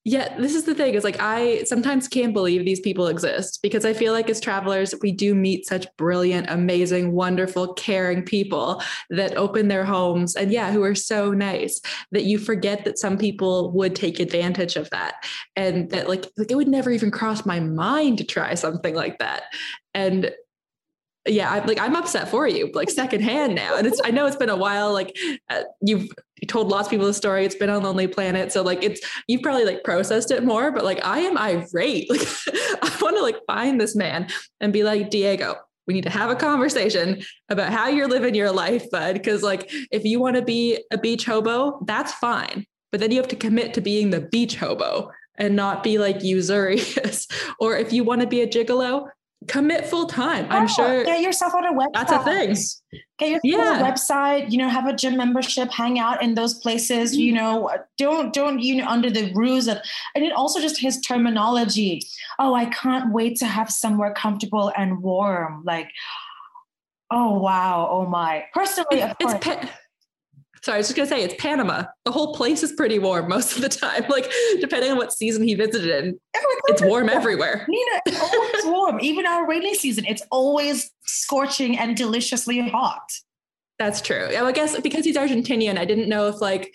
yeah 0.06 0.38
this 0.38 0.54
is 0.54 0.66
the 0.66 0.76
thing 0.76 0.94
is 0.94 1.04
like 1.04 1.20
i 1.20 1.64
sometimes 1.64 2.08
can't 2.08 2.34
believe 2.34 2.66
these 2.66 2.82
people 2.82 3.08
exist 3.08 3.60
because 3.64 3.86
i 3.86 3.94
feel 3.94 4.12
like 4.12 4.30
as 4.30 4.42
travelers 4.42 4.94
we 5.02 5.12
do 5.12 5.34
meet 5.34 5.66
such 5.66 5.88
brilliant 5.98 6.50
amazing 6.50 7.14
wonderful 7.14 7.74
caring 7.74 8.22
people 8.22 8.82
that 9.10 9.36
open 9.38 9.70
their 9.70 9.86
homes 9.86 10.36
and 10.36 10.52
yeah 10.52 10.72
who 10.72 10.84
are 10.84 10.96
so 10.96 11.32
nice 11.32 11.80
that 12.12 12.26
you 12.26 12.38
forget 12.38 12.84
that 12.84 13.00
some 13.00 13.18
people 13.18 13.72
would 13.72 13.96
take 13.96 14.20
advantage 14.20 14.76
of 14.76 14.90
that 14.90 15.16
and 15.56 15.90
that 15.92 16.10
like 16.10 16.26
like 16.38 16.52
it 16.52 16.56
would 16.56 16.68
never 16.68 16.92
even 16.92 17.10
cross 17.10 17.46
my 17.46 17.60
mind 17.60 18.18
to 18.18 18.26
try 18.26 18.54
something 18.54 18.96
like 18.96 19.18
that 19.20 19.44
and 19.94 20.34
yeah, 21.26 21.50
I'm 21.52 21.66
like 21.66 21.80
I'm 21.80 21.96
upset 21.96 22.28
for 22.28 22.48
you, 22.48 22.70
like 22.74 22.90
secondhand 22.90 23.56
now. 23.56 23.78
And 23.78 23.88
it's 23.88 24.02
I 24.04 24.12
know 24.12 24.26
it's 24.26 24.36
been 24.36 24.50
a 24.50 24.58
while. 24.58 24.92
Like 24.92 25.16
uh, 25.50 25.62
you've 25.82 26.10
told 26.46 26.70
lots 26.70 26.88
of 26.88 26.92
people 26.92 27.06
the 27.06 27.14
story. 27.14 27.46
It's 27.46 27.56
been 27.56 27.70
on 27.70 27.84
Lonely 27.84 28.08
Planet, 28.08 28.52
so 28.52 28.62
like 28.62 28.84
it's 28.84 29.02
you've 29.28 29.42
probably 29.42 29.66
like 29.66 29.84
processed 29.84 30.32
it 30.32 30.44
more. 30.44 30.72
But 30.72 30.84
like 30.84 31.04
I 31.04 31.20
am 31.20 31.38
irate. 31.38 32.10
Like 32.14 32.28
I 32.82 32.98
want 33.02 33.18
to 33.18 33.24
like 33.24 33.40
find 33.48 33.80
this 33.80 33.96
man 33.96 34.28
and 34.60 34.72
be 34.72 34.84
like 34.84 35.10
Diego. 35.10 35.56
We 35.88 35.94
need 35.94 36.04
to 36.04 36.10
have 36.10 36.30
a 36.30 36.36
conversation 36.36 37.22
about 37.50 37.72
how 37.72 37.88
you're 37.88 38.08
living 38.08 38.36
your 38.36 38.52
life, 38.52 38.90
bud. 38.92 39.14
Because 39.14 39.44
like 39.44 39.72
if 39.92 40.06
you 40.06 40.20
want 40.20 40.36
to 40.36 40.42
be 40.42 40.84
a 40.92 40.98
beach 40.98 41.26
hobo, 41.26 41.84
that's 41.86 42.14
fine. 42.14 42.66
But 42.92 43.00
then 43.00 43.12
you 43.12 43.18
have 43.18 43.28
to 43.30 43.36
commit 43.36 43.74
to 43.74 43.82
being 43.82 44.10
the 44.10 44.22
beach 44.22 44.56
hobo 44.56 45.12
and 45.38 45.56
not 45.56 45.84
be 45.84 45.98
like 45.98 46.24
usurious. 46.24 47.28
or 47.60 47.76
if 47.76 47.92
you 47.92 48.04
want 48.04 48.22
to 48.22 48.28
be 48.28 48.42
a 48.42 48.48
gigolo, 48.48 49.10
commit 49.48 49.86
full 49.86 50.06
time. 50.06 50.46
I'm 50.50 50.68
sure. 50.68 51.04
Get 51.04 51.22
yourself 51.22 51.54
on 51.56 51.66
a 51.66 51.74
website. 51.74 51.94
That's 51.94 52.12
a 52.12 52.24
thing. 52.24 53.02
Get 53.18 53.30
yourself 53.30 53.42
yeah. 53.44 53.74
on 53.74 53.82
a 53.82 53.92
website. 53.92 54.52
You 54.52 54.58
know, 54.58 54.70
have 54.70 54.88
a 54.88 54.94
gym 54.94 55.18
membership. 55.18 55.72
Hang 55.72 56.00
out 56.00 56.22
in 56.22 56.36
those 56.36 56.56
places. 56.56 57.12
Mm-hmm. 57.12 57.22
You 57.22 57.34
know, 57.34 57.72
don't 57.98 58.34
don't 58.34 58.60
you 58.60 58.78
know 58.78 58.88
under 58.88 59.10
the 59.10 59.32
ruse 59.34 59.68
of. 59.68 59.78
And 60.16 60.24
it 60.24 60.34
also 60.34 60.60
just 60.60 60.80
his 60.80 61.00
terminology. 61.02 62.02
Oh, 62.40 62.54
I 62.54 62.66
can't 62.66 63.14
wait 63.14 63.38
to 63.38 63.46
have 63.46 63.70
somewhere 63.70 64.14
comfortable 64.14 64.72
and 64.76 65.02
warm. 65.02 65.64
Like, 65.66 65.90
oh 67.12 67.40
wow, 67.40 67.88
oh 67.92 68.06
my. 68.06 68.46
Personally, 68.54 69.02
of 69.02 69.18
course. 69.20 69.36
Pe- 69.42 69.68
Sorry, 70.64 70.76
I 70.76 70.80
was 70.80 70.88
just 70.88 70.96
gonna 70.96 71.10
say 71.10 71.24
it's 71.24 71.36
Panama. 71.38 71.84
The 72.06 72.12
whole 72.12 72.34
place 72.34 72.64
is 72.64 72.72
pretty 72.72 72.98
warm 72.98 73.28
most 73.28 73.56
of 73.56 73.62
the 73.62 73.70
time. 73.70 74.06
Like 74.14 74.32
depending 74.62 74.92
on 74.92 74.98
what 74.98 75.12
season 75.12 75.44
he 75.44 75.56
visited 75.56 75.90
in, 75.90 76.20
it's 76.68 76.82
warm 76.82 77.10
everywhere. 77.10 77.66
Nina, 77.68 78.02
it's 78.06 78.22
always 78.22 78.66
warm. 78.66 79.00
Even 79.02 79.26
our 79.26 79.48
rainy 79.48 79.74
season, 79.76 80.06
it's 80.06 80.22
always 80.32 80.92
scorching 81.04 81.78
and 81.78 81.98
deliciously 81.98 82.60
hot. 82.70 83.12
That's 83.80 84.02
true. 84.02 84.28
I 84.36 84.52
guess 84.52 84.80
because 84.82 85.04
he's 85.04 85.18
Argentinian, 85.18 85.80
I 85.80 85.86
didn't 85.86 86.10
know 86.10 86.28
if 86.28 86.42
like 86.42 86.74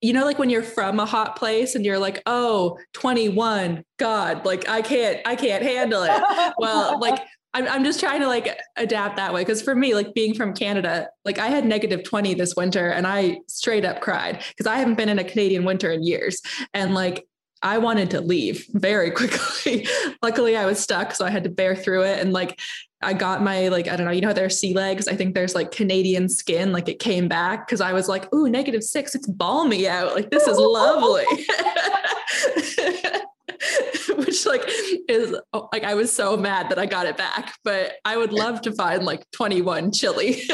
you 0.00 0.14
know, 0.14 0.24
like 0.24 0.38
when 0.38 0.48
you're 0.48 0.62
from 0.62 0.98
a 0.98 1.04
hot 1.04 1.36
place 1.36 1.74
and 1.74 1.84
you're 1.84 1.98
like, 1.98 2.22
oh, 2.24 2.78
21, 2.94 3.84
God, 3.98 4.46
like 4.46 4.66
I 4.68 4.80
can't, 4.80 5.20
I 5.26 5.36
can't 5.36 5.62
handle 5.62 6.02
it. 6.02 6.54
well, 6.58 6.98
like 6.98 7.18
I'm, 7.52 7.66
I'm 7.66 7.84
just 7.84 7.98
trying 8.00 8.20
to 8.20 8.28
like 8.28 8.58
adapt 8.76 9.16
that 9.16 9.34
way. 9.34 9.44
Cause 9.44 9.60
for 9.60 9.74
me, 9.74 9.94
like 9.94 10.14
being 10.14 10.34
from 10.34 10.54
Canada, 10.54 11.08
like 11.24 11.38
I 11.38 11.48
had 11.48 11.64
negative 11.64 12.04
20 12.04 12.34
this 12.34 12.54
winter 12.56 12.90
and 12.90 13.06
I 13.06 13.40
straight 13.48 13.84
up 13.84 14.00
cried 14.00 14.42
because 14.50 14.66
I 14.66 14.76
haven't 14.76 14.94
been 14.94 15.08
in 15.08 15.18
a 15.18 15.24
Canadian 15.24 15.64
winter 15.64 15.90
in 15.90 16.04
years. 16.04 16.40
And 16.74 16.94
like 16.94 17.26
I 17.62 17.78
wanted 17.78 18.10
to 18.10 18.20
leave 18.20 18.66
very 18.72 19.10
quickly. 19.16 19.86
Luckily, 20.22 20.56
I 20.56 20.66
was 20.66 20.80
stuck. 20.80 21.14
So 21.14 21.24
I 21.24 21.30
had 21.30 21.44
to 21.44 21.50
bear 21.50 21.74
through 21.74 22.04
it. 22.04 22.20
And 22.20 22.32
like 22.32 22.60
I 23.02 23.12
got 23.14 23.42
my 23.42 23.68
like 23.68 23.88
I 23.88 23.96
don't 23.96 24.06
know, 24.06 24.12
you 24.12 24.20
know, 24.20 24.32
there's 24.32 24.58
sea 24.58 24.74
legs. 24.74 25.08
I 25.08 25.16
think 25.16 25.34
there's 25.34 25.54
like 25.54 25.70
Canadian 25.70 26.28
skin. 26.28 26.72
Like 26.72 26.88
it 26.88 26.98
came 26.98 27.28
back 27.28 27.66
because 27.66 27.80
I 27.80 27.92
was 27.92 28.08
like, 28.08 28.32
ooh, 28.34 28.48
negative 28.48 28.82
six. 28.82 29.14
It's 29.14 29.26
balmy 29.26 29.88
out. 29.88 30.14
Like 30.14 30.30
this 30.30 30.46
is 30.46 30.56
lovely. 30.60 31.24
which 34.16 34.46
like 34.46 34.62
is 35.08 35.34
like 35.72 35.84
I 35.84 35.94
was 35.94 36.12
so 36.12 36.36
mad 36.36 36.70
that 36.70 36.78
I 36.78 36.86
got 36.86 37.06
it 37.06 37.16
back, 37.16 37.54
but 37.64 37.94
I 38.04 38.16
would 38.16 38.32
love 38.32 38.62
to 38.62 38.72
find 38.72 39.04
like 39.04 39.24
21 39.32 39.92
chili. 39.92 40.42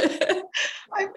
I've 0.93 1.09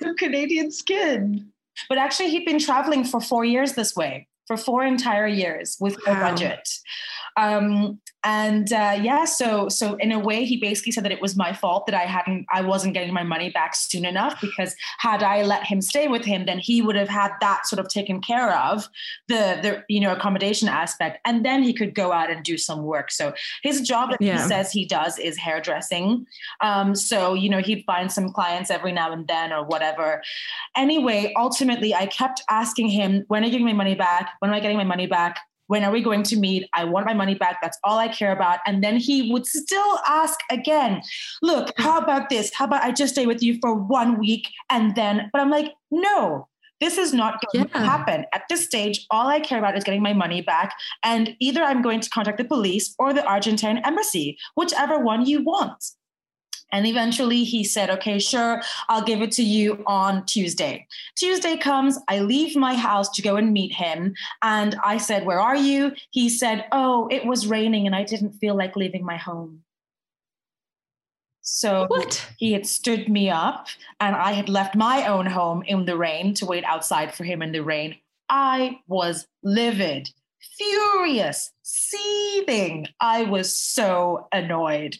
never 0.00 0.14
Canadian 0.14 0.70
skin. 0.70 1.52
But 1.88 1.98
actually 1.98 2.30
he'd 2.30 2.44
been 2.44 2.58
traveling 2.58 3.04
for 3.04 3.20
four 3.20 3.44
years 3.44 3.72
this 3.72 3.96
way, 3.96 4.28
for 4.46 4.56
four 4.56 4.84
entire 4.84 5.26
years 5.26 5.76
with 5.80 5.96
no 6.06 6.12
wow. 6.12 6.30
budget. 6.30 6.68
Um, 7.36 8.00
and 8.24 8.72
uh, 8.72 8.98
yeah, 9.00 9.24
so 9.24 9.68
so 9.68 9.94
in 9.96 10.12
a 10.12 10.18
way, 10.18 10.44
he 10.44 10.56
basically 10.56 10.92
said 10.92 11.04
that 11.04 11.12
it 11.12 11.20
was 11.20 11.36
my 11.36 11.52
fault 11.52 11.86
that 11.86 11.94
I 11.94 12.04
hadn't, 12.04 12.46
I 12.52 12.60
wasn't 12.60 12.94
getting 12.94 13.12
my 13.12 13.24
money 13.24 13.50
back 13.50 13.74
soon 13.74 14.04
enough 14.04 14.40
because 14.40 14.76
had 14.98 15.22
I 15.22 15.42
let 15.42 15.64
him 15.64 15.80
stay 15.80 16.06
with 16.06 16.24
him, 16.24 16.46
then 16.46 16.58
he 16.58 16.82
would 16.82 16.94
have 16.94 17.08
had 17.08 17.32
that 17.40 17.66
sort 17.66 17.80
of 17.80 17.88
taken 17.88 18.20
care 18.20 18.56
of 18.56 18.88
the 19.26 19.58
the 19.62 19.84
you 19.88 20.00
know 20.00 20.12
accommodation 20.12 20.68
aspect, 20.68 21.18
and 21.24 21.44
then 21.44 21.62
he 21.62 21.72
could 21.72 21.94
go 21.94 22.12
out 22.12 22.30
and 22.30 22.44
do 22.44 22.56
some 22.56 22.82
work. 22.84 23.10
So 23.10 23.32
his 23.62 23.80
job 23.80 24.10
that 24.10 24.22
yeah. 24.22 24.40
he 24.40 24.48
says 24.48 24.70
he 24.70 24.86
does 24.86 25.18
is 25.18 25.36
hairdressing. 25.36 26.24
Um, 26.60 26.94
so 26.94 27.34
you 27.34 27.50
know 27.50 27.58
he'd 27.58 27.84
find 27.84 28.12
some 28.12 28.32
clients 28.32 28.70
every 28.70 28.92
now 28.92 29.12
and 29.12 29.26
then 29.26 29.52
or 29.52 29.64
whatever. 29.64 30.22
Anyway, 30.76 31.32
ultimately, 31.36 31.92
I 31.92 32.06
kept 32.06 32.42
asking 32.48 32.88
him, 32.88 33.24
"When 33.26 33.42
are 33.42 33.46
you 33.46 33.52
getting 33.52 33.66
my 33.66 33.72
money 33.72 33.96
back? 33.96 34.34
When 34.38 34.50
am 34.50 34.54
I 34.54 34.60
getting 34.60 34.76
my 34.76 34.84
money 34.84 35.06
back?" 35.06 35.38
When 35.72 35.84
are 35.84 35.90
we 35.90 36.02
going 36.02 36.22
to 36.24 36.36
meet? 36.36 36.68
I 36.74 36.84
want 36.84 37.06
my 37.06 37.14
money 37.14 37.34
back. 37.34 37.62
That's 37.62 37.78
all 37.82 37.98
I 37.98 38.08
care 38.08 38.30
about. 38.30 38.58
And 38.66 38.84
then 38.84 38.98
he 38.98 39.32
would 39.32 39.46
still 39.46 39.98
ask 40.06 40.38
again, 40.50 41.00
look, 41.40 41.72
how 41.78 41.96
about 41.96 42.28
this? 42.28 42.52
How 42.52 42.66
about 42.66 42.82
I 42.82 42.92
just 42.92 43.14
stay 43.14 43.24
with 43.24 43.42
you 43.42 43.56
for 43.62 43.72
one 43.72 44.18
week 44.18 44.50
and 44.68 44.94
then, 44.94 45.30
but 45.32 45.40
I'm 45.40 45.48
like, 45.48 45.72
no, 45.90 46.46
this 46.82 46.98
is 46.98 47.14
not 47.14 47.40
going 47.40 47.66
yeah. 47.66 47.78
to 47.78 47.86
happen. 47.86 48.26
At 48.34 48.42
this 48.50 48.66
stage, 48.66 49.06
all 49.10 49.28
I 49.28 49.40
care 49.40 49.58
about 49.58 49.74
is 49.74 49.82
getting 49.82 50.02
my 50.02 50.12
money 50.12 50.42
back. 50.42 50.74
And 51.02 51.34
either 51.40 51.62
I'm 51.62 51.80
going 51.80 52.00
to 52.00 52.10
contact 52.10 52.36
the 52.36 52.44
police 52.44 52.94
or 52.98 53.14
the 53.14 53.24
Argentine 53.24 53.78
embassy, 53.78 54.36
whichever 54.56 54.98
one 54.98 55.24
you 55.24 55.42
want. 55.42 55.82
And 56.72 56.86
eventually 56.86 57.44
he 57.44 57.62
said, 57.64 57.90
okay, 57.90 58.18
sure, 58.18 58.62
I'll 58.88 59.04
give 59.04 59.20
it 59.20 59.30
to 59.32 59.42
you 59.42 59.82
on 59.86 60.24
Tuesday. 60.24 60.86
Tuesday 61.16 61.56
comes, 61.56 61.98
I 62.08 62.20
leave 62.20 62.56
my 62.56 62.74
house 62.74 63.10
to 63.10 63.22
go 63.22 63.36
and 63.36 63.52
meet 63.52 63.72
him. 63.72 64.14
And 64.42 64.76
I 64.82 64.96
said, 64.96 65.26
where 65.26 65.40
are 65.40 65.56
you? 65.56 65.92
He 66.10 66.28
said, 66.28 66.64
oh, 66.72 67.08
it 67.10 67.26
was 67.26 67.46
raining 67.46 67.86
and 67.86 67.94
I 67.94 68.04
didn't 68.04 68.32
feel 68.32 68.56
like 68.56 68.74
leaving 68.74 69.04
my 69.04 69.18
home. 69.18 69.62
So 71.42 71.86
what? 71.88 72.32
he 72.38 72.52
had 72.52 72.66
stood 72.66 73.08
me 73.08 73.28
up, 73.28 73.66
and 73.98 74.14
I 74.14 74.30
had 74.30 74.48
left 74.48 74.76
my 74.76 75.08
own 75.08 75.26
home 75.26 75.64
in 75.66 75.84
the 75.84 75.96
rain 75.96 76.34
to 76.34 76.46
wait 76.46 76.62
outside 76.62 77.12
for 77.12 77.24
him 77.24 77.42
in 77.42 77.50
the 77.50 77.64
rain. 77.64 77.96
I 78.28 78.78
was 78.86 79.26
livid, 79.42 80.08
furious, 80.58 81.52
seething. 81.62 82.86
I 83.00 83.24
was 83.24 83.56
so 83.56 84.28
annoyed. 84.32 84.96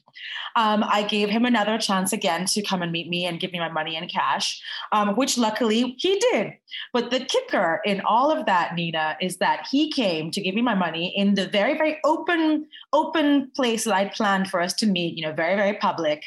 Um, 0.56 0.84
I 0.84 1.02
gave 1.02 1.28
him 1.28 1.44
another 1.44 1.78
chance 1.78 2.12
again 2.12 2.46
to 2.46 2.62
come 2.62 2.82
and 2.82 2.92
meet 2.92 3.08
me 3.08 3.26
and 3.26 3.40
give 3.40 3.52
me 3.52 3.58
my 3.58 3.68
money 3.68 3.96
in 3.96 4.08
cash, 4.08 4.60
um, 4.92 5.16
which 5.16 5.38
luckily 5.38 5.94
he 5.98 6.18
did. 6.18 6.52
But 6.92 7.10
the 7.10 7.20
kicker 7.20 7.80
in 7.84 8.00
all 8.02 8.30
of 8.30 8.46
that, 8.46 8.74
Nina, 8.74 9.16
is 9.20 9.38
that 9.38 9.66
he 9.70 9.90
came 9.90 10.30
to 10.30 10.40
give 10.40 10.54
me 10.54 10.62
my 10.62 10.74
money 10.74 11.12
in 11.16 11.34
the 11.34 11.48
very, 11.48 11.76
very 11.76 11.98
open, 12.04 12.66
open 12.92 13.50
place 13.54 13.84
that 13.84 13.94
I 13.94 14.08
planned 14.08 14.48
for 14.48 14.60
us 14.60 14.72
to 14.74 14.86
meet, 14.86 15.16
you 15.16 15.22
know, 15.22 15.32
very, 15.32 15.56
very 15.56 15.74
public. 15.74 16.24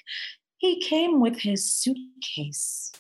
He 0.58 0.82
came 0.82 1.20
with 1.20 1.38
his 1.38 1.72
suitcase 1.72 2.92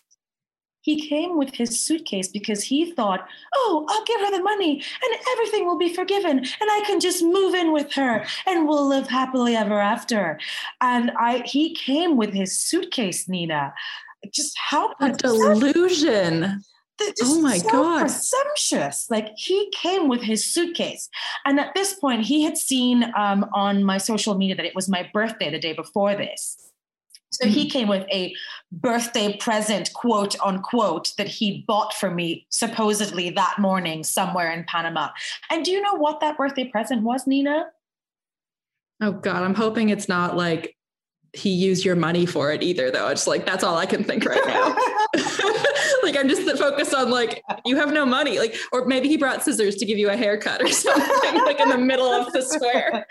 he 0.86 1.08
came 1.10 1.36
with 1.36 1.56
his 1.56 1.80
suitcase 1.80 2.28
because 2.28 2.62
he 2.64 2.92
thought, 2.92 3.28
oh, 3.56 3.88
I'll 3.90 4.06
give 4.06 4.22
her 4.22 4.38
the 4.38 4.44
money 4.44 4.74
and 4.74 5.22
everything 5.32 5.66
will 5.66 5.80
be 5.80 5.92
forgiven 5.92 6.38
and 6.38 6.48
I 6.62 6.84
can 6.86 7.00
just 7.00 7.24
move 7.24 7.56
in 7.56 7.74
with 7.74 7.92
her 7.94 8.24
and 8.46 8.68
we'll 8.68 8.88
live 8.88 9.08
happily 9.08 9.56
ever 9.56 9.80
after. 9.80 10.40
And 10.82 11.12
I 11.20 11.40
he 11.40 11.74
came 11.74 12.18
with 12.18 12.34
his 12.34 12.62
suitcase, 12.62 13.28
Nina. 13.28 13.74
Just 14.32 14.56
how 14.60 14.94
a 15.02 15.12
delusion. 15.12 16.62
oh 17.24 17.42
my 17.42 17.58
so 17.58 17.70
god 17.70 18.00
presumptuous 18.00 19.08
like 19.10 19.34
he 19.36 19.70
came 19.76 20.08
with 20.08 20.22
his 20.22 20.46
suitcase 20.46 21.10
and 21.44 21.60
at 21.60 21.74
this 21.76 21.96
point 21.96 22.22
he 22.24 22.42
had 22.44 22.58
seen 22.58 23.12
um, 23.18 23.46
on 23.54 23.84
my 23.84 23.98
social 23.98 24.36
media 24.36 24.56
that 24.56 24.66
it 24.66 24.74
was 24.74 24.88
my 24.88 25.10
birthday 25.14 25.52
the 25.52 25.60
day 25.60 25.74
before 25.74 26.16
this 26.16 26.72
so 27.36 27.48
he 27.48 27.70
came 27.70 27.88
with 27.88 28.06
a 28.12 28.34
birthday 28.72 29.38
present, 29.38 29.94
quote 29.94 30.36
unquote, 30.44 31.14
that 31.18 31.28
he 31.28 31.64
bought 31.68 31.94
for 31.94 32.10
me 32.10 32.46
supposedly 32.50 33.30
that 33.32 33.56
morning 33.60 34.04
somewhere 34.04 34.52
in 34.52 34.64
Panama. 34.66 35.10
And 35.50 35.66
do 35.66 35.72
you 35.72 35.82
know 35.82 35.96
what 35.96 36.20
that 36.22 36.38
birthday 36.38 36.66
present 36.66 37.04
was, 37.04 37.28
Nina? 37.28 37.68
Oh 39.02 39.12
God, 39.12 39.44
I'm 39.44 39.56
hoping 39.56 39.90
it's 39.90 40.08
not 40.08 40.38
like 40.38 40.76
he 41.34 41.50
used 41.50 41.84
your 41.84 41.98
money 41.98 42.26
for 42.26 42.52
it 42.52 42.64
either, 42.64 42.92
though. 42.92 43.10
It's 43.10 43.28
like 43.28 43.46
that's 43.46 43.64
all 43.64 43.78
I 43.78 43.86
can 43.86 44.04
think 44.04 44.26
right 44.26 44.46
now. 44.48 44.76
like 46.16 46.24
I'm 46.24 46.30
just 46.30 46.58
focused 46.58 46.94
on 46.94 47.10
like 47.10 47.44
you 47.66 47.76
have 47.78 47.92
no 47.92 48.06
money, 48.06 48.40
like 48.40 48.56
or 48.72 48.86
maybe 48.86 49.08
he 49.08 49.18
brought 49.18 49.44
scissors 49.44 49.76
to 49.78 49.86
give 49.86 49.98
you 49.98 50.10
a 50.10 50.16
haircut 50.16 50.62
or 50.62 50.68
something, 50.70 51.44
like 51.44 51.60
in 51.60 51.70
the 51.70 51.78
middle 51.78 52.08
of 52.08 52.32
the 52.34 52.42
square. 52.42 53.06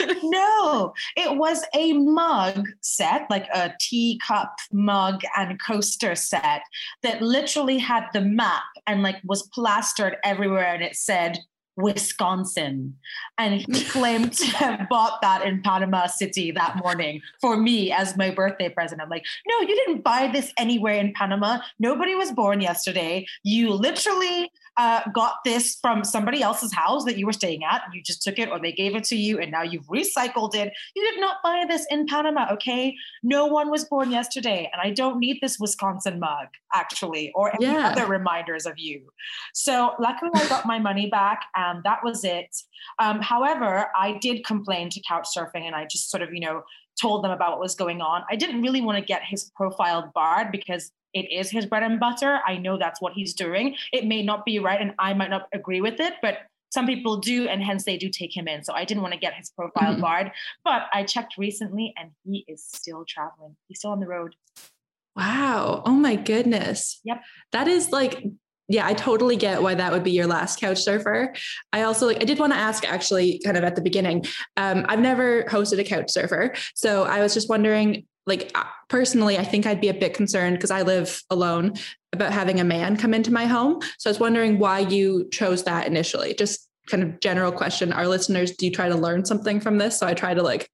no, 0.22 0.92
it 1.16 1.36
was 1.36 1.64
a 1.74 1.92
mug 1.92 2.66
set, 2.80 3.26
like 3.30 3.46
a 3.54 3.72
teacup 3.80 4.54
mug 4.72 5.22
and 5.36 5.60
coaster 5.60 6.14
set 6.14 6.62
that 7.02 7.22
literally 7.22 7.78
had 7.78 8.06
the 8.12 8.20
map 8.20 8.62
and 8.86 9.02
like 9.02 9.16
was 9.24 9.42
plastered 9.48 10.16
everywhere, 10.24 10.74
and 10.74 10.82
it 10.82 10.96
said 10.96 11.38
Wisconsin. 11.78 12.96
And 13.38 13.60
he 13.60 13.84
claimed 13.84 14.32
to 14.34 14.46
have 14.46 14.88
bought 14.88 15.22
that 15.22 15.44
in 15.46 15.62
Panama 15.62 16.06
City 16.06 16.50
that 16.50 16.76
morning 16.76 17.22
for 17.40 17.56
me 17.56 17.92
as 17.92 18.16
my 18.16 18.30
birthday 18.30 18.68
present. 18.68 19.00
I'm 19.00 19.08
like, 19.08 19.24
no, 19.48 19.60
you 19.60 19.74
didn't 19.74 20.02
buy 20.02 20.28
this 20.32 20.52
anywhere 20.58 20.94
in 20.94 21.12
Panama. 21.14 21.60
Nobody 21.78 22.16
was 22.16 22.32
born 22.32 22.60
yesterday. 22.60 23.26
You 23.44 23.72
literally 23.72 24.50
uh, 24.78 25.02
got 25.12 25.34
this 25.44 25.76
from 25.82 26.04
somebody 26.04 26.40
else's 26.40 26.72
house 26.72 27.04
that 27.04 27.18
you 27.18 27.26
were 27.26 27.32
staying 27.32 27.64
at. 27.64 27.82
You 27.92 28.00
just 28.00 28.22
took 28.22 28.38
it 28.38 28.48
or 28.48 28.60
they 28.60 28.70
gave 28.70 28.94
it 28.94 29.02
to 29.04 29.16
you 29.16 29.40
and 29.40 29.50
now 29.50 29.62
you've 29.62 29.86
recycled 29.86 30.54
it. 30.54 30.72
You 30.94 31.10
did 31.10 31.20
not 31.20 31.38
buy 31.42 31.64
this 31.68 31.84
in 31.90 32.06
Panama, 32.06 32.46
okay? 32.52 32.94
No 33.24 33.46
one 33.46 33.70
was 33.70 33.84
born 33.84 34.12
yesterday. 34.12 34.70
And 34.72 34.80
I 34.80 34.94
don't 34.94 35.18
need 35.18 35.38
this 35.42 35.58
Wisconsin 35.58 36.20
mug, 36.20 36.46
actually, 36.72 37.32
or 37.34 37.52
any 37.56 37.66
yeah. 37.66 37.88
other 37.88 38.06
reminders 38.06 38.66
of 38.66 38.74
you. 38.78 39.02
So 39.52 39.94
luckily 39.98 40.30
I 40.34 40.48
got 40.48 40.64
my 40.64 40.78
money 40.78 41.10
back 41.10 41.40
and 41.56 41.82
that 41.82 42.04
was 42.04 42.22
it. 42.22 42.56
Um, 43.00 43.20
however, 43.20 43.88
I 43.98 44.18
did 44.20 44.44
complain 44.46 44.90
to 44.90 45.02
Couchsurfing 45.02 45.62
and 45.62 45.74
I 45.74 45.86
just 45.86 46.08
sort 46.08 46.22
of, 46.22 46.32
you 46.32 46.40
know, 46.40 46.62
told 47.00 47.24
them 47.24 47.30
about 47.32 47.52
what 47.52 47.60
was 47.60 47.74
going 47.74 48.00
on. 48.00 48.22
I 48.30 48.36
didn't 48.36 48.62
really 48.62 48.80
want 48.80 48.98
to 48.98 49.04
get 49.04 49.22
his 49.24 49.50
profile 49.56 50.10
barred 50.14 50.52
because 50.52 50.92
it 51.14 51.30
is 51.32 51.50
his 51.50 51.66
bread 51.66 51.82
and 51.82 51.98
butter. 51.98 52.40
I 52.46 52.56
know 52.56 52.78
that's 52.78 53.00
what 53.00 53.12
he's 53.14 53.34
doing. 53.34 53.76
It 53.92 54.06
may 54.06 54.22
not 54.22 54.44
be 54.44 54.58
right 54.58 54.80
and 54.80 54.94
I 54.98 55.14
might 55.14 55.30
not 55.30 55.48
agree 55.52 55.80
with 55.80 56.00
it, 56.00 56.14
but 56.22 56.38
some 56.70 56.86
people 56.86 57.16
do, 57.16 57.48
and 57.48 57.62
hence 57.62 57.84
they 57.84 57.96
do 57.96 58.10
take 58.10 58.36
him 58.36 58.46
in. 58.46 58.62
So 58.62 58.74
I 58.74 58.84
didn't 58.84 59.02
want 59.02 59.14
to 59.14 59.20
get 59.20 59.32
his 59.34 59.50
profile 59.50 59.92
mm-hmm. 59.92 60.02
barred, 60.02 60.32
but 60.64 60.82
I 60.92 61.02
checked 61.02 61.38
recently 61.38 61.94
and 61.98 62.10
he 62.24 62.44
is 62.46 62.62
still 62.62 63.04
traveling. 63.08 63.56
He's 63.68 63.78
still 63.78 63.90
on 63.90 64.00
the 64.00 64.06
road. 64.06 64.34
Wow. 65.16 65.82
Oh 65.84 65.94
my 65.94 66.14
goodness. 66.14 67.00
Yep. 67.04 67.22
That 67.52 67.68
is 67.68 67.90
like 67.90 68.22
yeah, 68.70 68.86
I 68.86 68.92
totally 68.92 69.36
get 69.36 69.62
why 69.62 69.74
that 69.74 69.92
would 69.92 70.04
be 70.04 70.10
your 70.10 70.26
last 70.26 70.60
couch 70.60 70.82
surfer. 70.82 71.34
I 71.72 71.82
also 71.82 72.06
like 72.06 72.20
I 72.20 72.24
did 72.24 72.38
want 72.38 72.52
to 72.52 72.58
ask 72.58 72.86
actually 72.86 73.40
kind 73.42 73.56
of 73.56 73.64
at 73.64 73.74
the 73.74 73.80
beginning. 73.80 74.26
Um, 74.58 74.84
I've 74.88 75.00
never 75.00 75.44
hosted 75.44 75.78
a 75.78 75.84
couch 75.84 76.10
surfer. 76.10 76.54
So 76.74 77.04
I 77.04 77.22
was 77.22 77.32
just 77.32 77.48
wondering, 77.48 78.04
like 78.28 78.50
uh, 78.54 78.64
personally, 78.88 79.38
I 79.38 79.44
think 79.44 79.66
I'd 79.66 79.80
be 79.80 79.88
a 79.88 79.94
bit 79.94 80.14
concerned 80.14 80.56
because 80.56 80.70
I 80.70 80.82
live 80.82 81.22
alone 81.30 81.74
about 82.12 82.32
having 82.32 82.60
a 82.60 82.64
man 82.64 82.96
come 82.96 83.14
into 83.14 83.32
my 83.32 83.46
home. 83.46 83.80
So 83.98 84.08
I 84.08 84.12
was 84.12 84.20
wondering 84.20 84.58
why 84.58 84.80
you 84.80 85.28
chose 85.32 85.64
that 85.64 85.86
initially. 85.86 86.34
Just 86.34 86.68
kind 86.88 87.02
of 87.02 87.20
general 87.20 87.50
question. 87.50 87.92
Our 87.92 88.06
listeners, 88.06 88.52
do 88.52 88.66
you 88.66 88.72
try 88.72 88.88
to 88.88 88.96
learn 88.96 89.24
something 89.24 89.60
from 89.60 89.78
this? 89.78 89.98
So 89.98 90.06
I 90.06 90.14
try 90.14 90.34
to 90.34 90.42
like 90.42 90.70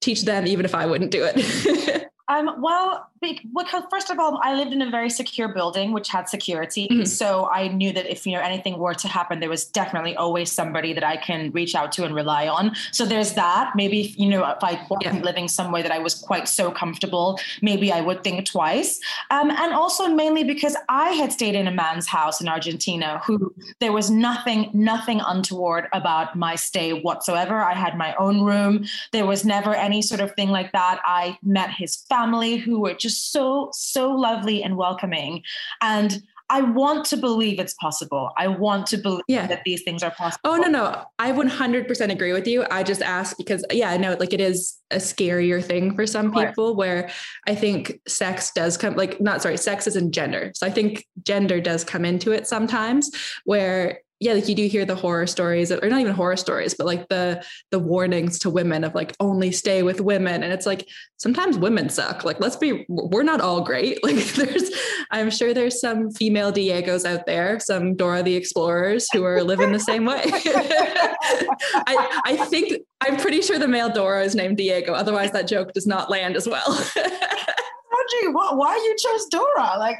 teach 0.00 0.24
them 0.24 0.46
even 0.46 0.64
if 0.64 0.74
I 0.74 0.86
wouldn't 0.86 1.10
do 1.10 1.24
it. 1.24 1.99
Um, 2.30 2.62
well, 2.62 3.10
because 3.20 3.82
first 3.90 4.08
of 4.08 4.18
all, 4.18 4.40
I 4.42 4.54
lived 4.54 4.72
in 4.72 4.80
a 4.80 4.88
very 4.88 5.10
secure 5.10 5.48
building 5.48 5.92
which 5.92 6.08
had 6.08 6.28
security, 6.28 6.86
mm-hmm. 6.88 7.04
so 7.04 7.50
I 7.50 7.68
knew 7.68 7.92
that 7.92 8.06
if 8.10 8.24
you 8.24 8.32
know 8.32 8.40
anything 8.40 8.78
were 8.78 8.94
to 8.94 9.08
happen, 9.08 9.40
there 9.40 9.50
was 9.50 9.64
definitely 9.64 10.14
always 10.16 10.50
somebody 10.50 10.92
that 10.94 11.02
I 11.04 11.16
can 11.16 11.50
reach 11.50 11.74
out 11.74 11.90
to 11.92 12.04
and 12.04 12.14
rely 12.14 12.46
on. 12.46 12.74
So 12.92 13.04
there's 13.04 13.34
that. 13.34 13.72
Maybe 13.74 14.14
you 14.16 14.28
know 14.28 14.48
if 14.48 14.62
I 14.62 14.86
wasn't 14.88 15.16
yeah. 15.16 15.22
living 15.22 15.48
somewhere 15.48 15.82
that 15.82 15.92
I 15.92 15.98
was 15.98 16.14
quite 16.14 16.48
so 16.48 16.70
comfortable, 16.70 17.38
maybe 17.62 17.92
I 17.92 18.00
would 18.00 18.22
think 18.22 18.46
twice. 18.46 19.00
Um, 19.30 19.50
and 19.50 19.74
also 19.74 20.08
mainly 20.08 20.44
because 20.44 20.76
I 20.88 21.10
had 21.10 21.32
stayed 21.32 21.56
in 21.56 21.66
a 21.66 21.72
man's 21.72 22.06
house 22.06 22.40
in 22.40 22.48
Argentina 22.48 23.20
who 23.26 23.52
there 23.80 23.92
was 23.92 24.08
nothing, 24.08 24.70
nothing 24.72 25.20
untoward 25.26 25.88
about 25.92 26.36
my 26.36 26.54
stay 26.54 26.92
whatsoever. 26.92 27.56
I 27.56 27.74
had 27.74 27.98
my 27.98 28.14
own 28.14 28.42
room. 28.42 28.84
There 29.10 29.26
was 29.26 29.44
never 29.44 29.74
any 29.74 30.00
sort 30.00 30.20
of 30.20 30.32
thing 30.36 30.50
like 30.50 30.70
that. 30.72 31.00
I 31.04 31.36
met 31.42 31.70
his 31.70 31.96
family 31.96 32.19
who 32.58 32.80
were 32.80 32.94
just 32.94 33.32
so, 33.32 33.70
so 33.72 34.10
lovely 34.10 34.62
and 34.62 34.76
welcoming. 34.76 35.42
And 35.80 36.22
I 36.50 36.62
want 36.62 37.04
to 37.06 37.16
believe 37.16 37.60
it's 37.60 37.74
possible. 37.74 38.32
I 38.36 38.48
want 38.48 38.88
to 38.88 38.96
believe 38.96 39.22
yeah. 39.28 39.46
that 39.46 39.62
these 39.64 39.82
things 39.84 40.02
are 40.02 40.10
possible. 40.10 40.40
Oh 40.44 40.56
no, 40.56 40.66
no. 40.66 41.04
I 41.20 41.30
100% 41.30 42.10
agree 42.10 42.32
with 42.32 42.46
you. 42.48 42.66
I 42.70 42.82
just 42.82 43.02
ask 43.02 43.36
because 43.38 43.64
yeah, 43.70 43.90
I 43.90 43.96
know 43.96 44.16
like 44.18 44.32
it 44.32 44.40
is 44.40 44.76
a 44.90 44.96
scarier 44.96 45.62
thing 45.62 45.94
for 45.94 46.06
some 46.08 46.32
people 46.32 46.74
where 46.74 47.08
I 47.46 47.54
think 47.54 48.00
sex 48.08 48.50
does 48.52 48.76
come 48.76 48.96
like 48.96 49.20
not 49.20 49.42
sorry, 49.42 49.56
sex 49.56 49.86
is 49.86 49.94
in 49.94 50.10
gender. 50.10 50.50
So 50.56 50.66
I 50.66 50.70
think 50.70 51.06
gender 51.22 51.60
does 51.60 51.84
come 51.84 52.04
into 52.04 52.32
it 52.32 52.48
sometimes 52.48 53.10
where 53.44 54.00
yeah, 54.20 54.34
like 54.34 54.48
you 54.48 54.54
do 54.54 54.66
hear 54.68 54.84
the 54.84 54.94
horror 54.94 55.26
stories, 55.26 55.72
or 55.72 55.88
not 55.88 55.98
even 55.98 56.12
horror 56.12 56.36
stories, 56.36 56.74
but 56.74 56.86
like 56.86 57.08
the 57.08 57.42
the 57.70 57.78
warnings 57.78 58.38
to 58.40 58.50
women 58.50 58.84
of 58.84 58.94
like 58.94 59.16
only 59.18 59.50
stay 59.50 59.82
with 59.82 60.02
women, 60.02 60.42
and 60.42 60.52
it's 60.52 60.66
like 60.66 60.86
sometimes 61.16 61.56
women 61.56 61.88
suck. 61.88 62.22
Like 62.22 62.38
let's 62.38 62.56
be, 62.56 62.84
we're 62.90 63.22
not 63.22 63.40
all 63.40 63.62
great. 63.62 63.98
Like 64.10 64.24
there's, 64.34 64.70
I'm 65.12 65.30
sure 65.30 65.54
there's 65.54 65.80
some 65.80 66.10
female 66.10 66.52
Diegos 66.52 67.04
out 67.04 67.26
there, 67.26 67.60
some 67.60 67.94
Dora 67.94 68.24
the 68.24 68.34
Explorers 68.34 69.08
who 69.12 69.24
are 69.24 69.42
living 69.42 69.70
the 69.70 69.78
same 69.78 70.04
way. 70.04 70.22
I 70.26 72.20
I 72.24 72.36
think 72.50 72.82
I'm 73.00 73.16
pretty 73.16 73.40
sure 73.40 73.58
the 73.58 73.68
male 73.68 73.88
Dora 73.88 74.24
is 74.24 74.34
named 74.34 74.56
Diego. 74.56 74.92
Otherwise, 74.92 75.30
that 75.30 75.46
joke 75.46 75.72
does 75.72 75.86
not 75.86 76.10
land 76.10 76.36
as 76.36 76.48
well. 76.48 76.66
Audrey, 76.66 78.32
why 78.32 78.76
you 78.76 78.96
chose 78.98 79.26
Dora? 79.30 79.78
Like. 79.78 79.98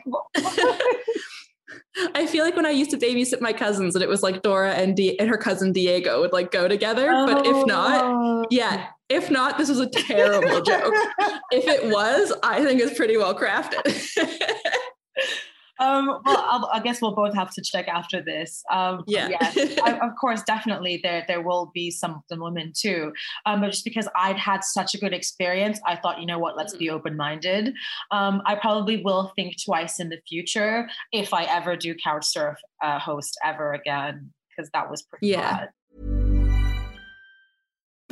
I 2.15 2.27
feel 2.27 2.45
like 2.45 2.57
when 2.57 2.67
I 2.67 2.71
used 2.71 2.91
to 2.91 2.99
babysit 2.99 3.41
my 3.41 3.53
cousins 3.53 3.95
and 3.95 4.03
it 4.03 4.09
was 4.09 4.23
like 4.23 4.43
Dora 4.43 4.73
and, 4.75 4.97
Di- 4.97 5.19
and 5.19 5.29
her 5.29 5.37
cousin 5.37 5.73
Diego 5.73 6.21
would 6.21 6.33
like 6.33 6.51
go 6.51 6.69
together. 6.69 7.11
Oh. 7.11 7.27
But 7.27 7.47
if 7.47 7.67
not, 7.67 8.05
oh. 8.05 8.45
yeah, 8.51 8.87
if 9.09 9.31
not, 9.31 9.59
this 9.59 9.69
was 9.69 9.81
a 9.81 9.89
terrible 9.89 10.61
joke. 10.63 10.95
If 11.53 11.67
it 11.67 11.91
was, 11.91 12.33
I 12.45 12.65
think 12.65 12.81
it's 12.81 12.97
pretty 12.97 13.17
well 13.17 13.37
crafted. 13.37 13.83
Um, 15.81 16.07
well, 16.07 16.23
I'll, 16.27 16.71
i 16.73 16.81
guess 16.81 17.01
we'll 17.01 17.15
both 17.15 17.35
have 17.35 17.51
to 17.55 17.63
check 17.63 17.89
after 17.89 18.23
this. 18.23 18.63
Um, 18.71 19.03
yeah, 19.07 19.29
I, 19.41 19.99
of 20.03 20.13
course, 20.21 20.43
definitely 20.43 21.01
there 21.03 21.25
there 21.27 21.43
will 21.43 21.71
be 21.75 21.91
some 21.91 22.23
some 22.29 22.41
women 22.41 22.73
too. 22.77 23.13
Um, 23.47 23.63
but 23.63 23.71
just 23.71 23.85
because 23.85 24.09
I'd 24.15 24.39
had 24.39 24.63
such 24.63 24.95
a 24.95 24.99
good 24.99 25.13
experience, 25.13 25.81
I 25.87 25.97
thought, 25.97 26.21
you 26.21 26.27
know 26.27 26.39
what, 26.39 26.57
let's 26.57 26.77
be 26.77 26.87
mm-hmm. 26.87 26.97
open 26.97 27.17
minded. 27.17 27.75
Um, 28.11 28.43
I 28.47 28.55
probably 28.55 29.03
will 29.03 29.33
think 29.37 29.57
twice 29.65 29.99
in 29.99 30.11
the 30.11 30.19
future 30.29 30.89
if 31.13 31.33
I 31.33 31.45
ever 31.45 31.77
do 31.77 31.95
couch 31.95 32.27
surf 32.27 32.59
uh, 32.83 32.99
host 32.99 33.39
ever 33.45 33.73
again 33.73 34.33
because 34.51 34.71
that 34.73 34.91
was 34.91 35.03
pretty 35.03 35.29
yeah. 35.29 35.59
bad. 35.59 35.69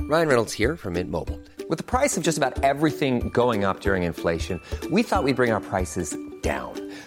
Ryan 0.08 0.28
Reynolds 0.28 0.54
here 0.54 0.74
from 0.74 0.94
Mint 0.94 1.10
Mobile. 1.10 1.38
With 1.68 1.76
the 1.76 1.84
price 1.84 2.16
of 2.16 2.22
just 2.22 2.38
about 2.38 2.62
everything 2.64 3.28
going 3.28 3.64
up 3.64 3.80
during 3.80 4.04
inflation, 4.04 4.58
we 4.90 5.02
thought 5.02 5.22
we'd 5.22 5.36
bring 5.36 5.50
our 5.50 5.60
prices 5.60 6.16
down. 6.40 6.87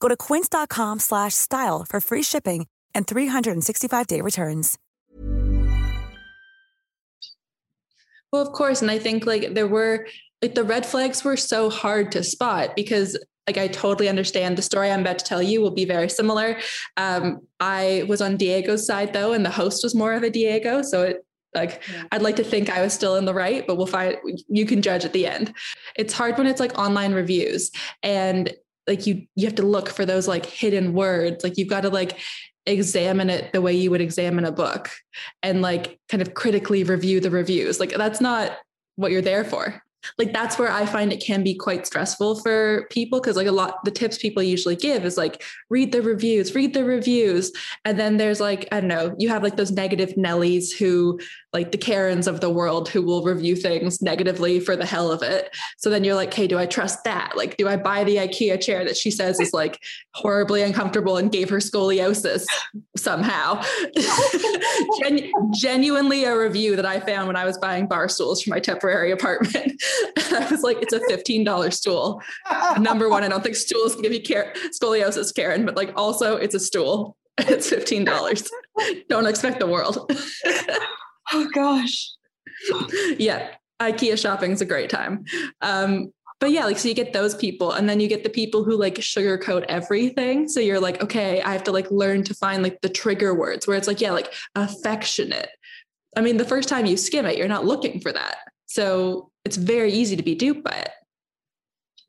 Go 0.00 0.08
to 0.08 0.16
quince.com 0.16 0.98
slash 0.98 1.34
style 1.34 1.84
for 1.88 2.00
free 2.00 2.22
shipping 2.22 2.66
and 2.94 3.06
365-day 3.06 4.20
returns. 4.20 4.78
Well, 8.32 8.42
of 8.42 8.52
course. 8.52 8.82
And 8.82 8.90
I 8.90 8.98
think 8.98 9.26
like 9.26 9.54
there 9.54 9.66
were 9.66 10.06
like 10.42 10.54
the 10.54 10.64
red 10.64 10.84
flags 10.84 11.24
were 11.24 11.36
so 11.36 11.70
hard 11.70 12.12
to 12.12 12.22
spot 12.22 12.76
because 12.76 13.18
like 13.46 13.56
I 13.56 13.68
totally 13.68 14.08
understand 14.08 14.58
the 14.58 14.62
story 14.62 14.90
I'm 14.90 15.00
about 15.00 15.18
to 15.20 15.24
tell 15.24 15.42
you 15.42 15.62
will 15.62 15.70
be 15.70 15.86
very 15.86 16.10
similar. 16.10 16.58
Um, 16.98 17.40
I 17.60 18.04
was 18.06 18.20
on 18.20 18.36
Diego's 18.36 18.86
side 18.86 19.14
though, 19.14 19.32
and 19.32 19.44
the 19.44 19.50
host 19.50 19.82
was 19.82 19.94
more 19.94 20.12
of 20.12 20.22
a 20.22 20.30
Diego. 20.30 20.82
So 20.82 21.02
it 21.02 21.24
like. 21.54 21.82
I'd 22.12 22.20
like 22.20 22.36
to 22.36 22.44
think 22.44 22.68
I 22.68 22.82
was 22.82 22.92
still 22.92 23.16
in 23.16 23.24
the 23.24 23.32
right, 23.32 23.66
but 23.66 23.76
we'll 23.76 23.86
find 23.86 24.18
you 24.48 24.66
can 24.66 24.82
judge 24.82 25.06
at 25.06 25.14
the 25.14 25.26
end. 25.26 25.54
It's 25.96 26.12
hard 26.12 26.36
when 26.36 26.46
it's 26.46 26.60
like 26.60 26.78
online 26.78 27.14
reviews 27.14 27.70
and 28.02 28.54
like 28.88 29.06
you 29.06 29.26
you 29.36 29.46
have 29.46 29.54
to 29.56 29.62
look 29.62 29.88
for 29.90 30.04
those 30.04 30.26
like 30.26 30.46
hidden 30.46 30.94
words. 30.94 31.44
Like 31.44 31.56
you've 31.56 31.68
got 31.68 31.82
to 31.82 31.90
like 31.90 32.18
examine 32.66 33.30
it 33.30 33.52
the 33.52 33.62
way 33.62 33.72
you 33.72 33.90
would 33.90 34.00
examine 34.00 34.44
a 34.44 34.52
book 34.52 34.90
and 35.42 35.62
like 35.62 35.98
kind 36.08 36.20
of 36.20 36.34
critically 36.34 36.82
review 36.82 37.20
the 37.20 37.30
reviews. 37.30 37.78
Like 37.78 37.90
that's 37.90 38.20
not 38.20 38.56
what 38.96 39.12
you're 39.12 39.22
there 39.22 39.44
for 39.44 39.80
like 40.16 40.32
that's 40.32 40.58
where 40.58 40.70
I 40.70 40.86
find 40.86 41.12
it 41.12 41.22
can 41.22 41.42
be 41.42 41.54
quite 41.54 41.86
stressful 41.86 42.40
for 42.40 42.86
people 42.90 43.20
because 43.20 43.36
like 43.36 43.46
a 43.46 43.52
lot 43.52 43.84
the 43.84 43.90
tips 43.90 44.18
people 44.18 44.42
usually 44.42 44.76
give 44.76 45.04
is 45.04 45.16
like 45.16 45.42
read 45.70 45.92
the 45.92 46.02
reviews, 46.02 46.54
read 46.54 46.74
the 46.74 46.84
reviews. 46.84 47.52
And 47.84 47.98
then 47.98 48.16
there's 48.16 48.40
like, 48.40 48.68
I 48.72 48.80
don't 48.80 48.88
know, 48.88 49.14
you 49.18 49.28
have 49.28 49.42
like 49.42 49.56
those 49.56 49.70
negative 49.70 50.14
Nellies 50.16 50.72
who 50.76 51.18
like 51.52 51.72
the 51.72 51.78
Karens 51.78 52.26
of 52.26 52.40
the 52.40 52.50
world 52.50 52.88
who 52.88 53.02
will 53.02 53.22
review 53.22 53.56
things 53.56 54.02
negatively 54.02 54.60
for 54.60 54.76
the 54.76 54.86
hell 54.86 55.10
of 55.10 55.22
it. 55.22 55.54
So 55.78 55.90
then 55.90 56.04
you're 56.04 56.14
like, 56.14 56.32
hey, 56.32 56.46
do 56.46 56.58
I 56.58 56.66
trust 56.66 57.04
that? 57.04 57.36
Like, 57.36 57.56
do 57.56 57.68
I 57.68 57.76
buy 57.76 58.04
the 58.04 58.16
IKEA 58.16 58.60
chair 58.60 58.84
that 58.84 58.96
she 58.96 59.10
says 59.10 59.40
is 59.40 59.52
like 59.52 59.78
horribly 60.14 60.62
uncomfortable 60.62 61.16
and 61.16 61.32
gave 61.32 61.48
her 61.48 61.58
scoliosis 61.58 62.44
somehow? 62.96 63.62
Gen- 65.02 65.30
genuinely 65.54 66.24
a 66.24 66.38
review 66.38 66.76
that 66.76 66.86
I 66.86 67.00
found 67.00 67.26
when 67.26 67.36
I 67.36 67.44
was 67.44 67.56
buying 67.58 67.86
bar 67.86 68.08
stools 68.08 68.42
for 68.42 68.50
my 68.50 68.60
temporary 68.60 69.10
apartment. 69.10 69.82
I 70.32 70.48
was 70.50 70.62
like, 70.62 70.78
it's 70.80 70.92
a 70.92 71.00
$15 71.00 71.72
stool. 71.72 72.22
Number 72.78 73.08
one, 73.08 73.24
I 73.24 73.28
don't 73.28 73.42
think 73.42 73.56
stools 73.56 73.94
can 73.94 74.02
give 74.02 74.12
you 74.12 74.22
care- 74.22 74.52
scoliosis, 74.70 75.34
Karen, 75.34 75.64
but 75.64 75.76
like 75.76 75.92
also 75.96 76.36
it's 76.36 76.54
a 76.54 76.60
stool. 76.60 77.16
It's 77.40 77.70
$15. 77.70 78.48
don't 79.08 79.26
expect 79.26 79.60
the 79.60 79.66
world. 79.68 80.10
oh 81.32 81.48
gosh. 81.54 82.10
yeah. 83.16 83.54
IKEA 83.80 84.18
shopping 84.18 84.50
is 84.50 84.60
a 84.60 84.64
great 84.64 84.90
time. 84.90 85.24
Um, 85.60 86.12
but 86.40 86.52
yeah, 86.52 86.64
like 86.64 86.78
so 86.78 86.88
you 86.88 86.94
get 86.94 87.12
those 87.12 87.34
people, 87.34 87.72
and 87.72 87.88
then 87.88 87.98
you 88.00 88.08
get 88.08 88.22
the 88.22 88.30
people 88.30 88.62
who 88.62 88.76
like 88.76 88.94
sugarcoat 88.96 89.64
everything. 89.68 90.48
So 90.48 90.60
you're 90.60 90.80
like, 90.80 91.02
okay, 91.02 91.42
I 91.42 91.52
have 91.52 91.64
to 91.64 91.72
like 91.72 91.90
learn 91.90 92.22
to 92.24 92.34
find 92.34 92.62
like 92.62 92.80
the 92.80 92.88
trigger 92.88 93.34
words 93.34 93.66
where 93.66 93.76
it's 93.76 93.88
like, 93.88 94.00
yeah, 94.00 94.12
like 94.12 94.32
affectionate. 94.54 95.50
I 96.16 96.20
mean, 96.20 96.36
the 96.36 96.44
first 96.44 96.68
time 96.68 96.86
you 96.86 96.96
skim 96.96 97.26
it, 97.26 97.36
you're 97.36 97.48
not 97.48 97.64
looking 97.64 98.00
for 98.00 98.12
that. 98.12 98.36
So 98.68 99.30
it's 99.44 99.56
very 99.56 99.92
easy 99.92 100.14
to 100.14 100.22
be 100.22 100.34
duped 100.34 100.62
by 100.62 100.76
it. 100.76 100.90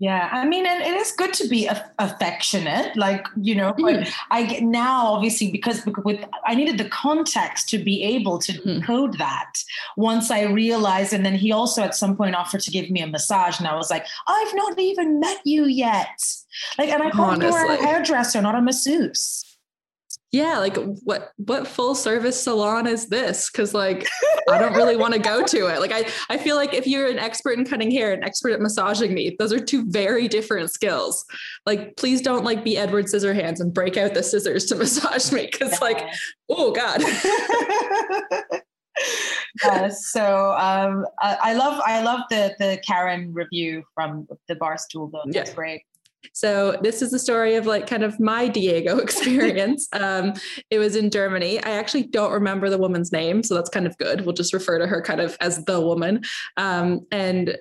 Yeah, 0.01 0.29
I 0.31 0.45
mean, 0.45 0.65
and 0.65 0.81
it 0.81 0.95
is 0.95 1.11
good 1.11 1.33
to 1.33 1.47
be 1.49 1.69
affectionate, 1.99 2.95
like 2.95 3.27
you 3.35 3.53
know. 3.53 3.73
But 3.77 3.95
mm. 3.95 4.13
I 4.31 4.45
get 4.45 4.63
now, 4.63 5.07
obviously, 5.07 5.51
because 5.51 5.85
with 6.05 6.23
I 6.45 6.55
needed 6.55 6.77
the 6.77 6.87
context 6.87 7.67
to 7.69 7.83
be 7.83 8.01
able 8.03 8.39
to 8.39 8.53
mm. 8.53 8.81
code 8.85 9.17
that. 9.17 9.51
Once 9.97 10.31
I 10.31 10.43
realized, 10.43 11.11
and 11.11 11.25
then 11.25 11.35
he 11.35 11.51
also 11.51 11.83
at 11.83 11.95
some 11.95 12.15
point 12.15 12.33
offered 12.33 12.61
to 12.61 12.71
give 12.71 12.89
me 12.89 13.01
a 13.01 13.07
massage, 13.07 13.59
and 13.59 13.67
I 13.67 13.75
was 13.75 13.89
like, 13.89 14.05
I've 14.25 14.55
not 14.55 14.79
even 14.79 15.19
met 15.19 15.39
you 15.43 15.65
yet. 15.65 16.17
Like, 16.77 16.89
and 16.89 17.03
I 17.03 17.09
called 17.11 17.43
her 17.43 17.73
a 17.73 17.75
hairdresser, 17.75 18.41
not 18.41 18.55
a 18.55 18.61
masseuse 18.61 19.48
yeah 20.31 20.59
like 20.59 20.77
what 21.03 21.31
what 21.37 21.67
full 21.67 21.95
service 21.95 22.41
salon 22.41 22.85
is 22.85 23.07
this? 23.07 23.49
Because 23.49 23.73
like 23.73 24.07
i 24.49 24.59
don't 24.59 24.73
really 24.73 24.95
want 24.95 25.13
to 25.13 25.19
go 25.19 25.43
to 25.43 25.67
it. 25.67 25.79
Like 25.79 25.91
i 25.91 26.05
i 26.29 26.37
feel 26.37 26.55
like 26.55 26.73
if 26.73 26.85
you're 26.85 27.07
an 27.07 27.17
expert 27.17 27.57
in 27.57 27.65
cutting 27.65 27.89
hair 27.91 28.13
an 28.13 28.23
expert 28.23 28.51
at 28.51 28.61
massaging 28.61 29.13
me 29.13 29.35
those 29.39 29.51
are 29.51 29.59
two 29.59 29.89
very 29.89 30.27
different 30.27 30.71
skills. 30.71 31.25
Like 31.65 31.95
please 31.97 32.21
don't 32.21 32.43
like 32.43 32.63
be 32.63 32.77
edward 32.77 33.05
scissorhands 33.05 33.59
and 33.59 33.73
break 33.73 33.97
out 33.97 34.13
the 34.13 34.23
scissors 34.23 34.65
to 34.67 34.75
massage 34.83 35.31
me 35.31 35.49
because 35.51 35.81
like 35.81 36.07
oh 36.49 36.71
god. 36.71 37.01
Yes 39.63 40.11
so 40.11 40.51
um 40.57 41.05
I, 41.21 41.37
I, 41.41 41.53
love 41.53 41.81
i 41.85 42.01
love 42.01 42.21
the 42.29 42.53
the 42.59 42.81
karen 42.85 43.33
review 43.33 43.83
from 43.95 44.27
the 44.47 44.55
barstool 44.55 45.09
though. 45.11 45.23
That's 45.25 45.49
yeah. 45.49 45.55
great 45.55 45.81
so 46.33 46.77
this 46.81 47.01
is 47.01 47.11
the 47.11 47.19
story 47.19 47.55
of 47.55 47.65
like 47.65 47.87
kind 47.87 48.03
of 48.03 48.19
my 48.19 48.47
Diego 48.47 48.97
experience. 48.99 49.87
um, 49.93 50.33
it 50.69 50.79
was 50.79 50.95
in 50.95 51.09
Germany. 51.09 51.63
I 51.63 51.71
actually 51.71 52.03
don't 52.03 52.31
remember 52.31 52.69
the 52.69 52.77
woman's 52.77 53.11
name, 53.11 53.43
so 53.43 53.55
that's 53.55 53.69
kind 53.69 53.87
of 53.87 53.97
good. 53.97 54.21
We'll 54.21 54.35
just 54.35 54.53
refer 54.53 54.79
to 54.79 54.87
her 54.87 55.01
kind 55.01 55.21
of 55.21 55.37
as 55.41 55.63
the 55.65 55.79
woman. 55.79 56.23
Um, 56.57 57.01
and 57.11 57.57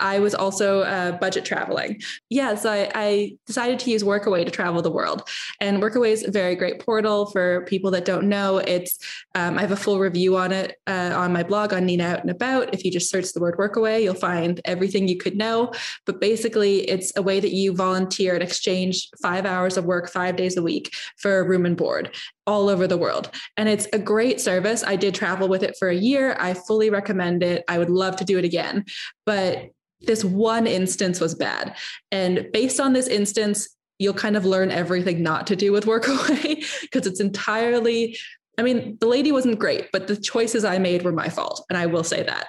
I 0.00 0.18
was 0.18 0.34
also 0.34 0.80
uh, 0.80 1.12
budget 1.12 1.44
traveling. 1.44 2.00
Yeah, 2.30 2.54
so 2.54 2.70
I, 2.70 2.90
I, 2.94 3.36
decided 3.46 3.78
to 3.80 3.90
use 3.90 4.02
Workaway 4.04 4.44
to 4.44 4.50
travel 4.50 4.82
the 4.82 4.90
world. 4.90 5.28
And 5.60 5.82
Workaway 5.82 6.10
is 6.10 6.26
a 6.26 6.30
very 6.30 6.54
great 6.54 6.84
portal 6.84 7.26
for 7.26 7.64
people 7.64 7.90
that 7.92 8.04
don't 8.04 8.28
know. 8.28 8.58
It's 8.58 8.98
um, 9.34 9.58
I 9.58 9.62
have 9.62 9.72
a 9.72 9.76
full 9.76 9.98
review 9.98 10.36
on 10.36 10.52
it 10.52 10.76
uh, 10.86 11.12
on 11.14 11.32
my 11.32 11.42
blog 11.42 11.72
on 11.72 11.86
Nina 11.86 12.04
Out 12.04 12.20
and 12.20 12.30
About. 12.30 12.72
If 12.74 12.84
you 12.84 12.90
just 12.90 13.10
search 13.10 13.32
the 13.32 13.40
word 13.40 13.56
Workaway, 13.56 14.02
you'll 14.02 14.14
find 14.14 14.60
everything 14.64 15.08
you 15.08 15.16
could 15.16 15.36
know. 15.36 15.72
But 16.06 16.20
basically, 16.20 16.88
it's 16.88 17.12
a 17.16 17.22
way 17.22 17.40
that 17.40 17.52
you 17.52 17.74
volunteer 17.74 18.34
and 18.34 18.42
exchange 18.42 19.08
five 19.22 19.46
hours 19.46 19.76
of 19.76 19.84
work 19.84 20.08
five 20.10 20.36
days 20.36 20.56
a 20.56 20.62
week 20.62 20.94
for 21.16 21.44
room 21.44 21.66
and 21.66 21.76
board 21.76 22.14
all 22.46 22.68
over 22.68 22.86
the 22.86 22.96
world. 22.96 23.30
And 23.56 23.68
it's 23.68 23.86
a 23.92 23.98
great 23.98 24.40
service. 24.40 24.82
I 24.82 24.96
did 24.96 25.14
travel 25.14 25.48
with 25.48 25.62
it 25.62 25.76
for 25.78 25.88
a 25.88 25.94
year. 25.94 26.36
I 26.40 26.54
fully 26.54 26.88
recommend 26.88 27.42
it. 27.42 27.62
I 27.68 27.78
would 27.78 27.90
love 27.90 28.16
to 28.16 28.24
do 28.24 28.38
it 28.38 28.44
again. 28.44 28.86
But 29.26 29.70
this 30.00 30.24
one 30.24 30.66
instance 30.66 31.20
was 31.20 31.34
bad. 31.34 31.76
And 32.12 32.46
based 32.52 32.80
on 32.80 32.92
this 32.92 33.08
instance, 33.08 33.68
you'll 33.98 34.14
kind 34.14 34.36
of 34.36 34.44
learn 34.44 34.70
everything 34.70 35.22
not 35.22 35.46
to 35.48 35.56
do 35.56 35.72
with 35.72 35.86
workaway 35.86 36.64
because 36.82 37.06
it's 37.06 37.20
entirely 37.20 38.16
I 38.58 38.62
mean, 38.62 38.98
the 39.00 39.06
lady 39.06 39.30
wasn't 39.30 39.60
great, 39.60 39.92
but 39.92 40.08
the 40.08 40.16
choices 40.16 40.64
I 40.64 40.78
made 40.78 41.04
were 41.04 41.12
my 41.12 41.28
fault. 41.28 41.64
And 41.70 41.78
I 41.78 41.86
will 41.86 42.02
say 42.02 42.24
that. 42.24 42.48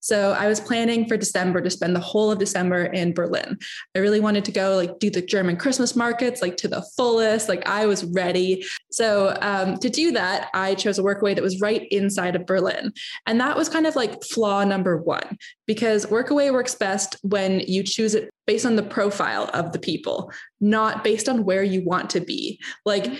So 0.00 0.32
I 0.32 0.46
was 0.46 0.60
planning 0.60 1.06
for 1.06 1.16
December 1.16 1.60
to 1.60 1.70
spend 1.70 1.94
the 1.94 2.00
whole 2.00 2.30
of 2.30 2.38
December 2.38 2.84
in 2.84 3.14
Berlin. 3.14 3.58
I 3.94 3.98
really 4.00 4.20
wanted 4.20 4.44
to 4.46 4.52
go 4.52 4.76
like 4.76 4.98
do 4.98 5.10
the 5.10 5.22
German 5.22 5.56
Christmas 5.56 5.96
markets 5.96 6.42
like 6.42 6.56
to 6.58 6.68
the 6.68 6.84
fullest. 6.96 7.48
Like 7.48 7.66
I 7.68 7.86
was 7.86 8.04
ready. 8.04 8.64
So 8.90 9.36
um, 9.40 9.76
to 9.78 9.90
do 9.90 10.12
that, 10.12 10.50
I 10.54 10.74
chose 10.74 10.98
a 10.98 11.02
workaway 11.02 11.34
that 11.34 11.44
was 11.44 11.60
right 11.60 11.86
inside 11.90 12.36
of 12.36 12.46
Berlin, 12.46 12.92
and 13.26 13.40
that 13.40 13.56
was 13.56 13.68
kind 13.68 13.86
of 13.86 13.96
like 13.96 14.22
flaw 14.24 14.64
number 14.64 14.96
one 14.96 15.38
because 15.66 16.06
workaway 16.06 16.52
works 16.52 16.74
best 16.74 17.16
when 17.22 17.60
you 17.60 17.82
choose 17.82 18.14
it 18.14 18.30
based 18.46 18.64
on 18.64 18.76
the 18.76 18.82
profile 18.82 19.50
of 19.52 19.72
the 19.72 19.78
people, 19.78 20.32
not 20.60 21.04
based 21.04 21.28
on 21.28 21.44
where 21.44 21.62
you 21.62 21.84
want 21.84 22.08
to 22.10 22.20
be. 22.20 22.58
Like 22.86 23.12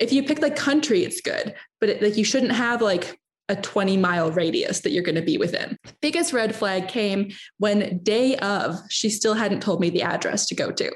if 0.00 0.12
you 0.12 0.22
pick 0.22 0.40
like 0.40 0.56
country, 0.56 1.04
it's 1.04 1.20
good, 1.20 1.54
but 1.80 1.88
it, 1.88 2.02
like 2.02 2.16
you 2.16 2.24
shouldn't 2.24 2.52
have 2.52 2.82
like 2.82 3.18
a 3.48 3.56
20 3.56 3.96
mile 3.96 4.30
radius 4.30 4.80
that 4.80 4.90
you're 4.90 5.02
going 5.02 5.14
to 5.14 5.22
be 5.22 5.38
within. 5.38 5.78
Biggest 6.00 6.32
red 6.32 6.54
flag 6.54 6.88
came 6.88 7.30
when 7.58 7.98
day 8.02 8.36
of 8.36 8.78
she 8.90 9.10
still 9.10 9.34
hadn't 9.34 9.62
told 9.62 9.80
me 9.80 9.90
the 9.90 10.02
address 10.02 10.46
to 10.46 10.54
go 10.54 10.70
to. 10.72 10.90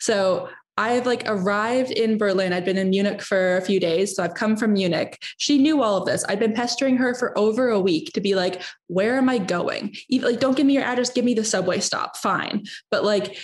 So 0.00 0.48
I've 0.78 1.06
like 1.06 1.22
arrived 1.26 1.90
in 1.90 2.18
Berlin. 2.18 2.52
I'd 2.52 2.64
been 2.64 2.76
in 2.76 2.90
Munich 2.90 3.22
for 3.22 3.56
a 3.56 3.62
few 3.62 3.80
days. 3.80 4.14
So 4.14 4.22
I've 4.22 4.34
come 4.34 4.56
from 4.56 4.74
Munich. 4.74 5.18
She 5.38 5.58
knew 5.58 5.82
all 5.82 5.96
of 5.96 6.06
this. 6.06 6.24
I'd 6.28 6.38
been 6.38 6.52
pestering 6.52 6.98
her 6.98 7.14
for 7.14 7.36
over 7.38 7.68
a 7.70 7.80
week 7.80 8.12
to 8.12 8.20
be 8.20 8.34
like, 8.34 8.62
where 8.88 9.16
am 9.16 9.28
I 9.28 9.38
going? 9.38 9.96
Even 10.08 10.30
like, 10.30 10.40
don't 10.40 10.56
give 10.56 10.66
me 10.66 10.74
your 10.74 10.82
address, 10.82 11.10
give 11.10 11.24
me 11.24 11.34
the 11.34 11.44
subway 11.44 11.80
stop. 11.80 12.16
Fine. 12.18 12.64
But 12.90 13.04
like, 13.04 13.38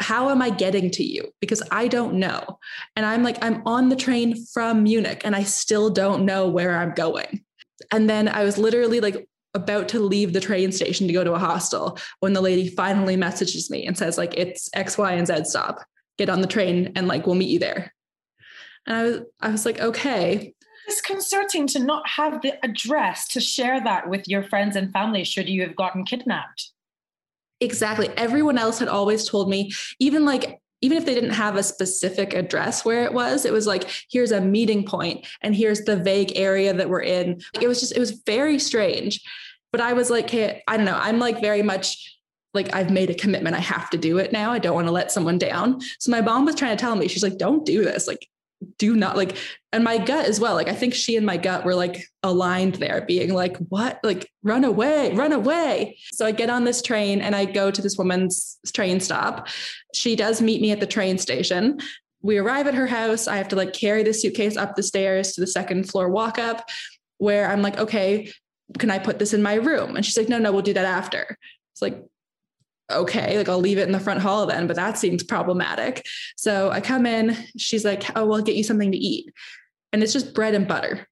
how 0.00 0.30
am 0.30 0.42
I 0.42 0.50
getting 0.50 0.90
to 0.92 1.04
you? 1.04 1.32
Because 1.40 1.62
I 1.70 1.88
don't 1.88 2.14
know. 2.14 2.58
And 2.94 3.04
I'm 3.04 3.22
like, 3.22 3.42
I'm 3.42 3.62
on 3.66 3.88
the 3.88 3.96
train 3.96 4.44
from 4.46 4.82
Munich 4.82 5.22
and 5.24 5.34
I 5.36 5.42
still 5.42 5.90
don't 5.90 6.24
know 6.24 6.48
where 6.48 6.76
I'm 6.76 6.92
going. 6.94 7.42
And 7.90 8.08
then 8.08 8.28
I 8.28 8.44
was 8.44 8.58
literally 8.58 9.00
like 9.00 9.28
about 9.54 9.88
to 9.88 10.00
leave 10.00 10.32
the 10.32 10.40
train 10.40 10.72
station 10.72 11.06
to 11.06 11.12
go 11.12 11.24
to 11.24 11.32
a 11.32 11.38
hostel 11.38 11.98
when 12.20 12.32
the 12.32 12.40
lady 12.40 12.68
finally 12.68 13.16
messages 13.16 13.70
me 13.70 13.86
and 13.86 13.96
says, 13.96 14.18
like, 14.18 14.34
it's 14.36 14.68
X, 14.74 14.96
Y, 14.98 15.12
and 15.12 15.26
Z 15.26 15.44
stop. 15.44 15.84
Get 16.18 16.30
on 16.30 16.40
the 16.40 16.46
train 16.46 16.92
and 16.96 17.08
like 17.08 17.26
we'll 17.26 17.34
meet 17.34 17.50
you 17.50 17.58
there. 17.58 17.92
And 18.86 18.96
I 18.96 19.02
was 19.02 19.20
I 19.40 19.50
was 19.50 19.66
like, 19.66 19.80
okay. 19.80 20.54
It's 20.86 21.00
Disconcerting 21.00 21.66
to 21.68 21.80
not 21.80 22.08
have 22.08 22.42
the 22.42 22.54
address 22.64 23.26
to 23.28 23.40
share 23.40 23.82
that 23.82 24.08
with 24.08 24.28
your 24.28 24.44
friends 24.44 24.76
and 24.76 24.92
family 24.92 25.24
should 25.24 25.48
you 25.48 25.62
have 25.62 25.74
gotten 25.74 26.04
kidnapped. 26.04 26.70
Exactly. 27.60 28.08
Everyone 28.16 28.58
else 28.58 28.78
had 28.78 28.88
always 28.88 29.28
told 29.28 29.48
me, 29.48 29.72
even 29.98 30.24
like, 30.24 30.60
even 30.82 30.98
if 30.98 31.06
they 31.06 31.14
didn't 31.14 31.30
have 31.30 31.56
a 31.56 31.62
specific 31.62 32.34
address 32.34 32.84
where 32.84 33.04
it 33.04 33.12
was, 33.12 33.44
it 33.44 33.52
was 33.52 33.66
like, 33.66 33.88
here's 34.10 34.30
a 34.30 34.40
meeting 34.40 34.84
point 34.84 35.26
and 35.40 35.56
here's 35.56 35.84
the 35.84 35.96
vague 35.96 36.32
area 36.36 36.74
that 36.74 36.90
we're 36.90 37.00
in. 37.00 37.40
It 37.60 37.66
was 37.66 37.80
just, 37.80 37.96
it 37.96 37.98
was 37.98 38.22
very 38.26 38.58
strange. 38.58 39.20
But 39.72 39.80
I 39.80 39.94
was 39.94 40.10
like, 40.10 40.28
hey, 40.28 40.62
I 40.68 40.76
don't 40.76 40.86
know. 40.86 40.98
I'm 41.00 41.18
like 41.18 41.40
very 41.40 41.62
much 41.62 42.18
like 42.52 42.74
I've 42.74 42.90
made 42.90 43.10
a 43.10 43.14
commitment. 43.14 43.56
I 43.56 43.60
have 43.60 43.90
to 43.90 43.98
do 43.98 44.18
it 44.18 44.32
now. 44.32 44.50
I 44.50 44.58
don't 44.58 44.74
want 44.74 44.86
to 44.86 44.92
let 44.92 45.12
someone 45.12 45.38
down. 45.38 45.80
So 45.98 46.10
my 46.10 46.20
mom 46.20 46.44
was 46.44 46.54
trying 46.54 46.76
to 46.76 46.80
tell 46.80 46.96
me, 46.96 47.08
she's 47.08 47.22
like, 47.22 47.38
don't 47.38 47.64
do 47.64 47.84
this. 47.84 48.06
Like 48.06 48.26
do 48.78 48.96
not 48.96 49.16
like 49.16 49.36
and 49.72 49.84
my 49.84 49.98
gut 49.98 50.26
as 50.26 50.40
well 50.40 50.54
like 50.54 50.68
i 50.68 50.74
think 50.74 50.94
she 50.94 51.16
and 51.16 51.26
my 51.26 51.36
gut 51.36 51.64
were 51.64 51.74
like 51.74 52.06
aligned 52.22 52.76
there 52.76 53.04
being 53.06 53.32
like 53.32 53.56
what? 53.68 54.00
Like 54.02 54.30
run 54.42 54.64
away 54.64 55.12
run 55.14 55.32
away. 55.32 55.98
So 56.12 56.26
i 56.26 56.32
get 56.32 56.50
on 56.50 56.64
this 56.64 56.82
train 56.82 57.20
and 57.20 57.36
i 57.36 57.44
go 57.44 57.70
to 57.70 57.82
this 57.82 57.96
woman's 57.96 58.58
train 58.72 59.00
stop. 59.00 59.48
She 59.94 60.16
does 60.16 60.40
meet 60.40 60.60
me 60.60 60.72
at 60.72 60.80
the 60.80 60.86
train 60.86 61.18
station. 61.18 61.80
We 62.22 62.38
arrive 62.38 62.66
at 62.66 62.74
her 62.74 62.86
house. 62.86 63.28
I 63.28 63.36
have 63.36 63.48
to 63.48 63.56
like 63.56 63.72
carry 63.72 64.02
the 64.02 64.14
suitcase 64.14 64.56
up 64.56 64.74
the 64.74 64.82
stairs 64.82 65.32
to 65.32 65.40
the 65.40 65.46
second 65.46 65.88
floor 65.88 66.08
walk 66.08 66.38
up 66.38 66.68
where 67.18 67.50
i'm 67.50 67.62
like 67.62 67.78
okay 67.78 68.30
can 68.78 68.90
i 68.90 68.98
put 68.98 69.18
this 69.18 69.32
in 69.34 69.42
my 69.42 69.54
room? 69.54 69.96
And 69.96 70.04
she's 70.04 70.16
like 70.16 70.28
no 70.28 70.38
no 70.38 70.50
we'll 70.50 70.62
do 70.62 70.74
that 70.74 70.84
after. 70.84 71.36
It's 71.72 71.82
like 71.82 72.02
okay, 72.90 73.36
like 73.36 73.48
I'll 73.48 73.58
leave 73.58 73.78
it 73.78 73.86
in 73.86 73.92
the 73.92 74.00
front 74.00 74.20
hall 74.20 74.46
then, 74.46 74.66
but 74.66 74.76
that 74.76 74.98
seems 74.98 75.22
problematic. 75.22 76.06
So 76.36 76.70
I 76.70 76.80
come 76.80 77.06
in, 77.06 77.36
she's 77.56 77.84
like, 77.84 78.04
oh, 78.16 78.26
we'll 78.26 78.42
get 78.42 78.56
you 78.56 78.64
something 78.64 78.92
to 78.92 78.98
eat. 78.98 79.32
And 79.92 80.02
it's 80.02 80.12
just 80.12 80.34
bread 80.34 80.54
and 80.54 80.68
butter. 80.68 81.06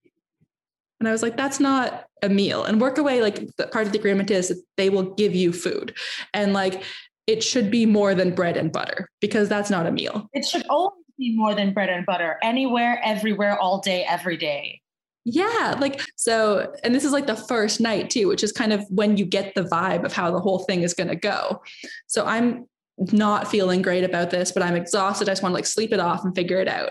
And 1.00 1.08
I 1.08 1.12
was 1.12 1.22
like, 1.22 1.36
that's 1.36 1.60
not 1.60 2.06
a 2.22 2.28
meal. 2.28 2.64
And 2.64 2.80
work 2.80 2.98
away, 2.98 3.20
like 3.20 3.56
the 3.56 3.66
part 3.66 3.86
of 3.86 3.92
the 3.92 3.98
agreement 3.98 4.30
is 4.30 4.62
they 4.76 4.90
will 4.90 5.14
give 5.14 5.34
you 5.34 5.52
food. 5.52 5.96
And 6.32 6.52
like 6.52 6.82
it 7.26 7.42
should 7.42 7.70
be 7.70 7.86
more 7.86 8.14
than 8.14 8.34
bread 8.34 8.56
and 8.56 8.70
butter 8.72 9.08
because 9.20 9.48
that's 9.48 9.70
not 9.70 9.86
a 9.86 9.92
meal. 9.92 10.28
It 10.32 10.44
should 10.44 10.66
always 10.68 11.04
be 11.18 11.36
more 11.36 11.54
than 11.54 11.72
bread 11.72 11.88
and 11.88 12.04
butter, 12.04 12.38
anywhere, 12.42 13.00
everywhere, 13.04 13.58
all 13.58 13.80
day, 13.80 14.04
every 14.04 14.36
day. 14.36 14.80
Yeah, 15.24 15.76
like 15.80 16.02
so, 16.16 16.72
and 16.84 16.94
this 16.94 17.04
is 17.04 17.12
like 17.12 17.26
the 17.26 17.36
first 17.36 17.80
night 17.80 18.10
too, 18.10 18.28
which 18.28 18.42
is 18.44 18.52
kind 18.52 18.72
of 18.72 18.84
when 18.90 19.16
you 19.16 19.24
get 19.24 19.54
the 19.54 19.64
vibe 19.64 20.04
of 20.04 20.12
how 20.12 20.30
the 20.30 20.40
whole 20.40 20.60
thing 20.60 20.82
is 20.82 20.92
going 20.92 21.08
to 21.08 21.16
go. 21.16 21.62
So 22.06 22.26
I'm 22.26 22.66
not 22.98 23.48
feeling 23.48 23.82
great 23.82 24.04
about 24.04 24.30
this, 24.30 24.52
but 24.52 24.62
I'm 24.62 24.76
exhausted. 24.76 25.28
I 25.28 25.32
just 25.32 25.42
want 25.42 25.52
to 25.52 25.56
like 25.56 25.66
sleep 25.66 25.92
it 25.92 25.98
off 25.98 26.24
and 26.24 26.34
figure 26.34 26.60
it 26.60 26.68
out. 26.68 26.90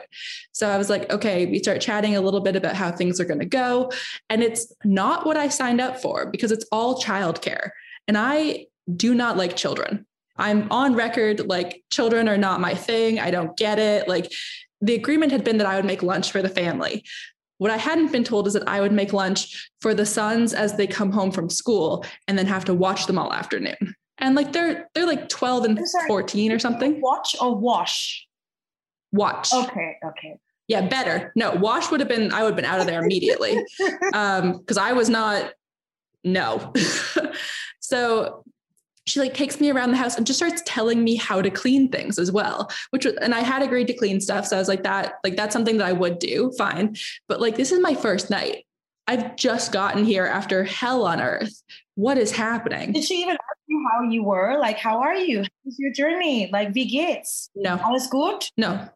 So 0.51 0.67
I 0.67 0.77
was 0.77 0.89
like, 0.89 1.11
okay, 1.11 1.45
we 1.45 1.59
start 1.59 1.79
chatting 1.79 2.15
a 2.15 2.21
little 2.21 2.41
bit 2.41 2.55
about 2.55 2.75
how 2.75 2.91
things 2.91 3.19
are 3.19 3.25
going 3.25 3.39
to 3.39 3.45
go. 3.45 3.91
And 4.29 4.43
it's 4.43 4.73
not 4.83 5.25
what 5.25 5.37
I 5.37 5.47
signed 5.47 5.79
up 5.79 6.01
for 6.01 6.25
because 6.25 6.51
it's 6.51 6.65
all 6.71 7.01
childcare. 7.01 7.69
And 8.07 8.17
I 8.17 8.65
do 8.93 9.13
not 9.13 9.37
like 9.37 9.55
children. 9.55 10.05
I'm 10.35 10.69
on 10.71 10.95
record 10.95 11.47
like 11.47 11.83
children 11.91 12.27
are 12.27 12.37
not 12.37 12.59
my 12.59 12.73
thing. 12.73 13.19
I 13.19 13.31
don't 13.31 13.55
get 13.55 13.79
it. 13.79 14.07
Like 14.07 14.31
the 14.81 14.95
agreement 14.95 15.31
had 15.31 15.43
been 15.43 15.57
that 15.59 15.67
I 15.67 15.75
would 15.75 15.85
make 15.85 16.03
lunch 16.03 16.31
for 16.31 16.41
the 16.41 16.49
family. 16.49 17.05
What 17.63 17.71
I 17.71 17.77
hadn't 17.77 18.11
been 18.11 18.25
told 18.25 18.45
is 18.45 18.51
that 18.55 18.67
I 18.67 18.81
would 18.81 18.91
make 18.91 19.13
lunch 19.13 19.71
for 19.79 19.93
the 19.93 20.05
sons 20.05 20.53
as 20.53 20.75
they 20.75 20.85
come 20.85 21.13
home 21.13 21.31
from 21.31 21.49
school 21.49 22.05
and 22.27 22.37
then 22.37 22.45
have 22.45 22.65
to 22.65 22.73
watch 22.73 23.05
them 23.05 23.17
all 23.17 23.31
afternoon. 23.31 23.95
And 24.17 24.35
like 24.35 24.51
they're 24.51 24.89
they're 24.93 25.05
like 25.05 25.29
12 25.29 25.63
and 25.63 25.79
14 26.07 26.51
or 26.51 26.59
something. 26.59 26.99
Watch 26.99 27.37
or 27.39 27.55
wash? 27.55 28.27
Watch. 29.13 29.53
Okay, 29.53 29.95
okay. 30.05 30.35
Yeah, 30.67 30.89
better. 30.89 31.31
No, 31.37 31.53
wash 31.53 31.89
would 31.89 32.01
have 32.01 32.09
been 32.09 32.33
I 32.33 32.43
would 32.43 32.49
have 32.49 32.57
been 32.57 32.65
out 32.65 32.81
of 32.81 32.85
there 32.85 33.01
immediately. 33.01 33.55
um 34.13 34.57
because 34.57 34.77
I 34.77 34.91
was 34.91 35.07
not 35.07 35.53
no. 36.25 36.73
so 37.79 38.43
she 39.05 39.19
like 39.19 39.33
takes 39.33 39.59
me 39.59 39.69
around 39.69 39.91
the 39.91 39.97
house 39.97 40.17
and 40.17 40.25
just 40.25 40.39
starts 40.39 40.61
telling 40.65 41.03
me 41.03 41.15
how 41.15 41.41
to 41.41 41.49
clean 41.49 41.89
things 41.89 42.17
as 42.17 42.31
well 42.31 42.69
which 42.91 43.05
and 43.05 43.35
i 43.35 43.41
had 43.41 43.61
agreed 43.61 43.87
to 43.87 43.93
clean 43.93 44.19
stuff 44.21 44.45
so 44.45 44.55
i 44.55 44.59
was 44.59 44.67
like 44.67 44.83
that 44.83 45.15
like 45.23 45.35
that's 45.35 45.53
something 45.53 45.77
that 45.77 45.87
i 45.87 45.93
would 45.93 46.19
do 46.19 46.51
fine. 46.57 46.95
But 47.27 47.41
like 47.41 47.55
this 47.55 47.71
is 47.71 47.79
my 47.79 47.95
first 47.95 48.29
night. 48.29 48.65
I've 49.07 49.35
just 49.35 49.73
gotten 49.73 50.05
here 50.05 50.25
after 50.25 50.63
hell 50.63 51.05
on 51.05 51.19
earth. 51.21 51.61
What 51.95 52.17
is 52.17 52.31
happening? 52.31 52.93
Did 52.93 53.03
she 53.03 53.15
even 53.21 53.35
ask 53.35 53.59
you 53.67 53.85
how 53.91 54.03
you 54.09 54.23
were? 54.23 54.57
Like 54.59 54.77
how 54.77 54.99
are 54.99 55.15
you? 55.15 55.43
How's 55.63 55.77
your 55.77 55.91
journey? 55.91 56.49
Like 56.51 56.73
wie 56.73 56.85
geht's 56.85 57.49
no. 57.55 57.79
Alles 57.83 58.07
gut 58.07 58.49
no 58.57 58.89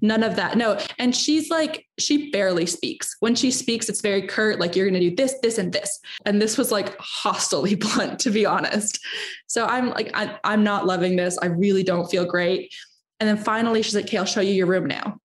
None 0.00 0.22
of 0.22 0.36
that. 0.36 0.56
No. 0.56 0.78
And 0.98 1.14
she's 1.14 1.50
like, 1.50 1.86
she 1.98 2.30
barely 2.30 2.66
speaks. 2.66 3.16
When 3.20 3.34
she 3.34 3.50
speaks, 3.50 3.88
it's 3.88 4.00
very 4.00 4.22
curt, 4.22 4.60
like, 4.60 4.76
you're 4.76 4.88
going 4.88 5.00
to 5.00 5.10
do 5.10 5.16
this, 5.16 5.34
this, 5.42 5.58
and 5.58 5.72
this. 5.72 5.98
And 6.24 6.40
this 6.40 6.56
was 6.56 6.70
like 6.70 6.96
hostily 6.98 7.78
blunt, 7.80 8.20
to 8.20 8.30
be 8.30 8.46
honest. 8.46 8.98
So 9.46 9.66
I'm 9.66 9.90
like, 9.90 10.10
I, 10.14 10.38
I'm 10.44 10.62
not 10.62 10.86
loving 10.86 11.16
this. 11.16 11.38
I 11.38 11.46
really 11.46 11.82
don't 11.82 12.08
feel 12.08 12.24
great. 12.24 12.72
And 13.20 13.28
then 13.28 13.36
finally, 13.36 13.82
she's 13.82 13.94
like, 13.94 14.04
okay, 14.04 14.18
I'll 14.18 14.24
show 14.24 14.40
you 14.40 14.52
your 14.52 14.66
room 14.66 14.86
now. 14.86 15.18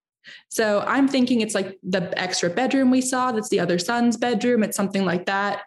So 0.50 0.84
I'm 0.88 1.08
thinking 1.08 1.42
it's 1.42 1.56
like 1.56 1.78
the 1.84 2.14
extra 2.20 2.50
bedroom 2.50 2.92
we 2.92 3.02
saw. 3.02 3.32
That's 3.32 3.50
the 3.50 3.60
other 3.60 3.78
son's 3.80 4.18
bedroom. 4.18 4.64
It's 4.64 4.78
something 4.78 5.06
like 5.06 5.26
that. 5.26 5.64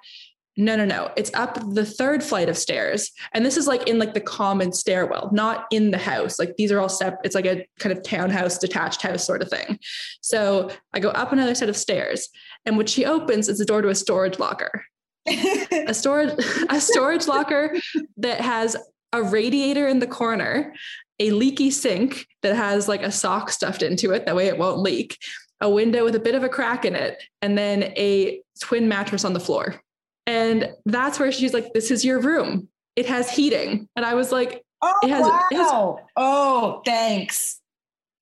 No, 0.59 0.75
no, 0.75 0.87
no. 0.87 1.11
It's 1.17 1.33
up 1.35 1.59
the 1.75 1.85
third 1.85 2.23
flight 2.23 2.49
of 2.49 2.57
stairs. 2.57 3.11
And 3.35 3.45
this 3.45 3.59
is 3.59 3.67
like 3.67 3.89
in 3.89 3.99
like 3.99 4.15
the 4.15 4.21
common 4.21 4.73
stairwell, 4.73 5.29
not 5.33 5.67
in 5.71 5.91
the 5.91 5.99
house. 5.99 6.39
Like 6.39 6.57
these 6.57 6.73
are 6.73 6.81
all 6.81 6.89
step, 6.89 7.21
it's 7.25 7.35
like 7.35 7.45
a 7.45 7.67
kind 7.79 7.97
of 7.97 8.03
townhouse, 8.03 8.57
detached 8.57 9.03
house 9.03 9.25
sort 9.25 9.43
of 9.43 9.51
thing. 9.51 9.79
So 10.23 10.71
I 10.95 11.01
go 11.01 11.11
up 11.11 11.33
another 11.33 11.55
set 11.55 11.69
of 11.69 11.77
stairs. 11.77 12.31
And 12.65 12.79
what 12.79 12.89
she 12.89 13.05
opens 13.05 13.49
is 13.51 13.59
the 13.59 13.67
door 13.67 13.83
to 13.83 13.91
a 13.91 13.95
storage 13.95 14.39
locker. 14.39 14.85
a 15.27 15.93
storage, 15.93 16.33
a 16.71 16.81
storage 16.81 17.27
locker 17.27 17.77
that 18.17 18.41
has 18.41 18.77
a 19.13 19.23
radiator 19.23 19.87
in 19.87 19.99
the 19.99 20.07
corner, 20.07 20.75
a 21.19 21.33
leaky 21.33 21.71
sink 21.71 22.27
that 22.43 22.57
has 22.57 22.89
like 22.89 23.03
a 23.03 23.13
sock 23.13 23.51
stuffed 23.51 23.83
into 23.83 24.13
it. 24.13 24.25
That 24.25 24.37
way 24.37 24.47
it 24.47 24.59
won't 24.59 24.81
leak. 24.81 25.19
A 25.61 25.71
window 25.71 26.05
with 26.05 26.15
a 26.15 26.21
bit 26.21 26.35
of 26.35 26.45
a 26.45 26.51
crack 26.51 26.85
in 26.85 26.95
it, 26.95 27.23
and 27.41 27.57
then 27.57 27.85
a 27.97 28.43
twin 28.61 28.89
mattress 28.89 29.25
on 29.25 29.33
the 29.33 29.41
floor. 29.41 29.81
And 30.27 30.71
that's 30.85 31.19
where 31.19 31.31
she's 31.33 31.55
like, 31.55 31.73
This 31.73 31.91
is 31.91 32.05
your 32.05 32.21
room. 32.21 32.69
It 32.97 33.07
has 33.07 33.31
heating. 33.31 33.89
And 33.97 34.05
I 34.05 34.15
was 34.15 34.33
like, 34.33 34.65
Oh, 34.83 34.95
it 35.03 35.11
has, 35.11 35.23
wow. 35.27 35.47
it 35.51 35.57
has, 35.57 35.71
oh, 36.17 36.83
thanks. 36.85 37.61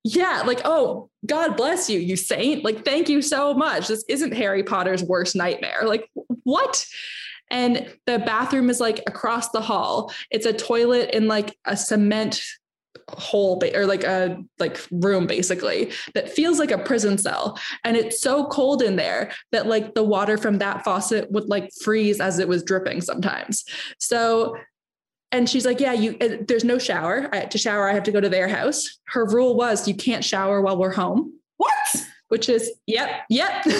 yeah, 0.03 0.43
like, 0.45 0.61
oh, 0.63 1.09
God 1.25 1.57
bless 1.57 1.89
you, 1.89 1.99
you 1.99 2.15
saint. 2.15 2.63
Like, 2.63 2.85
thank 2.85 3.09
you 3.09 3.21
so 3.21 3.53
much. 3.53 3.87
This 3.87 4.05
isn't 4.07 4.33
Harry 4.33 4.63
Potter's 4.63 5.03
worst 5.03 5.35
nightmare. 5.35 5.81
Like, 5.83 6.09
what? 6.43 6.85
And 7.51 7.93
the 8.05 8.19
bathroom 8.19 8.69
is 8.69 8.79
like 8.79 9.03
across 9.05 9.49
the 9.49 9.61
hall. 9.61 10.13
It's 10.31 10.45
a 10.45 10.53
toilet 10.53 11.11
in 11.13 11.27
like 11.27 11.57
a 11.65 11.75
cement 11.75 12.41
hole 13.09 13.61
or 13.73 13.85
like 13.85 14.03
a 14.03 14.43
like 14.59 14.79
room 14.91 15.27
basically 15.27 15.91
that 16.13 16.29
feels 16.29 16.59
like 16.59 16.71
a 16.71 16.77
prison 16.77 17.17
cell. 17.17 17.59
And 17.83 17.95
it's 17.95 18.21
so 18.21 18.47
cold 18.47 18.81
in 18.81 18.95
there 18.95 19.31
that 19.51 19.67
like 19.67 19.93
the 19.93 20.03
water 20.03 20.37
from 20.37 20.57
that 20.59 20.83
faucet 20.83 21.31
would 21.31 21.47
like 21.47 21.69
freeze 21.81 22.19
as 22.19 22.39
it 22.39 22.47
was 22.47 22.63
dripping 22.63 23.01
sometimes. 23.01 23.63
So 23.99 24.55
and 25.31 25.49
she's 25.49 25.65
like 25.65 25.79
yeah 25.79 25.93
you 25.93 26.17
uh, 26.21 26.37
there's 26.47 26.63
no 26.63 26.77
shower. 26.77 27.29
I, 27.31 27.41
to 27.41 27.57
shower 27.57 27.89
i 27.89 27.93
have 27.93 28.03
to 28.03 28.11
go 28.11 28.21
to 28.21 28.29
their 28.29 28.47
house. 28.47 28.99
Her 29.07 29.25
rule 29.25 29.55
was 29.55 29.87
you 29.87 29.95
can't 29.95 30.23
shower 30.23 30.61
while 30.61 30.77
we're 30.77 30.93
home. 30.93 31.33
What? 31.57 32.05
Which 32.29 32.49
is 32.49 32.71
yep 32.87 33.21
yep. 33.29 33.65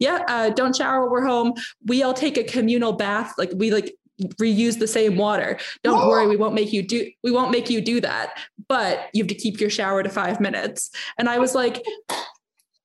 Yeah 0.00 0.24
uh, 0.26 0.50
don't 0.50 0.74
shower 0.74 1.02
while 1.02 1.10
we're 1.10 1.26
home. 1.26 1.54
We 1.86 2.02
all 2.02 2.14
take 2.14 2.36
a 2.36 2.42
communal 2.42 2.92
bath. 2.92 3.34
Like 3.38 3.52
we 3.54 3.70
like 3.70 3.94
reuse 4.40 4.78
the 4.78 4.86
same 4.86 5.16
water. 5.16 5.58
Don't 5.82 6.08
worry, 6.08 6.26
we 6.26 6.36
won't 6.36 6.54
make 6.54 6.72
you 6.72 6.82
do 6.82 7.10
we 7.22 7.30
won't 7.30 7.50
make 7.50 7.70
you 7.70 7.80
do 7.80 8.00
that. 8.00 8.38
But 8.68 9.08
you 9.12 9.22
have 9.22 9.28
to 9.28 9.34
keep 9.34 9.60
your 9.60 9.70
shower 9.70 10.02
to 10.02 10.08
5 10.08 10.40
minutes. 10.40 10.90
And 11.18 11.28
I 11.28 11.38
was 11.38 11.54
like 11.54 11.82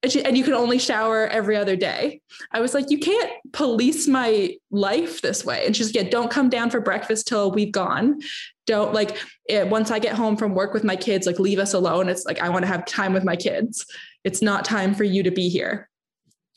and, 0.03 0.11
she, 0.11 0.23
and 0.23 0.37
you 0.37 0.43
can 0.43 0.53
only 0.53 0.77
shower 0.77 1.27
every 1.27 1.55
other 1.55 1.75
day. 1.75 2.21
I 2.51 2.61
was 2.61 2.73
like, 2.73 2.91
you 2.91 2.99
can't 2.99 3.31
police 3.51 4.07
my 4.07 4.55
life 4.69 5.21
this 5.21 5.43
way. 5.43 5.65
And 5.65 5.75
she's 5.75 5.87
like, 5.87 5.95
yeah, 5.95 6.09
don't 6.09 6.29
come 6.29 6.49
down 6.49 6.69
for 6.69 6.79
breakfast 6.79 7.27
till 7.27 7.51
we've 7.51 7.71
gone. 7.71 8.21
Don't 8.67 8.93
like 8.93 9.17
it, 9.49 9.67
once 9.67 9.89
I 9.89 9.97
get 9.97 10.15
home 10.15 10.37
from 10.37 10.53
work 10.53 10.73
with 10.73 10.83
my 10.83 10.95
kids, 10.95 11.25
like 11.25 11.39
leave 11.39 11.57
us 11.57 11.73
alone. 11.73 12.09
It's 12.09 12.25
like 12.25 12.39
I 12.39 12.49
want 12.49 12.63
to 12.63 12.67
have 12.67 12.85
time 12.85 13.11
with 13.11 13.23
my 13.23 13.35
kids. 13.35 13.85
It's 14.23 14.41
not 14.41 14.65
time 14.65 14.93
for 14.93 15.03
you 15.03 15.23
to 15.23 15.31
be 15.31 15.49
here. 15.49 15.89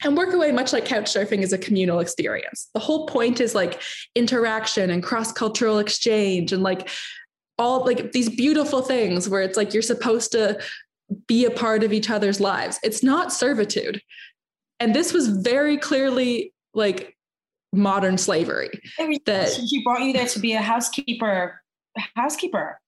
And 0.02 0.16
Workaway, 0.16 0.54
much 0.54 0.72
like 0.72 0.84
couch 0.84 1.12
surfing, 1.12 1.42
is 1.42 1.52
a 1.52 1.58
communal 1.58 2.00
experience. 2.00 2.68
The 2.74 2.80
whole 2.80 3.06
point 3.06 3.40
is 3.40 3.54
like 3.54 3.82
interaction 4.14 4.90
and 4.90 5.02
cross 5.02 5.32
cultural 5.32 5.78
exchange 5.78 6.52
and 6.52 6.62
like 6.62 6.88
all 7.58 7.84
like 7.84 8.12
these 8.12 8.28
beautiful 8.28 8.80
things 8.80 9.28
where 9.28 9.42
it's 9.42 9.56
like 9.56 9.74
you're 9.74 9.82
supposed 9.82 10.32
to 10.32 10.58
be 11.26 11.44
a 11.44 11.50
part 11.50 11.82
of 11.82 11.92
each 11.92 12.08
other's 12.08 12.40
lives. 12.40 12.78
It's 12.82 13.02
not 13.02 13.32
servitude. 13.32 14.00
And 14.78 14.94
this 14.94 15.12
was 15.12 15.28
very 15.28 15.76
clearly 15.76 16.54
like 16.72 17.16
modern 17.72 18.16
slavery. 18.16 18.70
That 19.26 19.50
she 19.52 19.82
brought 19.84 20.00
you 20.00 20.12
there 20.12 20.26
to 20.26 20.38
be 20.38 20.54
a 20.54 20.62
housekeeper, 20.62 21.60
housekeeper. 22.16 22.80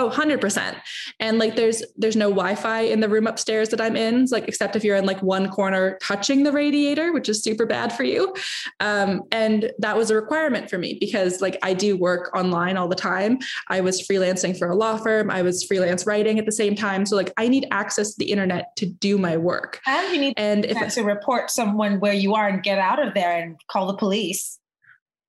Oh, 0.00 0.08
100%. 0.10 0.76
And 1.18 1.38
like 1.38 1.56
there's 1.56 1.82
there's 1.96 2.14
no 2.14 2.30
Wi-Fi 2.30 2.82
in 2.82 3.00
the 3.00 3.08
room 3.08 3.26
upstairs 3.26 3.70
that 3.70 3.80
I'm 3.80 3.96
in, 3.96 4.26
like 4.30 4.46
except 4.46 4.76
if 4.76 4.84
you're 4.84 4.96
in 4.96 5.04
like 5.06 5.20
one 5.22 5.48
corner 5.50 5.98
touching 6.00 6.44
the 6.44 6.52
radiator, 6.52 7.12
which 7.12 7.28
is 7.28 7.42
super 7.42 7.66
bad 7.66 7.92
for 7.92 8.04
you. 8.04 8.32
Um, 8.78 9.22
and 9.32 9.72
that 9.80 9.96
was 9.96 10.12
a 10.12 10.14
requirement 10.14 10.70
for 10.70 10.78
me 10.78 10.96
because 11.00 11.40
like 11.40 11.58
I 11.64 11.74
do 11.74 11.96
work 11.96 12.34
online 12.36 12.76
all 12.76 12.86
the 12.86 12.94
time. 12.94 13.38
I 13.68 13.80
was 13.80 14.06
freelancing 14.06 14.56
for 14.56 14.68
a 14.68 14.76
law 14.76 14.98
firm, 14.98 15.32
I 15.32 15.42
was 15.42 15.64
freelance 15.64 16.06
writing 16.06 16.38
at 16.38 16.46
the 16.46 16.52
same 16.52 16.76
time. 16.76 17.04
So 17.04 17.16
like 17.16 17.32
I 17.36 17.48
need 17.48 17.66
access 17.72 18.12
to 18.12 18.18
the 18.18 18.30
internet 18.30 18.76
to 18.76 18.86
do 18.86 19.18
my 19.18 19.36
work. 19.36 19.80
And 19.86 20.14
you 20.14 20.20
need 20.20 20.34
and 20.36 20.64
if 20.64 20.94
to 20.94 21.02
report 21.02 21.50
someone 21.50 21.98
where 21.98 22.12
you 22.12 22.34
are 22.34 22.46
and 22.46 22.62
get 22.62 22.78
out 22.78 23.04
of 23.04 23.14
there 23.14 23.36
and 23.36 23.56
call 23.68 23.88
the 23.88 23.96
police. 23.96 24.60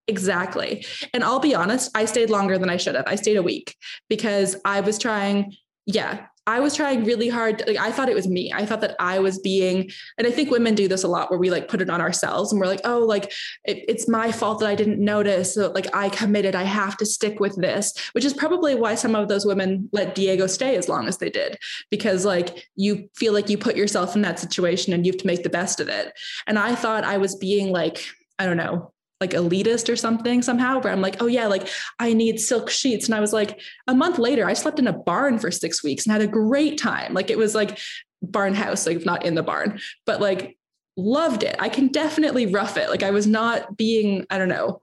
Exactly. 0.09 0.85
And 1.13 1.23
I'll 1.23 1.39
be 1.39 1.53
honest, 1.53 1.91
I 1.95 2.05
stayed 2.05 2.31
longer 2.31 2.57
than 2.57 2.69
I 2.69 2.77
should 2.77 2.95
have. 2.95 3.05
I 3.07 3.15
stayed 3.15 3.37
a 3.37 3.43
week 3.43 3.75
because 4.09 4.55
I 4.65 4.81
was 4.81 4.97
trying, 4.97 5.53
yeah, 5.85 6.25
I 6.47 6.61
was 6.61 6.75
trying 6.75 7.03
really 7.03 7.29
hard. 7.29 7.61
Like 7.67 7.77
I 7.77 7.91
thought 7.91 8.09
it 8.09 8.15
was 8.15 8.27
me. 8.27 8.51
I 8.51 8.65
thought 8.65 8.81
that 8.81 8.95
I 8.99 9.19
was 9.19 9.37
being, 9.37 9.91
and 10.17 10.25
I 10.25 10.31
think 10.31 10.49
women 10.49 10.73
do 10.73 10.87
this 10.87 11.03
a 11.03 11.07
lot 11.07 11.29
where 11.29 11.37
we 11.37 11.51
like 11.51 11.67
put 11.67 11.79
it 11.79 11.91
on 11.91 12.01
ourselves 12.01 12.51
and 12.51 12.59
we're 12.59 12.65
like, 12.65 12.81
oh, 12.85 13.01
like 13.01 13.25
it, 13.65 13.85
it's 13.87 14.09
my 14.09 14.31
fault 14.31 14.59
that 14.61 14.67
I 14.67 14.73
didn't 14.73 14.99
notice. 14.99 15.53
So 15.53 15.71
like 15.71 15.95
I 15.95 16.09
committed, 16.09 16.55
I 16.55 16.63
have 16.63 16.97
to 16.97 17.05
stick 17.05 17.39
with 17.39 17.55
this, 17.61 17.93
which 18.13 18.25
is 18.25 18.33
probably 18.33 18.73
why 18.73 18.95
some 18.95 19.13
of 19.13 19.27
those 19.27 19.45
women 19.45 19.89
let 19.93 20.15
Diego 20.15 20.47
stay 20.47 20.75
as 20.75 20.89
long 20.89 21.07
as 21.07 21.19
they 21.19 21.29
did, 21.29 21.55
because 21.91 22.25
like 22.25 22.67
you 22.75 23.09
feel 23.15 23.33
like 23.33 23.47
you 23.47 23.59
put 23.59 23.75
yourself 23.75 24.15
in 24.15 24.23
that 24.23 24.39
situation 24.39 24.91
and 24.91 25.05
you 25.05 25.11
have 25.11 25.21
to 25.21 25.27
make 25.27 25.43
the 25.43 25.49
best 25.49 25.79
of 25.79 25.87
it. 25.87 26.13
And 26.47 26.57
I 26.57 26.73
thought 26.73 27.03
I 27.03 27.17
was 27.17 27.35
being 27.35 27.71
like, 27.71 28.03
I 28.39 28.47
don't 28.47 28.57
know, 28.57 28.91
like 29.21 29.31
elitist 29.31 29.91
or 29.91 29.95
something 29.95 30.41
somehow 30.41 30.79
where 30.79 30.93
I'm 30.93 31.01
like, 31.01 31.21
oh 31.21 31.27
yeah, 31.27 31.47
like 31.47 31.67
I 31.99 32.13
need 32.13 32.39
silk 32.39 32.69
sheets. 32.69 33.05
And 33.05 33.15
I 33.15 33.19
was 33.19 33.33
like, 33.33 33.59
a 33.87 33.93
month 33.93 34.17
later, 34.17 34.45
I 34.47 34.53
slept 34.53 34.79
in 34.79 34.87
a 34.87 34.93
barn 34.93 35.39
for 35.39 35.51
six 35.51 35.83
weeks 35.83 36.05
and 36.05 36.13
had 36.13 36.21
a 36.21 36.27
great 36.27 36.77
time. 36.77 37.13
Like 37.13 37.29
it 37.29 37.37
was 37.37 37.55
like 37.55 37.79
barn 38.21 38.53
house, 38.53 38.87
like 38.87 39.05
not 39.05 39.25
in 39.25 39.35
the 39.35 39.43
barn, 39.43 39.79
but 40.05 40.21
like 40.21 40.57
loved 40.95 41.43
it. 41.43 41.55
I 41.59 41.69
can 41.69 41.87
definitely 41.87 42.45
rough 42.45 42.77
it. 42.77 42.89
Like 42.89 43.03
I 43.03 43.11
was 43.11 43.27
not 43.27 43.75
being, 43.75 44.25
I 44.29 44.37
don't 44.37 44.49
know, 44.49 44.81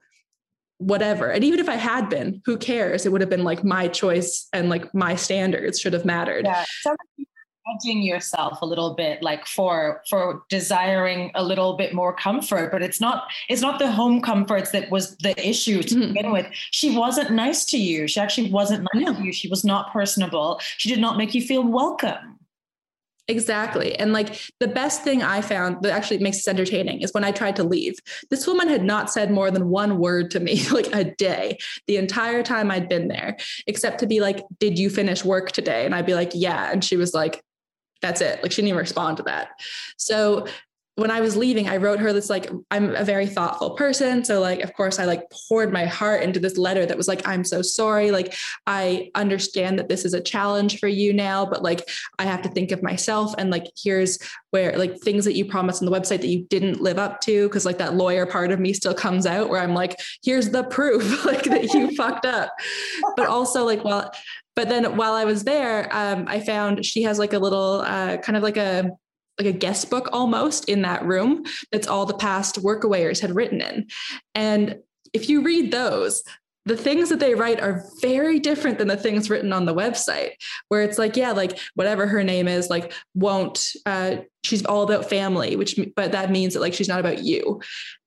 whatever. 0.77 1.31
And 1.31 1.43
even 1.43 1.59
if 1.59 1.69
I 1.69 1.75
had 1.75 2.09
been, 2.09 2.41
who 2.45 2.57
cares? 2.57 3.05
It 3.05 3.11
would 3.11 3.21
have 3.21 3.29
been 3.29 3.43
like 3.43 3.63
my 3.63 3.87
choice 3.87 4.47
and 4.53 4.69
like 4.69 4.93
my 4.93 5.15
standards 5.15 5.79
should 5.79 5.93
have 5.93 6.05
mattered. 6.05 6.45
Yeah 6.45 6.65
judging 7.67 8.01
yourself 8.01 8.61
a 8.61 8.65
little 8.65 8.93
bit 8.93 9.21
like 9.21 9.45
for 9.45 10.01
for 10.09 10.43
desiring 10.49 11.31
a 11.35 11.43
little 11.43 11.75
bit 11.75 11.93
more 11.93 12.13
comfort 12.13 12.71
but 12.71 12.81
it's 12.81 13.01
not 13.01 13.27
it's 13.49 13.61
not 13.61 13.79
the 13.79 13.91
home 13.91 14.21
comforts 14.21 14.71
that 14.71 14.89
was 14.91 15.15
the 15.17 15.35
issue 15.47 15.81
to 15.81 15.95
mm-hmm. 15.95 16.13
begin 16.13 16.31
with 16.31 16.47
she 16.51 16.95
wasn't 16.95 17.29
nice 17.31 17.65
to 17.65 17.77
you 17.77 18.07
she 18.07 18.19
actually 18.19 18.49
wasn't 18.51 18.87
nice 18.93 19.15
to 19.15 19.23
you 19.23 19.31
she 19.31 19.47
was 19.47 19.63
not 19.63 19.91
personable 19.91 20.59
she 20.77 20.89
did 20.89 20.99
not 20.99 21.17
make 21.17 21.33
you 21.33 21.41
feel 21.41 21.63
welcome 21.63 22.37
Exactly. 23.29 23.97
And 23.99 24.13
like 24.13 24.39
the 24.61 24.69
best 24.69 25.03
thing 25.03 25.21
I 25.21 25.41
found 25.41 25.81
that 25.81 25.91
actually 25.91 26.19
makes 26.19 26.37
this 26.37 26.47
entertaining 26.47 27.01
is 27.01 27.13
when 27.13 27.25
I 27.25 27.31
tried 27.31 27.57
to 27.57 27.63
leave. 27.63 27.99
This 28.29 28.47
woman 28.47 28.69
had 28.69 28.83
not 28.83 29.11
said 29.11 29.31
more 29.31 29.51
than 29.51 29.67
one 29.67 29.99
word 29.99 30.31
to 30.31 30.39
me 30.39 30.65
like 30.71 30.93
a 30.93 31.03
day 31.03 31.57
the 31.87 31.97
entire 31.97 32.41
time 32.41 32.71
I'd 32.71 32.87
been 32.87 33.09
there, 33.09 33.35
except 33.67 33.99
to 33.99 34.07
be 34.07 34.21
like, 34.21 34.43
Did 34.59 34.79
you 34.79 34.89
finish 34.89 35.25
work 35.25 35.51
today? 35.51 35.85
And 35.85 35.93
I'd 35.93 36.05
be 36.05 36.13
like, 36.13 36.31
Yeah. 36.33 36.71
And 36.71 36.83
she 36.83 36.95
was 36.95 37.13
like, 37.13 37.43
that's 38.01 38.21
it. 38.21 38.41
Like 38.41 38.51
she 38.51 38.61
didn't 38.61 38.69
even 38.69 38.79
respond 38.79 39.17
to 39.17 39.23
that. 39.23 39.49
So 39.97 40.47
when 40.97 41.11
I 41.11 41.21
was 41.21 41.37
leaving, 41.37 41.69
I 41.69 41.77
wrote 41.77 41.99
her 41.99 42.11
this 42.11 42.27
like, 42.27 42.49
I'm 42.71 42.95
a 42.95 43.03
very 43.03 43.27
thoughtful 43.27 43.75
person. 43.75 44.25
So, 44.25 44.41
like, 44.41 44.61
of 44.61 44.73
course, 44.73 44.97
I 44.97 45.05
like 45.05 45.29
poured 45.47 45.71
my 45.71 45.85
heart 45.85 46.23
into 46.23 46.39
this 46.39 46.57
letter 46.57 46.87
that 46.87 46.97
was 46.97 47.07
like, 47.07 47.25
I'm 47.27 47.43
so 47.43 47.61
sorry. 47.61 48.09
Like, 48.09 48.33
I 48.65 49.11
understand 49.13 49.77
that 49.77 49.89
this 49.89 50.05
is 50.05 50.15
a 50.15 50.19
challenge 50.19 50.79
for 50.79 50.87
you 50.87 51.13
now, 51.13 51.45
but 51.45 51.61
like, 51.61 51.87
I 52.17 52.23
have 52.23 52.41
to 52.41 52.49
think 52.49 52.71
of 52.71 52.81
myself. 52.81 53.35
And 53.37 53.51
like, 53.51 53.67
here's 53.81 54.17
where 54.49 54.75
like 54.75 54.99
things 55.01 55.23
that 55.25 55.35
you 55.35 55.45
promised 55.45 55.83
on 55.83 55.85
the 55.85 55.95
website 55.95 56.21
that 56.21 56.29
you 56.29 56.47
didn't 56.49 56.81
live 56.81 56.97
up 56.97 57.21
to. 57.21 57.47
Cause 57.49 57.63
like 57.63 57.77
that 57.77 57.93
lawyer 57.93 58.25
part 58.25 58.51
of 58.51 58.59
me 58.59 58.73
still 58.73 58.95
comes 58.95 59.27
out 59.27 59.49
where 59.49 59.61
I'm 59.61 59.75
like, 59.75 59.99
here's 60.23 60.49
the 60.49 60.63
proof 60.63 61.25
like 61.25 61.43
that 61.43 61.75
you 61.75 61.95
fucked 61.95 62.25
up. 62.25 62.51
But 63.15 63.27
also, 63.27 63.63
like, 63.63 63.83
well, 63.83 64.11
but 64.57 64.69
then 64.69 64.97
while 64.97 65.13
I 65.13 65.23
was 65.23 65.43
there, 65.43 65.87
um, 65.95 66.25
I 66.27 66.39
found 66.39 66.83
she 66.83 67.03
has 67.03 67.19
like 67.19 67.33
a 67.33 67.37
little 67.37 67.81
uh, 67.81 68.17
kind 68.17 68.35
of 68.35 68.41
like 68.41 68.57
a 68.57 68.89
like 69.37 69.45
a 69.45 69.51
guest 69.51 69.91
book 69.91 70.09
almost 70.11 70.67
in 70.67 70.81
that 70.81 71.05
room 71.05 71.43
that's 71.71 71.85
all 71.85 72.07
the 72.07 72.17
past 72.17 72.63
workawayers 72.63 73.21
had 73.21 73.35
written 73.35 73.61
in. 73.61 73.85
And 74.33 74.79
if 75.13 75.29
you 75.29 75.43
read 75.43 75.71
those, 75.71 76.23
the 76.67 76.75
things 76.75 77.07
that 77.07 77.19
they 77.19 77.33
write 77.33 77.61
are 77.61 77.85
very 78.01 78.39
different 78.39 78.77
than 78.77 78.89
the 78.89 78.97
things 78.97 79.29
written 79.29 79.53
on 79.53 79.65
the 79.65 79.73
website 79.73 80.31
where 80.67 80.81
it's 80.81 80.97
like 80.97 81.15
yeah 81.15 81.31
like 81.31 81.57
whatever 81.75 82.05
her 82.05 82.23
name 82.23 82.47
is 82.47 82.69
like 82.69 82.93
won't 83.15 83.71
uh 83.85 84.17
she's 84.43 84.65
all 84.65 84.83
about 84.83 85.09
family 85.09 85.55
which 85.55 85.79
but 85.95 86.11
that 86.11 86.29
means 86.29 86.53
that 86.53 86.59
like 86.59 86.73
she's 86.73 86.89
not 86.89 86.99
about 86.99 87.23
you. 87.23 87.61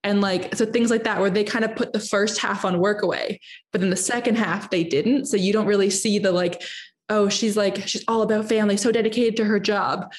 And 0.04 0.20
like 0.20 0.54
so 0.54 0.64
things 0.66 0.90
like 0.90 1.04
that 1.04 1.20
where 1.20 1.30
they 1.30 1.44
kind 1.44 1.64
of 1.64 1.74
put 1.74 1.92
the 1.92 2.00
first 2.00 2.38
half 2.38 2.64
on 2.64 2.80
work 2.80 3.02
away 3.02 3.40
but 3.72 3.80
then 3.80 3.90
the 3.90 3.96
second 3.96 4.36
half 4.36 4.70
they 4.70 4.84
didn't. 4.84 5.26
So 5.26 5.36
you 5.36 5.52
don't 5.52 5.66
really 5.66 5.90
see 5.90 6.18
the 6.18 6.32
like 6.32 6.62
oh 7.08 7.30
she's 7.30 7.56
like 7.56 7.88
she's 7.88 8.04
all 8.08 8.22
about 8.22 8.46
family 8.46 8.76
so 8.76 8.92
dedicated 8.92 9.36
to 9.36 9.44
her 9.44 9.58
job 9.58 10.12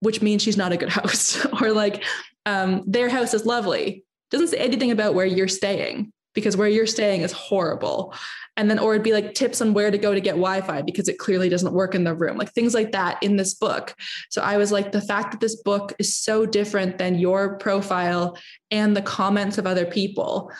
which 0.00 0.22
means 0.22 0.42
she's 0.42 0.56
not 0.56 0.72
a 0.72 0.76
good 0.78 0.88
host 1.00 1.46
or 1.60 1.72
like 1.72 2.02
um 2.46 2.82
their 2.86 3.10
house 3.10 3.34
is 3.34 3.44
lovely. 3.44 4.04
Doesn't 4.30 4.48
say 4.48 4.56
anything 4.56 4.90
about 4.90 5.14
where 5.14 5.26
you're 5.26 5.46
staying 5.46 6.10
because 6.34 6.56
where 6.56 6.68
you're 6.68 6.86
staying 6.86 7.22
is 7.22 7.32
horrible. 7.32 8.14
And 8.56 8.70
then, 8.70 8.78
or 8.78 8.94
it'd 8.94 9.04
be 9.04 9.12
like 9.12 9.34
tips 9.34 9.60
on 9.60 9.72
where 9.74 9.90
to 9.90 9.98
go 9.98 10.14
to 10.14 10.20
get 10.20 10.32
Wi 10.32 10.60
Fi 10.60 10.82
because 10.82 11.08
it 11.08 11.18
clearly 11.18 11.48
doesn't 11.48 11.72
work 11.72 11.94
in 11.94 12.04
the 12.04 12.14
room, 12.14 12.36
like 12.36 12.52
things 12.52 12.74
like 12.74 12.92
that 12.92 13.22
in 13.22 13.36
this 13.36 13.54
book. 13.54 13.94
So 14.30 14.42
I 14.42 14.56
was 14.56 14.70
like, 14.70 14.92
the 14.92 15.00
fact 15.00 15.32
that 15.32 15.40
this 15.40 15.56
book 15.56 15.94
is 15.98 16.14
so 16.14 16.44
different 16.44 16.98
than 16.98 17.18
your 17.18 17.56
profile 17.56 18.36
and 18.70 18.96
the 18.96 19.02
comments 19.02 19.58
of 19.58 19.66
other 19.66 19.86
people 19.86 20.52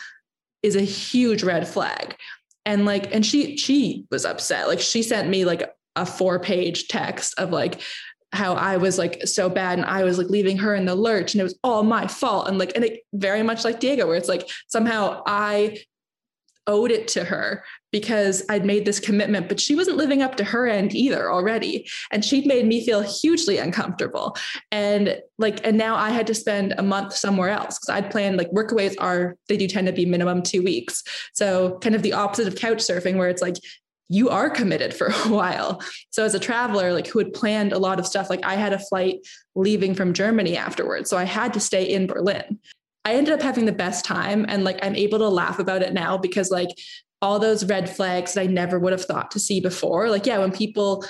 is 0.63 0.77
a 0.77 0.83
huge 0.83 1.43
red 1.43 1.69
flag. 1.69 2.17
And 2.65 2.87
like, 2.87 3.13
and 3.15 3.27
she, 3.27 3.57
she 3.57 4.07
was 4.11 4.25
upset. 4.25 4.69
Like, 4.69 4.81
she 4.81 5.03
sent 5.03 5.29
me 5.29 5.45
like 5.45 5.71
a 5.97 6.07
four 6.07 6.39
page 6.39 6.89
text 6.89 7.35
of 7.39 7.51
like, 7.51 7.83
how 8.33 8.55
I 8.55 8.77
was 8.79 8.99
like 8.99 9.27
so 9.27 9.49
bad 9.49 9.79
and 9.79 9.87
I 9.87 10.05
was 10.05 10.19
like 10.19 10.29
leaving 10.29 10.59
her 10.59 10.75
in 10.75 10.87
the 10.87 10.95
lurch 10.95 11.35
and 11.35 11.41
it 11.41 11.45
was 11.45 11.59
all 11.63 11.83
my 11.83 12.07
fault. 12.07 12.49
And 12.49 12.59
like, 12.59 12.73
and 12.75 12.85
it 12.85 13.01
very 13.13 13.43
much 13.43 13.65
like 13.65 13.81
Diego, 13.81 14.07
where 14.07 14.17
it's 14.17 14.29
like 14.29 14.49
somehow 14.69 15.23
I 15.27 15.79
owed 16.67 16.93
it 16.93 17.09
to 17.09 17.25
her 17.25 17.65
because 17.91 18.45
I'd 18.49 18.65
made 18.65 18.85
this 18.85 19.01
commitment, 19.01 19.49
but 19.49 19.61
she 19.61 19.75
wasn't 19.75 19.97
living 19.97 20.23
up 20.23 20.37
to 20.37 20.45
her 20.45 20.67
end 20.67 20.95
either 20.95 21.31
already. 21.31 21.89
And 22.11 22.25
she'd 22.25 22.47
made 22.47 22.67
me 22.67 22.87
feel 22.87 23.03
hugely 23.03 23.59
uncomfortable. 23.59 24.37
And 24.71 25.21
like, 25.39 25.67
and 25.67 25.77
now 25.77 25.97
I 25.97 26.11
had 26.11 26.27
to 26.29 26.35
spend 26.35 26.75
a 26.79 26.83
month 26.83 27.15
somewhere 27.15 27.51
else 27.51 27.79
because 27.79 27.91
I'd 27.91 28.11
planned 28.11 28.39
like 28.39 28.51
workaways 28.51 28.95
are, 28.99 29.37
they 29.49 29.57
do 29.57 29.67
tend 29.67 29.89
to 29.89 29.93
be 29.93 30.07
minimum 30.07 30.43
two 30.43 30.63
weeks. 30.63 31.03
So 31.35 31.79
kind 31.81 31.95
of 31.95 32.03
the 32.03 32.13
opposite 32.15 32.47
of 32.47 32.55
couch 32.55 32.79
surfing, 32.79 33.19
where 33.19 33.29
it's 33.29 33.43
like, 33.43 33.57
you 34.13 34.29
are 34.29 34.51
committed 34.51 34.95
for 34.95 35.07
a 35.25 35.29
while. 35.29 35.83
So 36.11 36.25
as 36.25 36.35
a 36.35 36.41
traveler, 36.41 36.93
like 36.93 37.07
who 37.07 37.19
had 37.19 37.33
planned 37.33 37.73
a 37.73 37.79
lot 37.79 37.99
of 37.99 38.07
stuff, 38.07 38.31
like 38.31 38.45
I 38.45 38.55
had 38.55 38.73
a 38.73 38.79
flight 38.79 39.27
leaving 39.55 39.95
from 39.95 40.13
Germany 40.13 40.57
afterwards. 40.57 41.09
So 41.09 41.17
I 41.17 41.25
had 41.25 41.55
to 41.55 41.61
stay 41.61 41.85
in 41.85 42.07
Berlin. 42.07 42.59
I 43.05 43.15
ended 43.15 43.35
up 43.35 43.43
having 43.43 43.65
the 43.65 43.73
best 43.73 44.05
time 44.05 44.45
and 44.49 44.63
like 44.63 44.79
I'm 44.85 44.95
able 44.95 45.19
to 45.19 45.29
laugh 45.29 45.59
about 45.59 45.83
it 45.83 45.93
now 45.93 46.17
because 46.17 46.51
like 46.51 46.69
all 47.21 47.39
those 47.39 47.65
red 47.65 47.89
flags 47.89 48.35
that 48.35 48.43
I 48.43 48.47
never 48.47 48.79
would 48.79 48.93
have 48.93 49.05
thought 49.05 49.31
to 49.33 49.41
see 49.41 49.61
before. 49.61 50.09
Like, 50.11 50.27
yeah, 50.27 50.39
when 50.39 50.53
people, 50.53 51.05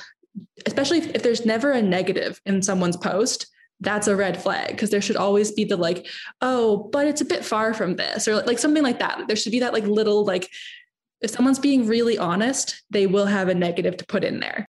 especially 0.67 0.99
if, 0.99 1.15
if 1.15 1.23
there's 1.23 1.45
never 1.45 1.73
a 1.73 1.83
negative 1.83 2.41
in 2.47 2.63
someone's 2.63 2.97
post, 2.97 3.47
that's 3.81 4.07
a 4.07 4.15
red 4.15 4.41
flag 4.41 4.69
because 4.69 4.91
there 4.91 5.01
should 5.01 5.17
always 5.17 5.51
be 5.51 5.65
the 5.65 5.77
like, 5.77 6.07
oh, 6.41 6.89
but 6.93 7.07
it's 7.07 7.21
a 7.21 7.27
bit 7.27 7.45
far 7.45 7.75
from 7.75 7.97
this, 7.97 8.29
or 8.29 8.37
like 8.43 8.59
something 8.59 8.83
like 8.83 9.01
that. 9.01 9.25
There 9.27 9.37
should 9.37 9.51
be 9.51 9.61
that 9.61 9.73
like 9.73 9.85
little 9.85 10.25
like, 10.25 10.49
if 11.23 11.31
someone's 11.31 11.59
being 11.59 11.87
really 11.87 12.19
honest, 12.19 12.83
they 12.91 13.07
will 13.07 13.27
have 13.27 13.49
a 13.49 13.55
negative 13.55 13.97
to 13.99 14.07
put 14.07 14.25
in 14.25 14.41
there 14.41 14.67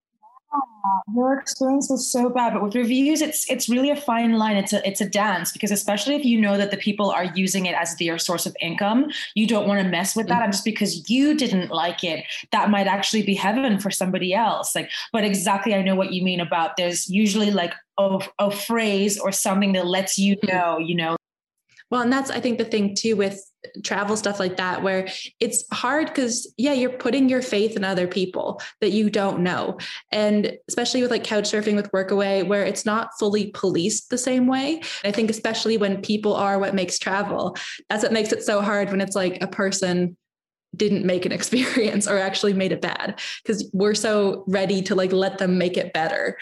your 1.14 1.38
experience 1.38 1.88
was 1.90 2.10
so 2.10 2.28
bad, 2.28 2.54
but 2.54 2.62
with 2.62 2.74
reviews, 2.74 3.20
it's 3.20 3.48
it's 3.50 3.68
really 3.68 3.90
a 3.90 3.96
fine 3.96 4.32
line. 4.34 4.56
It's 4.56 4.72
a 4.72 4.86
it's 4.86 5.00
a 5.00 5.08
dance 5.08 5.52
because 5.52 5.70
especially 5.70 6.14
if 6.14 6.24
you 6.24 6.40
know 6.40 6.56
that 6.56 6.70
the 6.70 6.76
people 6.76 7.10
are 7.10 7.24
using 7.24 7.66
it 7.66 7.74
as 7.74 7.96
their 7.96 8.18
source 8.18 8.46
of 8.46 8.56
income, 8.60 9.10
you 9.34 9.46
don't 9.46 9.66
want 9.66 9.82
to 9.82 9.88
mess 9.88 10.14
with 10.14 10.28
that. 10.28 10.42
And 10.42 10.52
just 10.52 10.64
because 10.64 11.08
you 11.10 11.36
didn't 11.36 11.70
like 11.70 12.04
it, 12.04 12.24
that 12.52 12.70
might 12.70 12.86
actually 12.86 13.22
be 13.22 13.34
heaven 13.34 13.78
for 13.78 13.90
somebody 13.90 14.34
else. 14.34 14.74
Like, 14.74 14.90
but 15.12 15.24
exactly, 15.24 15.74
I 15.74 15.82
know 15.82 15.94
what 15.94 16.12
you 16.12 16.22
mean 16.22 16.40
about. 16.40 16.76
There's 16.76 17.08
usually 17.08 17.50
like 17.50 17.74
a, 17.98 18.20
a 18.38 18.50
phrase 18.50 19.18
or 19.18 19.32
something 19.32 19.72
that 19.72 19.86
lets 19.86 20.18
you 20.18 20.36
mm-hmm. 20.36 20.56
know, 20.56 20.78
you 20.78 20.94
know, 20.94 21.16
well, 21.90 22.02
and 22.02 22.12
that's, 22.12 22.30
I 22.30 22.40
think, 22.40 22.58
the 22.58 22.64
thing 22.64 22.94
too 22.94 23.16
with 23.16 23.42
travel 23.82 24.16
stuff 24.16 24.38
like 24.38 24.56
that, 24.56 24.82
where 24.82 25.08
it's 25.40 25.64
hard 25.72 26.06
because, 26.06 26.52
yeah, 26.56 26.72
you're 26.72 26.90
putting 26.90 27.28
your 27.28 27.42
faith 27.42 27.76
in 27.76 27.84
other 27.84 28.06
people 28.06 28.60
that 28.80 28.90
you 28.90 29.10
don't 29.10 29.40
know. 29.40 29.76
And 30.12 30.56
especially 30.68 31.02
with 31.02 31.10
like 31.10 31.24
couch 31.24 31.50
surfing 31.50 31.76
with 31.76 31.90
Workaway, 31.92 32.46
where 32.46 32.64
it's 32.64 32.86
not 32.86 33.10
fully 33.18 33.50
policed 33.52 34.10
the 34.10 34.18
same 34.18 34.46
way. 34.46 34.82
I 35.04 35.10
think, 35.10 35.30
especially 35.30 35.76
when 35.76 36.00
people 36.00 36.34
are 36.34 36.58
what 36.58 36.74
makes 36.74 36.98
travel, 36.98 37.56
that's 37.88 38.02
what 38.02 38.12
makes 38.12 38.32
it 38.32 38.42
so 38.44 38.60
hard 38.62 38.90
when 38.90 39.00
it's 39.00 39.16
like 39.16 39.42
a 39.42 39.48
person 39.48 40.16
didn't 40.76 41.04
make 41.04 41.26
an 41.26 41.32
experience 41.40 42.06
or 42.06 42.18
actually 42.18 42.52
made 42.52 42.72
it 42.72 42.80
bad 42.80 43.20
because 43.42 43.68
we're 43.72 43.94
so 43.94 44.44
ready 44.46 44.82
to 44.82 44.94
like 44.94 45.12
let 45.12 45.38
them 45.38 45.58
make 45.58 45.76
it 45.76 45.92
better 45.92 46.36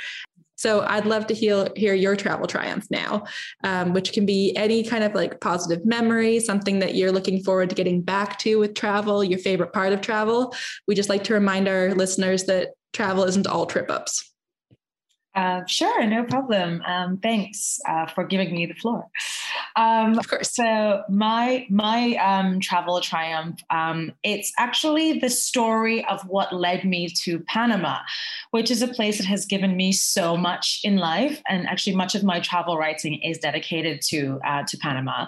so 0.58 0.80
I'd 0.80 1.06
love 1.06 1.28
to 1.28 1.34
hear, 1.34 1.68
hear 1.76 1.94
your 1.94 2.16
travel 2.16 2.48
triumph 2.48 2.86
now, 2.90 3.24
um, 3.62 3.92
which 3.92 4.12
can 4.12 4.26
be 4.26 4.54
any 4.56 4.82
kind 4.82 5.04
of 5.04 5.14
like 5.14 5.40
positive 5.40 5.86
memory, 5.86 6.40
something 6.40 6.80
that 6.80 6.96
you're 6.96 7.12
looking 7.12 7.44
forward 7.44 7.70
to 7.70 7.76
getting 7.76 8.02
back 8.02 8.40
to 8.40 8.58
with 8.58 8.74
travel, 8.74 9.22
your 9.22 9.38
favorite 9.38 9.72
part 9.72 9.92
of 9.92 10.00
travel. 10.00 10.52
We 10.88 10.96
just 10.96 11.08
like 11.08 11.22
to 11.24 11.34
remind 11.34 11.68
our 11.68 11.94
listeners 11.94 12.44
that 12.44 12.70
travel 12.92 13.22
isn't 13.22 13.46
all 13.46 13.66
trip 13.66 13.88
ups. 13.88 14.34
Uh, 15.38 15.64
sure, 15.66 16.04
no 16.04 16.24
problem. 16.24 16.82
Um, 16.84 17.16
thanks 17.18 17.78
uh, 17.88 18.06
for 18.06 18.24
giving 18.24 18.52
me 18.52 18.66
the 18.66 18.74
floor. 18.74 19.06
Um, 19.76 20.18
of 20.18 20.26
course. 20.28 20.50
So 20.52 21.04
my 21.08 21.64
my 21.70 22.16
um, 22.16 22.58
travel 22.58 23.00
triumph. 23.00 23.60
Um, 23.70 24.10
it's 24.24 24.52
actually 24.58 25.20
the 25.20 25.30
story 25.30 26.04
of 26.06 26.22
what 26.26 26.52
led 26.52 26.84
me 26.84 27.08
to 27.22 27.38
Panama, 27.40 27.98
which 28.50 28.68
is 28.68 28.82
a 28.82 28.88
place 28.88 29.18
that 29.18 29.28
has 29.28 29.46
given 29.46 29.76
me 29.76 29.92
so 29.92 30.36
much 30.36 30.80
in 30.82 30.96
life, 30.96 31.40
and 31.48 31.68
actually 31.68 31.94
much 31.94 32.16
of 32.16 32.24
my 32.24 32.40
travel 32.40 32.76
writing 32.76 33.22
is 33.22 33.38
dedicated 33.38 34.02
to 34.08 34.40
uh, 34.44 34.64
to 34.64 34.76
Panama. 34.78 35.26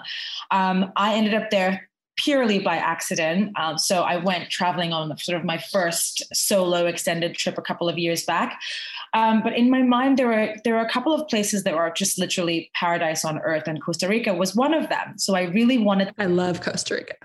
Um, 0.51 0.91
I 0.97 1.13
ended 1.13 1.35
up 1.35 1.51
there 1.51 1.89
purely 2.17 2.59
by 2.59 2.77
accident. 2.77 3.57
Um, 3.57 3.77
so 3.77 4.03
I 4.03 4.17
went 4.17 4.49
traveling 4.49 4.93
on 4.93 5.15
sort 5.17 5.37
of 5.37 5.45
my 5.45 5.57
first 5.57 6.23
solo 6.33 6.85
extended 6.85 7.35
trip 7.35 7.57
a 7.57 7.61
couple 7.61 7.89
of 7.89 7.97
years 7.97 8.23
back. 8.23 8.59
Um, 9.13 9.41
but 9.43 9.57
in 9.57 9.69
my 9.69 9.81
mind, 9.81 10.17
there 10.17 10.27
were 10.27 10.55
there 10.63 10.75
were 10.75 10.81
a 10.81 10.89
couple 10.89 11.13
of 11.13 11.27
places 11.27 11.63
that 11.63 11.75
were 11.75 11.91
just 11.91 12.17
literally 12.17 12.69
paradise 12.73 13.25
on 13.25 13.39
earth, 13.39 13.63
and 13.67 13.81
Costa 13.81 14.07
Rica 14.07 14.33
was 14.33 14.55
one 14.55 14.73
of 14.73 14.89
them. 14.89 15.17
So 15.17 15.35
I 15.35 15.43
really 15.43 15.77
wanted. 15.77 16.13
I 16.17 16.25
love 16.25 16.61
Costa 16.61 16.95
Rica. 16.95 17.15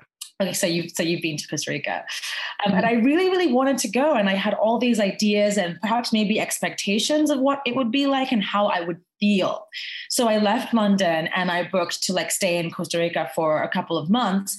Okay, 0.41 0.53
so 0.53 0.67
you 0.67 0.89
so 0.91 1.03
you've 1.03 1.23
been 1.23 1.39
to 1.39 1.49
Costa 1.49 1.71
Rica, 1.71 2.05
um, 2.67 2.75
and 2.75 2.85
I 2.85 2.93
really 2.93 3.31
really 3.31 3.53
wanted 3.53 3.79
to 3.79 3.89
go, 3.89 4.15
and 4.15 4.29
I 4.29 4.35
had 4.35 4.53
all 4.53 4.79
these 4.79 5.01
ideas 5.01 5.57
and 5.57 5.81
perhaps 5.81 6.13
maybe 6.13 6.39
expectations 6.39 7.31
of 7.31 7.41
what 7.41 7.63
it 7.65 7.75
would 7.75 7.91
be 7.91 8.07
like 8.07 8.33
and 8.33 8.43
how 8.43 8.67
I 8.67 8.81
would 8.81 9.01
feel. 9.19 9.67
So 10.11 10.29
I 10.29 10.37
left 10.37 10.75
London 10.75 11.29
and 11.35 11.51
I 11.51 11.69
booked 11.69 12.03
to 12.05 12.13
like 12.13 12.31
stay 12.31 12.59
in 12.59 12.71
Costa 12.71 12.99
Rica 12.99 13.31
for 13.35 13.63
a 13.63 13.69
couple 13.69 13.97
of 13.97 14.11
months. 14.11 14.59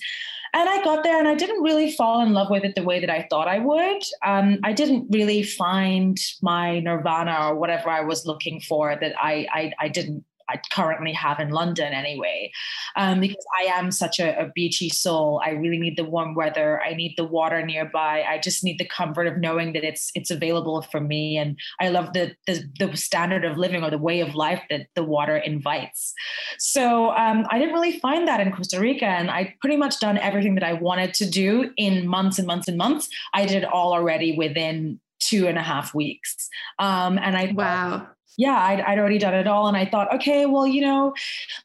And 0.53 0.67
I 0.67 0.83
got 0.83 1.03
there 1.03 1.19
and 1.19 1.27
I 1.27 1.35
didn't 1.35 1.61
really 1.61 1.91
fall 1.91 2.21
in 2.21 2.33
love 2.33 2.49
with 2.49 2.63
it 2.63 2.73
the 2.73 2.83
way 2.83 2.99
that 2.99 3.09
I 3.09 3.27
thought 3.29 3.47
I 3.47 3.59
would. 3.59 4.01
Um, 4.25 4.59
I 4.63 4.73
didn't 4.73 5.07
really 5.11 5.43
find 5.43 6.17
my 6.41 6.79
nirvana 6.79 7.49
or 7.49 7.55
whatever 7.55 7.89
I 7.89 8.01
was 8.01 8.25
looking 8.25 8.61
for 8.61 8.97
that 8.99 9.13
I, 9.19 9.45
I, 9.51 9.73
I 9.79 9.87
didn't 9.89 10.23
I 10.49 10.59
currently 10.71 11.13
have 11.13 11.39
in 11.39 11.49
London 11.49 11.93
anyway. 11.93 12.51
Um, 12.95 13.19
because 13.19 13.45
I 13.59 13.65
am 13.65 13.91
such 13.91 14.19
a, 14.19 14.39
a, 14.39 14.51
beachy 14.55 14.89
soul. 14.89 15.41
I 15.45 15.51
really 15.51 15.77
need 15.77 15.97
the 15.97 16.03
warm 16.03 16.33
weather. 16.33 16.81
I 16.81 16.93
need 16.93 17.15
the 17.17 17.25
water 17.25 17.65
nearby. 17.65 18.23
I 18.27 18.39
just 18.39 18.63
need 18.63 18.79
the 18.79 18.85
comfort 18.85 19.27
of 19.27 19.37
knowing 19.37 19.73
that 19.73 19.83
it's 19.83 20.11
it's 20.15 20.31
available 20.31 20.81
for 20.81 20.99
me. 20.99 21.37
And 21.37 21.57
I 21.79 21.89
love 21.89 22.13
the 22.13 22.35
the, 22.47 22.63
the 22.79 22.95
standard 22.97 23.45
of 23.45 23.57
living 23.57 23.83
or 23.83 23.89
the 23.89 23.97
way 23.97 24.21
of 24.21 24.35
life 24.35 24.63
that 24.69 24.87
the 24.95 25.03
water 25.03 25.37
invites. 25.37 26.13
So 26.59 27.11
um, 27.11 27.45
I 27.49 27.59
didn't 27.59 27.73
really 27.73 27.99
find 27.99 28.27
that 28.27 28.39
in 28.39 28.51
Costa 28.51 28.79
Rica, 28.79 29.05
and 29.05 29.29
I 29.29 29.55
pretty 29.61 29.77
much 29.77 29.99
done 29.99 30.17
everything 30.17 30.55
that 30.55 30.63
I 30.63 30.73
wanted 30.73 31.13
to 31.15 31.29
do 31.29 31.71
in 31.77 32.07
months 32.07 32.39
and 32.39 32.47
months 32.47 32.67
and 32.67 32.77
months. 32.77 33.09
I 33.33 33.45
did 33.45 33.63
it 33.63 33.65
all 33.65 33.93
already 33.93 34.35
within 34.37 34.99
two 35.19 35.47
and 35.47 35.57
a 35.57 35.63
half 35.63 35.93
weeks. 35.93 36.49
Um, 36.79 37.17
and 37.17 37.37
I 37.37 37.51
wow 37.53 38.07
yeah, 38.37 38.55
I'd, 38.55 38.81
I'd 38.81 38.99
already 38.99 39.17
done 39.17 39.33
it 39.33 39.47
all. 39.47 39.67
And 39.67 39.75
I 39.75 39.85
thought, 39.85 40.13
okay, 40.13 40.45
well, 40.45 40.67
you 40.67 40.81
know, 40.81 41.13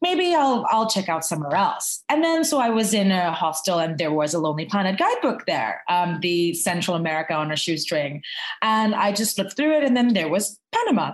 maybe 0.00 0.34
I'll, 0.34 0.66
I'll 0.70 0.88
check 0.88 1.08
out 1.08 1.24
somewhere 1.24 1.54
else. 1.54 2.02
And 2.08 2.24
then, 2.24 2.44
so 2.44 2.58
I 2.58 2.70
was 2.70 2.94
in 2.94 3.10
a 3.12 3.30
hostel 3.30 3.78
and 3.78 3.98
there 3.98 4.12
was 4.12 4.32
a 4.32 4.38
Lonely 4.38 4.64
Planet 4.64 4.98
guidebook 4.98 5.44
there, 5.46 5.82
um, 5.88 6.18
the 6.22 6.54
Central 6.54 6.96
America 6.96 7.34
on 7.34 7.52
a 7.52 7.56
shoestring. 7.56 8.22
And 8.62 8.94
I 8.94 9.12
just 9.12 9.36
flipped 9.36 9.54
through 9.54 9.76
it 9.76 9.84
and 9.84 9.96
then 9.96 10.14
there 10.14 10.28
was 10.28 10.58
Panama. 10.72 11.12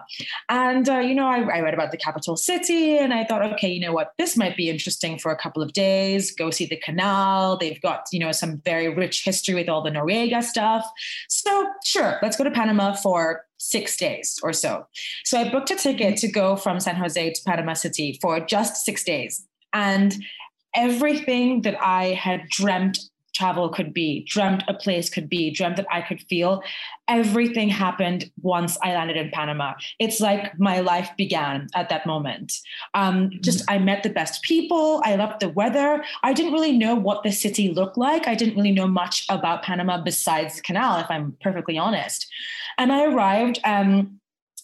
And, 0.48 0.88
uh, 0.88 0.98
you 0.98 1.14
know, 1.14 1.26
I, 1.26 1.40
I 1.40 1.60
read 1.60 1.74
about 1.74 1.90
the 1.90 1.96
capital 1.96 2.36
city 2.36 2.98
and 2.98 3.12
I 3.12 3.24
thought, 3.24 3.42
okay, 3.52 3.68
you 3.68 3.80
know 3.80 3.92
what, 3.92 4.12
this 4.18 4.36
might 4.36 4.56
be 4.56 4.70
interesting 4.70 5.18
for 5.18 5.30
a 5.32 5.36
couple 5.36 5.62
of 5.62 5.72
days. 5.72 6.32
Go 6.32 6.50
see 6.50 6.66
the 6.66 6.76
canal. 6.76 7.56
They've 7.56 7.80
got, 7.80 8.06
you 8.12 8.20
know, 8.20 8.32
some 8.32 8.60
very 8.64 8.88
rich 8.88 9.24
history 9.24 9.54
with 9.54 9.68
all 9.68 9.82
the 9.82 9.90
Noriega 9.90 10.42
stuff. 10.42 10.86
So, 11.28 11.66
sure, 11.84 12.18
let's 12.22 12.36
go 12.36 12.44
to 12.44 12.50
Panama 12.50 12.94
for 12.94 13.44
six 13.58 13.96
days 13.96 14.38
or 14.42 14.52
so. 14.52 14.86
So 15.24 15.40
I 15.40 15.50
booked 15.50 15.70
a 15.70 15.76
ticket 15.76 16.16
to 16.18 16.28
go 16.28 16.56
from 16.56 16.80
San 16.80 16.96
Jose 16.96 17.32
to 17.32 17.40
Panama 17.44 17.74
City 17.74 18.18
for 18.22 18.40
just 18.40 18.84
six 18.84 19.02
days. 19.02 19.44
And 19.72 20.16
everything 20.74 21.62
that 21.62 21.80
I 21.82 22.06
had 22.14 22.48
dreamt 22.48 22.98
travel 23.38 23.68
could 23.68 23.94
be, 23.94 24.24
dreamt 24.24 24.64
a 24.66 24.74
place 24.74 25.08
could 25.08 25.28
be, 25.28 25.50
dreamt 25.50 25.76
that 25.76 25.86
I 25.90 26.02
could 26.02 26.20
feel. 26.22 26.62
Everything 27.06 27.68
happened 27.68 28.30
once 28.42 28.76
I 28.82 28.92
landed 28.94 29.16
in 29.16 29.30
Panama. 29.30 29.74
It's 30.00 30.20
like 30.20 30.58
my 30.58 30.80
life 30.80 31.10
began 31.16 31.68
at 31.74 31.88
that 31.88 32.04
moment. 32.04 32.52
Um, 32.94 33.30
just 33.40 33.62
I 33.70 33.78
met 33.78 34.02
the 34.02 34.10
best 34.10 34.42
people. 34.42 35.00
I 35.04 35.14
loved 35.14 35.40
the 35.40 35.48
weather. 35.48 36.04
I 36.24 36.32
didn't 36.32 36.52
really 36.52 36.76
know 36.76 36.96
what 36.96 37.22
the 37.22 37.30
city 37.30 37.70
looked 37.70 37.96
like. 37.96 38.26
I 38.26 38.34
didn't 38.34 38.56
really 38.56 38.72
know 38.72 38.88
much 38.88 39.24
about 39.28 39.62
Panama 39.62 40.02
besides 40.02 40.56
the 40.56 40.62
canal, 40.62 40.98
if 40.98 41.06
I'm 41.08 41.36
perfectly 41.40 41.78
honest. 41.78 42.26
And 42.76 42.92
I 42.92 43.04
arrived. 43.04 43.60
Um, 43.64 44.20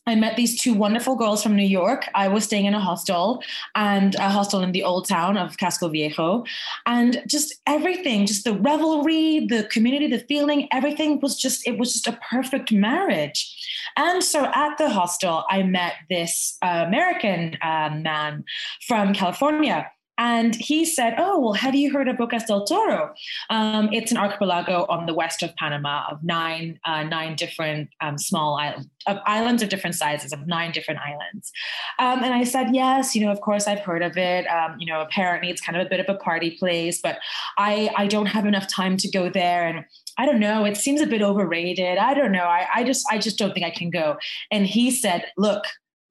I 0.06 0.14
met 0.14 0.36
these 0.36 0.60
two 0.60 0.74
wonderful 0.74 1.16
girls 1.16 1.42
from 1.42 1.56
New 1.56 1.66
York. 1.66 2.08
I 2.14 2.28
was 2.28 2.44
staying 2.44 2.66
in 2.66 2.74
a 2.74 2.80
hostel 2.80 3.42
and 3.74 4.14
a 4.16 4.28
hostel 4.28 4.60
in 4.60 4.72
the 4.72 4.82
old 4.82 5.08
town 5.08 5.38
of 5.38 5.56
Casco 5.56 5.88
Viejo. 5.88 6.44
And 6.84 7.22
just 7.26 7.54
everything, 7.66 8.26
just 8.26 8.44
the 8.44 8.52
revelry, 8.52 9.46
the 9.46 9.64
community, 9.64 10.08
the 10.08 10.20
feeling, 10.20 10.68
everything 10.72 11.20
was 11.20 11.36
just, 11.36 11.66
it 11.66 11.78
was 11.78 11.94
just 11.94 12.06
a 12.06 12.18
perfect 12.30 12.70
marriage. 12.70 13.50
And 13.96 14.22
so 14.22 14.44
at 14.54 14.76
the 14.76 14.90
hostel, 14.90 15.44
I 15.48 15.62
met 15.62 15.94
this 16.10 16.58
uh, 16.60 16.84
American 16.86 17.56
uh, 17.62 17.90
man 18.02 18.44
from 18.86 19.14
California 19.14 19.90
And 20.18 20.54
he 20.54 20.84
said, 20.84 21.14
Oh, 21.18 21.38
well, 21.40 21.52
have 21.54 21.74
you 21.74 21.92
heard 21.92 22.08
of 22.08 22.16
Bocas 22.16 22.46
del 22.46 22.64
Toro? 22.64 23.12
Um, 23.50 23.88
it's 23.92 24.12
an 24.12 24.18
archipelago 24.18 24.86
on 24.88 25.06
the 25.06 25.14
west 25.14 25.42
of 25.42 25.54
Panama 25.56 26.04
of 26.10 26.22
nine, 26.22 26.78
uh, 26.84 27.02
nine 27.02 27.34
different 27.34 27.90
um, 28.00 28.18
small 28.18 28.56
islands, 28.56 28.88
of 29.06 29.18
islands 29.26 29.62
of 29.62 29.68
different 29.68 29.96
sizes, 29.96 30.32
of 30.32 30.46
nine 30.46 30.70
different 30.72 31.00
islands. 31.00 31.50
Um, 31.98 32.22
and 32.22 32.32
I 32.32 32.44
said, 32.44 32.74
Yes, 32.74 33.16
you 33.16 33.24
know, 33.24 33.32
of 33.32 33.40
course 33.40 33.66
I've 33.66 33.80
heard 33.80 34.02
of 34.02 34.16
it. 34.16 34.46
Um, 34.46 34.76
you 34.78 34.86
know, 34.86 35.00
apparently 35.00 35.50
it's 35.50 35.60
kind 35.60 35.76
of 35.76 35.86
a 35.86 35.90
bit 35.90 36.00
of 36.00 36.06
a 36.08 36.18
party 36.18 36.52
place, 36.52 37.00
but 37.00 37.18
I, 37.58 37.90
I 37.96 38.06
don't 38.06 38.26
have 38.26 38.46
enough 38.46 38.68
time 38.68 38.96
to 38.98 39.10
go 39.10 39.28
there. 39.28 39.66
And 39.66 39.84
I 40.16 40.26
don't 40.26 40.40
know, 40.40 40.64
it 40.64 40.76
seems 40.76 41.00
a 41.00 41.06
bit 41.06 41.22
overrated. 41.22 41.98
I 41.98 42.14
don't 42.14 42.32
know. 42.32 42.44
I, 42.44 42.66
I 42.72 42.84
just 42.84 43.04
I 43.10 43.18
just 43.18 43.38
don't 43.38 43.52
think 43.52 43.66
I 43.66 43.70
can 43.70 43.90
go. 43.90 44.16
And 44.50 44.66
he 44.66 44.90
said, 44.90 45.24
Look, 45.36 45.64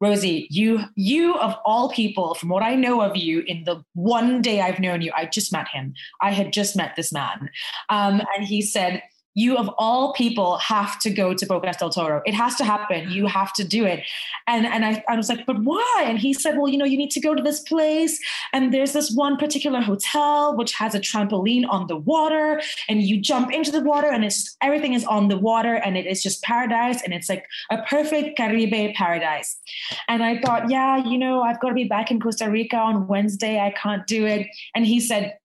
Rosie, 0.04 0.48
you 0.50 0.82
you 0.96 1.36
of 1.36 1.56
all 1.64 1.90
people, 1.90 2.36
from 2.36 2.50
what 2.50 2.62
I 2.62 2.76
know 2.76 3.02
of 3.02 3.16
you, 3.16 3.40
in 3.48 3.64
the 3.64 3.84
one 3.94 4.42
day 4.42 4.60
I've 4.60 4.80
known 4.80 5.02
you, 5.02 5.12
I 5.16 5.26
just 5.26 5.54
met 5.54 5.68
him. 5.70 5.94
I 6.22 6.32
had 6.32 6.52
just 6.52 6.76
met 6.76 6.96
this 6.98 7.14
man, 7.14 7.50
um, 7.90 8.22
and 8.36 8.46
he 8.46 8.62
said, 8.62 9.02
you 9.36 9.58
of 9.58 9.70
all 9.78 10.14
people 10.14 10.58
have 10.58 11.00
to 11.00 11.10
go 11.10 11.34
to 11.34 11.46
Bocas 11.46 11.78
del 11.78 11.90
Toro. 11.90 12.22
It 12.26 12.34
has 12.34 12.56
to 12.56 12.64
happen. 12.64 13.10
You 13.12 13.28
have 13.28 13.54
to 13.54 13.64
do 13.64 13.86
it. 13.86 14.04
And 14.48 14.66
and 14.66 14.86
I, 14.86 15.04
I 15.08 15.16
was 15.16 15.30
like, 15.30 15.46
but 15.46 15.64
why? 15.64 16.04
And 16.06 16.20
he 16.20 16.34
said, 16.34 16.58
well, 16.58 16.68
you 16.68 16.78
know, 16.78 16.86
you 16.86 16.98
need 16.98 17.12
to 17.12 17.20
go 17.20 17.34
to 17.34 17.42
this 17.42 17.62
place. 17.62 18.20
And 18.52 18.74
there's 18.74 18.94
this 18.94 19.12
one 19.12 19.38
particular 19.38 19.82
hotel 19.82 20.56
which 20.56 20.74
has 20.74 20.94
a 20.94 21.00
trampoline 21.00 21.66
on 21.68 21.88
the 21.88 21.98
water. 21.98 22.62
And 22.88 23.02
you 23.02 23.20
jump 23.20 23.52
into 23.52 23.72
the 23.72 23.82
water 23.82 24.08
and 24.12 24.24
it's 24.24 24.56
everything 24.62 24.94
is 24.94 25.06
on 25.06 25.28
the 25.28 25.38
water 25.38 25.76
and 25.76 25.98
it 25.98 26.06
is 26.06 26.22
just 26.22 26.44
paradise. 26.44 27.02
And 27.04 27.14
it's 27.14 27.30
like 27.30 27.46
a 27.72 27.82
perfect 27.84 28.38
Caribe 28.38 28.94
paradise. 28.96 29.58
And 30.08 30.24
I 30.24 30.40
thought, 30.40 30.70
yeah, 30.70 30.98
you 30.98 31.18
know, 31.18 31.42
I've 31.42 31.60
got 31.60 31.70
to 31.70 31.76
be 31.76 31.86
back 31.86 32.12
in 32.12 32.20
Costa 32.20 32.50
Rica 32.50 32.78
on 32.78 33.08
Wednesday. 33.08 33.60
I 33.60 33.72
can't 33.72 34.06
do 34.08 34.26
it. 34.26 34.48
And 34.76 34.86
he 34.86 35.00
said, 35.00 35.38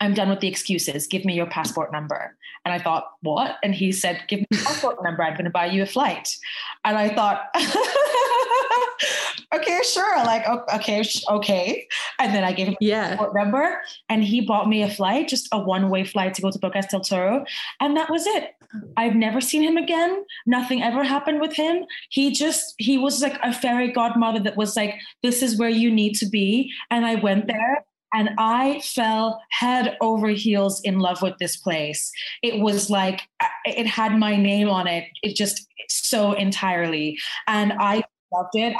I'm 0.00 0.14
done 0.14 0.28
with 0.28 0.40
the 0.40 0.48
excuses. 0.48 1.06
Give 1.06 1.24
me 1.24 1.34
your 1.34 1.46
passport 1.46 1.92
number. 1.92 2.35
And 2.66 2.74
I 2.74 2.80
thought, 2.80 3.12
what? 3.22 3.58
And 3.62 3.72
he 3.72 3.92
said, 3.92 4.24
give 4.26 4.40
me 4.40 4.46
your 4.50 4.64
passport 4.64 4.96
number. 5.04 5.22
I'm 5.22 5.34
going 5.34 5.44
to 5.44 5.50
buy 5.50 5.66
you 5.66 5.84
a 5.84 5.86
flight. 5.86 6.36
And 6.84 6.98
I 6.98 7.14
thought, 7.14 7.42
okay, 9.54 9.80
sure. 9.84 10.16
Like, 10.24 10.44
okay, 10.74 11.04
okay. 11.30 11.86
And 12.18 12.34
then 12.34 12.42
I 12.42 12.52
gave 12.52 12.66
him 12.66 12.76
yeah. 12.80 13.10
passport 13.10 13.36
number 13.36 13.80
and 14.08 14.24
he 14.24 14.40
bought 14.40 14.68
me 14.68 14.82
a 14.82 14.90
flight, 14.90 15.28
just 15.28 15.46
a 15.52 15.60
one 15.60 15.90
way 15.90 16.02
flight 16.02 16.34
to 16.34 16.42
go 16.42 16.50
to 16.50 16.58
Bocas 16.58 16.88
del 16.88 17.02
Toro. 17.02 17.44
And 17.78 17.96
that 17.96 18.10
was 18.10 18.26
it. 18.26 18.56
I've 18.96 19.14
never 19.14 19.40
seen 19.40 19.62
him 19.62 19.76
again. 19.76 20.24
Nothing 20.44 20.82
ever 20.82 21.04
happened 21.04 21.40
with 21.40 21.54
him. 21.54 21.84
He 22.10 22.32
just, 22.32 22.74
he 22.78 22.98
was 22.98 23.22
like 23.22 23.38
a 23.44 23.52
fairy 23.52 23.92
godmother 23.92 24.40
that 24.40 24.56
was 24.56 24.74
like, 24.74 24.96
this 25.22 25.40
is 25.40 25.56
where 25.56 25.68
you 25.68 25.88
need 25.88 26.14
to 26.14 26.26
be. 26.26 26.72
And 26.90 27.06
I 27.06 27.14
went 27.14 27.46
there 27.46 27.84
and 28.12 28.30
I 28.38 28.80
fell 28.80 29.42
head 29.50 29.96
over 30.00 30.28
heels 30.28 30.80
in 30.82 30.98
love 31.00 31.22
with 31.22 31.38
this 31.38 31.56
place. 31.56 32.10
It 32.42 32.60
was 32.60 32.88
like 32.90 33.22
it 33.64 33.86
had 33.86 34.18
my 34.18 34.36
name 34.36 34.68
on 34.68 34.86
it. 34.86 35.04
It 35.22 35.36
just 35.36 35.66
so 35.88 36.32
entirely. 36.32 37.18
And 37.46 37.72
I 37.78 38.04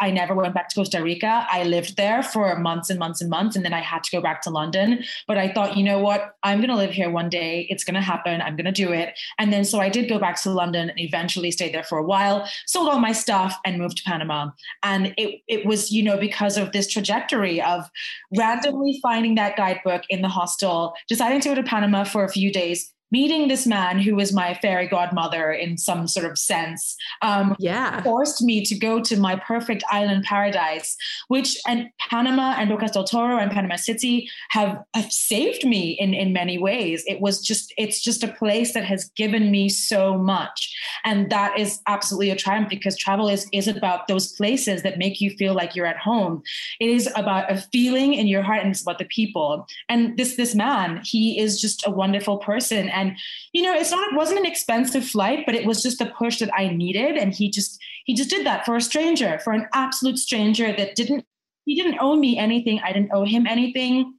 I 0.00 0.10
never 0.10 0.34
went 0.34 0.54
back 0.54 0.68
to 0.68 0.74
Costa 0.74 1.02
Rica. 1.02 1.46
I 1.50 1.64
lived 1.64 1.96
there 1.96 2.22
for 2.22 2.58
months 2.58 2.90
and 2.90 2.98
months 2.98 3.20
and 3.20 3.30
months, 3.30 3.56
and 3.56 3.64
then 3.64 3.72
I 3.72 3.80
had 3.80 4.04
to 4.04 4.10
go 4.10 4.20
back 4.20 4.42
to 4.42 4.50
London. 4.50 5.04
But 5.26 5.38
I 5.38 5.52
thought, 5.52 5.76
you 5.76 5.84
know 5.84 5.98
what? 5.98 6.36
I'm 6.42 6.58
going 6.58 6.70
to 6.70 6.76
live 6.76 6.90
here 6.90 7.10
one 7.10 7.28
day. 7.28 7.66
It's 7.70 7.84
going 7.84 7.94
to 7.94 8.00
happen. 8.00 8.40
I'm 8.42 8.56
going 8.56 8.66
to 8.66 8.72
do 8.72 8.92
it. 8.92 9.18
And 9.38 9.52
then 9.52 9.64
so 9.64 9.80
I 9.80 9.88
did 9.88 10.08
go 10.08 10.18
back 10.18 10.40
to 10.42 10.50
London 10.50 10.90
and 10.90 11.00
eventually 11.00 11.50
stayed 11.50 11.74
there 11.74 11.84
for 11.84 11.98
a 11.98 12.04
while, 12.04 12.48
sold 12.66 12.88
all 12.88 12.98
my 12.98 13.12
stuff, 13.12 13.56
and 13.64 13.78
moved 13.78 13.98
to 13.98 14.02
Panama. 14.04 14.50
And 14.82 15.14
it 15.16 15.42
it 15.48 15.66
was, 15.66 15.90
you 15.90 16.02
know, 16.02 16.16
because 16.16 16.56
of 16.56 16.72
this 16.72 16.88
trajectory 16.88 17.60
of 17.60 17.90
randomly 18.36 18.98
finding 19.02 19.34
that 19.36 19.56
guidebook 19.56 20.02
in 20.08 20.22
the 20.22 20.28
hostel, 20.28 20.94
deciding 21.08 21.40
to 21.40 21.50
go 21.50 21.54
to 21.54 21.62
Panama 21.62 22.04
for 22.04 22.24
a 22.24 22.28
few 22.28 22.52
days, 22.52 22.92
meeting 23.10 23.48
this 23.48 23.66
man 23.66 23.98
who 23.98 24.14
was 24.14 24.32
my 24.32 24.54
fairy 24.54 24.88
godmother 24.88 25.52
in 25.52 25.78
some 25.78 26.08
sort 26.08 26.26
of 26.26 26.38
sense 26.38 26.96
um, 27.22 27.54
yeah. 27.58 28.02
forced 28.02 28.42
me 28.42 28.64
to 28.64 28.76
go 28.76 29.00
to 29.00 29.16
my 29.16 29.36
perfect 29.36 29.84
island 29.90 30.24
paradise 30.24 30.96
which 31.28 31.56
and 31.66 31.88
panama 32.10 32.54
and 32.58 32.70
bocas 32.70 32.92
del 32.92 33.04
toro 33.04 33.38
and 33.38 33.50
panama 33.50 33.76
city 33.76 34.28
have, 34.50 34.82
have 34.94 35.12
saved 35.12 35.64
me 35.64 35.90
in 35.98 36.14
in 36.14 36.32
many 36.32 36.58
ways. 36.58 37.04
It 37.06 37.20
was 37.20 37.40
just 37.40 37.72
it's 37.76 38.00
just 38.00 38.24
a 38.24 38.28
place 38.28 38.74
that 38.74 38.84
has 38.84 39.10
given 39.16 39.50
me 39.50 39.68
so 39.68 40.16
much. 40.18 40.74
And 41.04 41.30
that 41.30 41.58
is 41.58 41.80
absolutely 41.86 42.30
a 42.30 42.36
triumph 42.36 42.68
because 42.68 42.96
travel 42.96 43.28
is 43.28 43.48
is 43.52 43.68
about 43.68 44.08
those 44.08 44.32
places 44.32 44.82
that 44.82 44.98
make 44.98 45.20
you 45.20 45.30
feel 45.30 45.54
like 45.54 45.74
you're 45.74 45.86
at 45.86 45.98
home. 45.98 46.42
It 46.80 46.90
is 46.90 47.08
about 47.14 47.50
a 47.50 47.58
feeling 47.72 48.14
in 48.14 48.26
your 48.26 48.42
heart 48.42 48.62
and 48.62 48.70
it's 48.70 48.82
about 48.82 48.98
the 48.98 49.06
people. 49.06 49.66
And 49.88 50.16
this 50.16 50.36
this 50.36 50.54
man 50.54 51.00
he 51.04 51.38
is 51.38 51.60
just 51.60 51.86
a 51.86 51.90
wonderful 51.90 52.38
person 52.38 52.88
and 52.96 53.16
you 53.52 53.62
know 53.62 53.74
it's 53.74 53.90
not 53.90 54.10
it 54.10 54.16
wasn't 54.16 54.38
an 54.38 54.46
expensive 54.46 55.06
flight 55.06 55.44
but 55.46 55.54
it 55.54 55.66
was 55.66 55.82
just 55.82 55.98
the 55.98 56.12
push 56.18 56.38
that 56.38 56.50
i 56.56 56.68
needed. 56.68 57.16
And 57.16 57.32
he 57.32 57.50
just 57.50 57.78
he 58.04 58.14
just 58.14 58.30
did 58.30 58.46
that 58.46 58.64
for 58.64 58.76
a 58.76 58.80
stranger 58.80 59.38
for 59.44 59.52
an 59.52 59.66
absolute 59.72 60.18
stranger 60.18 60.74
that 60.76 60.94
didn't 60.96 61.24
he 61.66 61.74
didn't 61.74 61.98
owe 62.00 62.16
me 62.16 62.38
anything. 62.38 62.80
I 62.80 62.92
didn't 62.92 63.10
owe 63.12 63.24
him 63.24 63.46
anything 63.46 64.14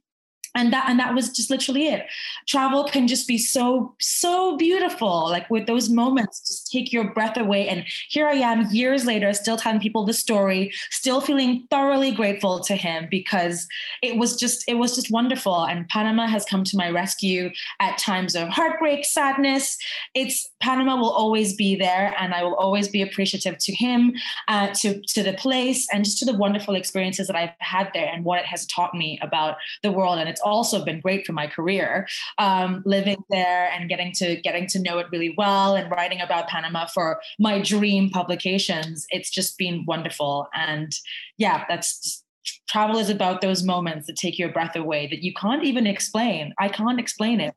and 0.58 0.72
that 0.72 0.86
and 0.88 0.98
that 0.98 1.14
was 1.14 1.30
just 1.30 1.50
literally 1.50 1.86
it. 1.86 2.06
Travel 2.46 2.84
can 2.84 3.06
just 3.06 3.28
be 3.28 3.38
so 3.38 3.94
so 4.00 4.56
beautiful 4.56 5.28
like 5.30 5.48
with 5.48 5.66
those 5.66 5.88
moments 5.88 6.40
just 6.40 6.70
take 6.70 6.92
your 6.92 7.12
breath 7.14 7.36
away. 7.36 7.68
And 7.68 7.84
here 8.08 8.26
i 8.26 8.34
am 8.34 8.66
years 8.70 9.04
later 9.06 9.32
still 9.32 9.56
telling 9.56 9.80
people 9.80 10.04
the 10.04 10.12
story 10.12 10.72
still 10.90 11.20
feeling 11.20 11.66
thoroughly 11.70 12.10
grateful 12.10 12.60
to 12.60 12.74
him 12.74 13.06
because 13.10 13.66
it 14.02 14.16
was 14.16 14.36
just 14.36 14.64
it 14.68 14.74
was 14.74 14.96
just 14.96 15.10
wonderful. 15.10 15.64
And 15.64 15.88
panama 15.88 16.26
has 16.26 16.44
come 16.44 16.64
to 16.64 16.76
my 16.76 16.90
rescue 16.90 17.50
at 17.80 17.96
times 17.98 18.34
of 18.34 18.48
heartbreak 18.48 19.04
sadness. 19.04 19.78
It's 20.14 20.50
panama 20.60 20.96
will 20.96 21.12
always 21.12 21.54
be 21.54 21.76
there 21.76 22.14
and 22.18 22.34
i 22.34 22.42
will 22.42 22.56
always 22.56 22.88
be 22.88 23.00
appreciative 23.02 23.56
to 23.58 23.72
him 23.72 24.12
uh, 24.48 24.68
to 24.74 25.00
to 25.02 25.22
the 25.22 25.34
place 25.34 25.86
and 25.92 26.04
just 26.04 26.18
to 26.18 26.24
the 26.24 26.36
wonderful 26.36 26.74
experiences 26.74 27.28
that 27.28 27.36
i've 27.36 27.50
had 27.60 27.90
there 27.94 28.08
and 28.12 28.24
what 28.24 28.40
it 28.40 28.46
has 28.46 28.66
taught 28.66 28.94
me 28.94 29.18
about 29.22 29.56
the 29.82 29.92
world. 29.92 30.18
And 30.18 30.28
its 30.28 30.40
also 30.48 30.84
been 30.84 31.00
great 31.00 31.26
for 31.26 31.32
my 31.32 31.46
career 31.46 32.06
um, 32.38 32.82
living 32.84 33.22
there 33.30 33.70
and 33.70 33.88
getting 33.88 34.12
to 34.12 34.36
getting 34.36 34.66
to 34.68 34.80
know 34.80 34.98
it 34.98 35.06
really 35.12 35.34
well 35.36 35.74
and 35.74 35.90
writing 35.90 36.20
about 36.20 36.48
panama 36.48 36.86
for 36.86 37.20
my 37.38 37.60
dream 37.60 38.10
publications. 38.10 39.06
It's 39.10 39.30
just 39.30 39.58
been 39.58 39.84
wonderful. 39.86 40.48
And 40.54 40.92
yeah 41.36 41.64
that's 41.68 42.24
travel 42.68 42.98
is 42.98 43.10
about 43.10 43.40
those 43.40 43.62
moments 43.62 44.06
that 44.06 44.16
take 44.16 44.38
your 44.38 44.50
breath 44.50 44.76
away 44.76 45.06
that 45.08 45.22
you 45.22 45.32
can't 45.34 45.64
even 45.64 45.86
explain. 45.86 46.54
I 46.58 46.68
can't 46.68 47.00
explain 47.00 47.40
it 47.40 47.54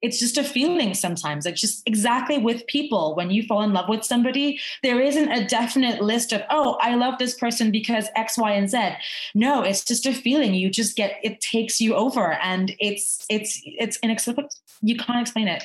it's 0.00 0.18
just 0.18 0.38
a 0.38 0.44
feeling 0.44 0.94
sometimes. 0.94 1.44
Like 1.44 1.56
just 1.56 1.82
exactly 1.86 2.38
with 2.38 2.66
people. 2.66 3.14
When 3.16 3.30
you 3.30 3.42
fall 3.42 3.62
in 3.62 3.72
love 3.72 3.88
with 3.88 4.04
somebody 4.04 4.60
there 4.82 5.00
isn't 5.00 5.30
a 5.30 5.46
definite 5.46 6.02
list 6.02 6.32
of 6.32 6.42
oh 6.50 6.78
i 6.80 6.94
love 6.94 7.18
this 7.18 7.34
person 7.34 7.70
because 7.70 8.08
x 8.16 8.38
y 8.38 8.52
and 8.52 8.70
z. 8.70 8.90
No 9.34 9.62
it's 9.62 9.84
just 9.84 10.06
a 10.06 10.12
feeling. 10.12 10.54
You 10.54 10.70
just 10.70 10.96
get 10.96 11.16
it 11.22 11.40
takes 11.40 11.80
you 11.80 11.94
over 11.94 12.32
and 12.34 12.74
it's 12.78 13.24
it's 13.28 13.60
it's 13.64 13.98
inexplicable. 14.02 14.50
You 14.82 14.96
can't 14.96 15.20
explain 15.20 15.48
it. 15.48 15.64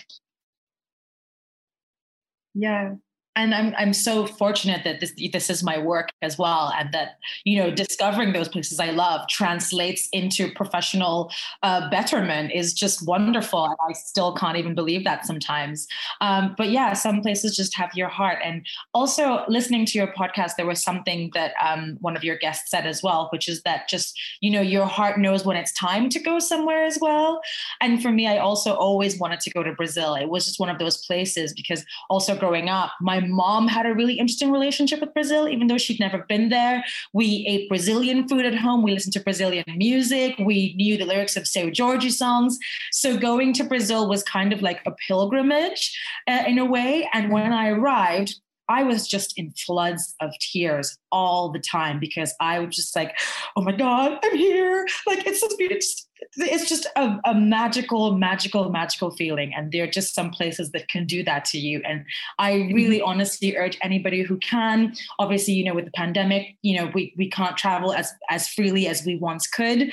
Yeah 2.54 2.96
and 3.36 3.56
I'm 3.56 3.74
I'm 3.78 3.94
so 3.94 4.28
fortunate 4.28 4.84
that 4.84 5.00
this 5.00 5.14
this 5.32 5.50
is 5.50 5.64
my 5.64 5.78
work 5.78 6.10
as 6.22 6.38
well, 6.38 6.72
and 6.78 6.92
that 6.94 7.18
you 7.46 7.58
know 7.58 7.72
discovering 7.72 8.34
those 8.34 8.48
places 8.48 8.80
I 8.80 8.92
love 8.92 9.28
translates 9.28 10.08
into 10.12 10.52
professional 10.52 11.32
uh, 11.64 11.90
betterment 11.90 12.52
is 12.54 12.74
just 12.74 13.08
wonderful, 13.08 13.66
and 13.66 13.76
I 13.90 13.94
still 13.94 14.36
can't 14.36 14.58
even 14.58 14.76
believe 14.76 15.04
that 15.06 15.26
sometimes. 15.26 15.88
Um, 16.22 16.54
but 16.58 16.70
yeah, 16.70 16.94
some 16.94 17.22
places 17.22 17.56
just 17.56 17.76
have 17.76 17.92
your 17.96 18.08
heart, 18.08 18.38
and 18.44 18.66
also 18.94 19.44
listening 19.48 19.86
to 19.88 19.98
your 19.98 20.14
podcast, 20.14 20.52
there 20.56 20.68
was 20.68 20.84
something 20.84 21.32
that 21.34 21.54
um, 21.64 21.98
one 22.02 22.16
of 22.16 22.24
your 22.24 22.38
guests 22.38 22.70
said 22.70 22.86
as 22.86 23.02
well, 23.02 23.30
which 23.32 23.50
is 23.50 23.64
that 23.64 23.90
just 23.90 24.20
you 24.42 24.52
know 24.52 24.62
your 24.62 24.86
heart 24.86 25.20
knows 25.20 25.44
when 25.44 25.58
it's 25.58 25.74
time 25.74 26.08
to 26.10 26.20
go 26.20 26.38
somewhere 26.38 26.84
as 26.86 27.00
well. 27.02 27.42
And 27.82 28.02
for 28.02 28.12
me, 28.12 28.28
I 28.28 28.38
also 28.38 28.74
always 28.76 29.18
wanted 29.18 29.40
to 29.40 29.50
go 29.50 29.64
to 29.64 29.74
Brazil. 29.74 30.14
It 30.14 30.30
was 30.30 30.46
just 30.46 30.60
one 30.60 30.70
of 30.70 30.78
those 30.78 31.04
places 31.06 31.52
because 31.54 31.84
also 32.12 32.38
growing 32.38 32.70
up, 32.70 32.92
my 33.02 33.23
mom 33.30 33.68
had 33.68 33.86
a 33.86 33.94
really 33.94 34.16
interesting 34.16 34.52
relationship 34.52 35.00
with 35.02 35.14
Brazil, 35.14 35.48
even 35.48 35.68
though 35.68 35.78
she'd 35.78 36.00
never 36.00 36.26
been 36.30 36.50
there. 36.50 36.84
We 37.14 37.46
ate 37.48 37.70
Brazilian 37.70 38.28
food 38.28 38.46
at 38.46 38.56
home. 38.56 38.84
We 38.84 38.92
listened 38.92 39.14
to 39.14 39.20
Brazilian 39.20 39.66
music. 39.76 40.36
We 40.40 40.74
knew 40.76 40.98
the 40.98 41.06
lyrics 41.06 41.36
of 41.36 41.48
Seu 41.48 41.72
Jorge 41.76 42.10
songs. 42.10 42.58
So 42.92 43.18
going 43.18 43.54
to 43.54 43.64
Brazil 43.64 44.08
was 44.08 44.24
kind 44.24 44.54
of 44.54 44.62
like 44.62 44.82
a 44.86 44.92
pilgrimage 45.08 45.98
uh, 46.28 46.44
in 46.48 46.58
a 46.58 46.66
way. 46.66 47.10
And 47.14 47.32
when 47.32 47.54
I 47.54 47.70
arrived, 47.70 48.40
I 48.70 48.84
was 48.84 49.08
just 49.08 49.38
in 49.38 49.52
floods 49.52 50.16
of 50.22 50.32
tears 50.40 50.98
all 51.12 51.52
the 51.52 51.60
time 51.60 52.00
because 52.00 52.34
I 52.40 52.60
was 52.60 52.76
just 52.76 52.96
like, 52.96 53.18
oh 53.56 53.62
my 53.62 53.72
God, 53.72 54.18
I'm 54.24 54.36
here. 54.36 54.86
Like 55.06 55.26
it's 55.28 55.42
just, 55.42 55.56
it's, 55.60 56.08
it's 56.38 56.70
just 56.70 56.88
a, 56.96 57.20
a, 57.26 57.34
magical, 57.34 58.16
magical, 58.16 58.70
magical 58.70 59.12
feeling. 59.12 59.54
And 59.54 59.72
there 59.72 59.84
are 59.84 59.92
just 59.92 60.16
some 60.16 60.32
places 60.32 60.72
that 60.72 60.88
can 60.88 61.06
do 61.06 61.24
that 61.24 61.46
to 61.46 61.58
you. 61.58 61.82
And 61.86 62.06
I 62.40 62.70
really 62.74 63.00
mm-hmm. 63.00 63.10
honestly 63.10 63.56
urge 63.58 63.78
anybody 63.82 64.24
who 64.24 64.38
can, 64.38 64.94
obviously, 65.20 65.54
you 65.56 65.66
know, 65.66 65.74
with 65.74 65.86
the 65.86 65.92
pandemic, 65.92 66.56
you 66.62 66.78
know, 66.78 66.90
we, 66.94 67.14
we 67.18 67.30
can't 67.30 67.58
travel 67.58 67.94
as, 67.94 68.14
as 68.30 68.48
freely 68.48 68.88
as 68.88 69.06
we 69.06 69.18
once 69.18 69.48
could 69.48 69.92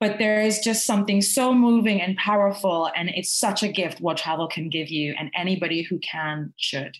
but 0.00 0.18
there 0.18 0.40
is 0.40 0.58
just 0.58 0.84
something 0.84 1.22
so 1.22 1.54
moving 1.54 2.02
and 2.02 2.16
powerful. 2.16 2.90
And 2.96 3.08
it's 3.10 3.32
such 3.32 3.62
a 3.62 3.68
gift 3.68 4.00
what 4.00 4.16
travel 4.16 4.48
can 4.48 4.68
give 4.68 4.88
you, 4.88 5.14
and 5.16 5.30
anybody 5.32 5.82
who 5.82 6.00
can 6.00 6.52
should. 6.56 6.96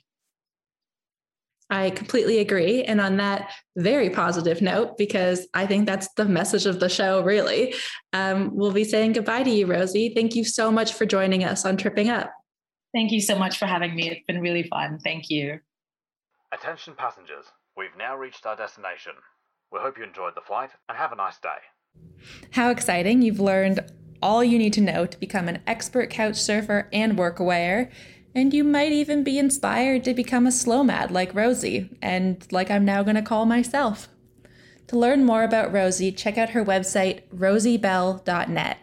I 1.73 1.89
completely 1.89 2.39
agree. 2.39 2.85
And 2.85 3.01
on 3.01 3.17
that 3.17 3.51
very 3.77 4.11
positive 4.11 4.61
note, 4.61 4.99
because 4.99 5.47
I 5.55 5.67
think 5.67 5.87
that's 5.87 6.07
the 6.19 6.27
message 6.27 6.67
of 6.67 6.81
the 6.81 6.91
show, 6.91 7.23
really, 7.23 7.75
um, 8.13 8.55
we'll 8.55 8.73
be 8.73 8.85
saying 8.85 9.15
goodbye 9.15 9.43
to 9.43 9.51
you, 9.51 9.65
Rosie. 9.67 10.13
Thank 10.15 10.37
you 10.37 10.45
so 10.45 10.71
much 10.71 10.93
for 10.93 11.07
joining 11.07 11.45
us 11.45 11.65
on 11.65 11.79
Tripping 11.79 12.11
Up. 12.11 12.31
Thank 12.95 13.11
you 13.11 13.23
so 13.23 13.39
much 13.39 13.57
for 13.57 13.65
having 13.65 13.95
me. 13.95 14.11
It's 14.11 14.27
been 14.27 14.43
really 14.43 14.65
fun. 14.65 14.99
Thank 15.03 15.31
you. 15.31 15.61
Attention 16.53 16.93
passengers, 16.95 17.47
we've 17.75 17.97
now 17.99 18.19
reached 18.19 18.45
our 18.45 18.55
destination. 18.55 19.13
We 19.73 19.81
hope 19.81 19.97
you 19.97 20.05
enjoyed 20.05 20.35
the 20.37 20.43
flight 20.43 20.69
and 20.91 20.99
have 20.99 21.13
a 21.13 21.17
nice 21.17 21.39
day. 21.39 21.49
How 22.51 22.69
exciting! 22.69 23.23
You've 23.23 23.41
learned 23.41 23.81
all 24.21 24.45
you 24.45 24.59
need 24.59 24.75
to 24.75 24.83
know 24.83 25.07
to 25.07 25.19
become 25.19 25.49
an 25.49 25.63
expert 25.67 26.11
couch 26.11 26.37
surfer 26.37 26.91
and 26.93 27.17
workawayer. 27.17 27.91
And 28.35 28.55
you 28.55 28.65
might 28.65 28.93
even 28.93 29.23
be 29.23 29.39
inspired 29.39 30.05
to 30.05 30.15
become 30.15 30.47
a 30.47 30.51
SLOMAD 30.51 31.11
like 31.11 31.35
Rosie, 31.35 31.91
and 32.01 32.47
like 32.51 32.71
I'm 32.71 32.85
now 32.85 33.03
going 33.03 33.17
to 33.17 33.23
call 33.23 33.45
myself. 33.45 34.09
To 34.89 34.99
learn 34.99 35.25
more 35.25 35.43
about 35.43 35.73
Rosie, 35.73 36.13
check 36.13 36.39
out 36.39 36.51
her 36.51 36.65
website, 36.65 37.23
rosiebell.net. 37.35 38.79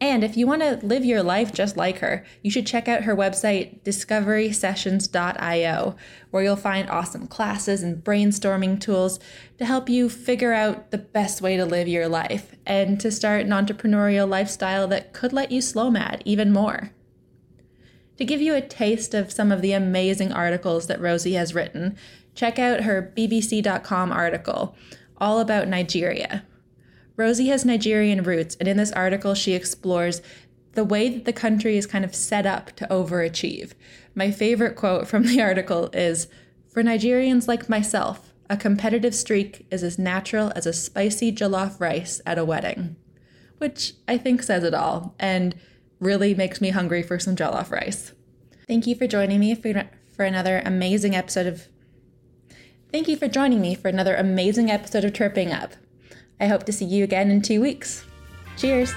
And 0.00 0.24
if 0.24 0.36
you 0.36 0.46
want 0.46 0.62
to 0.62 0.86
live 0.86 1.04
your 1.04 1.22
life 1.22 1.52
just 1.52 1.76
like 1.76 1.98
her, 1.98 2.24
you 2.42 2.50
should 2.50 2.66
check 2.66 2.88
out 2.88 3.04
her 3.04 3.16
website, 3.16 3.82
discoverysessions.io, 3.84 5.96
where 6.30 6.42
you'll 6.42 6.56
find 6.56 6.90
awesome 6.90 7.26
classes 7.26 7.82
and 7.82 8.04
brainstorming 8.04 8.80
tools 8.80 9.18
to 9.58 9.64
help 9.64 9.88
you 9.88 10.08
figure 10.08 10.52
out 10.52 10.90
the 10.90 10.98
best 10.98 11.40
way 11.40 11.56
to 11.56 11.64
live 11.64 11.88
your 11.88 12.08
life 12.08 12.54
and 12.66 13.00
to 13.00 13.10
start 13.10 13.42
an 13.42 13.50
entrepreneurial 13.50 14.28
lifestyle 14.28 14.86
that 14.88 15.12
could 15.12 15.32
let 15.32 15.50
you 15.50 15.60
SLOMAD 15.60 16.22
even 16.24 16.52
more. 16.52 16.90
To 18.18 18.24
give 18.24 18.40
you 18.40 18.54
a 18.54 18.60
taste 18.60 19.14
of 19.14 19.32
some 19.32 19.50
of 19.50 19.60
the 19.60 19.72
amazing 19.72 20.32
articles 20.32 20.86
that 20.86 21.00
Rosie 21.00 21.34
has 21.34 21.54
written, 21.54 21.96
check 22.34 22.58
out 22.58 22.82
her 22.82 23.12
BBC.com 23.16 24.12
article 24.12 24.76
all 25.18 25.40
about 25.40 25.68
Nigeria. 25.68 26.44
Rosie 27.16 27.48
has 27.48 27.64
Nigerian 27.64 28.22
roots, 28.22 28.56
and 28.58 28.68
in 28.68 28.76
this 28.76 28.92
article, 28.92 29.34
she 29.34 29.52
explores 29.52 30.20
the 30.72 30.84
way 30.84 31.08
that 31.08 31.24
the 31.24 31.32
country 31.32 31.76
is 31.76 31.86
kind 31.86 32.04
of 32.04 32.14
set 32.14 32.46
up 32.46 32.72
to 32.72 32.86
overachieve. 32.88 33.72
My 34.14 34.30
favorite 34.30 34.76
quote 34.76 35.06
from 35.06 35.22
the 35.26 35.40
article 35.40 35.90
is 35.92 36.28
For 36.68 36.82
Nigerians 36.82 37.48
like 37.48 37.68
myself, 37.68 38.32
a 38.50 38.56
competitive 38.56 39.14
streak 39.14 39.66
is 39.70 39.82
as 39.82 39.98
natural 39.98 40.52
as 40.54 40.66
a 40.66 40.72
spicy 40.72 41.32
jollof 41.32 41.80
rice 41.80 42.20
at 42.26 42.38
a 42.38 42.44
wedding, 42.44 42.96
which 43.58 43.94
I 44.06 44.18
think 44.18 44.42
says 44.42 44.64
it 44.64 44.74
all. 44.74 45.14
And 45.18 45.54
really 46.04 46.34
makes 46.34 46.60
me 46.60 46.70
hungry 46.70 47.02
for 47.02 47.18
some 47.18 47.34
jollof 47.34 47.70
rice. 47.70 48.12
Thank 48.68 48.86
you 48.86 48.94
for 48.94 49.06
joining 49.06 49.40
me 49.40 49.54
for, 49.54 49.88
for 50.14 50.24
another 50.24 50.62
amazing 50.64 51.16
episode 51.16 51.46
of 51.46 51.68
Thank 52.92 53.08
you 53.08 53.16
for 53.16 53.26
joining 53.26 53.60
me 53.60 53.74
for 53.74 53.88
another 53.88 54.14
amazing 54.14 54.70
episode 54.70 55.04
of 55.04 55.12
Tripping 55.12 55.52
Up. 55.52 55.72
I 56.38 56.46
hope 56.46 56.62
to 56.66 56.72
see 56.72 56.84
you 56.84 57.02
again 57.02 57.28
in 57.28 57.42
2 57.42 57.60
weeks. 57.60 58.04
Cheers. 58.56 58.92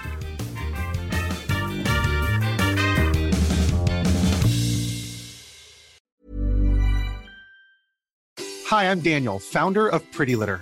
Hi, 8.67 8.91
I'm 8.91 8.99
Daniel, 8.99 9.39
founder 9.39 9.87
of 9.87 10.11
Pretty 10.11 10.35
Litter. 10.35 10.61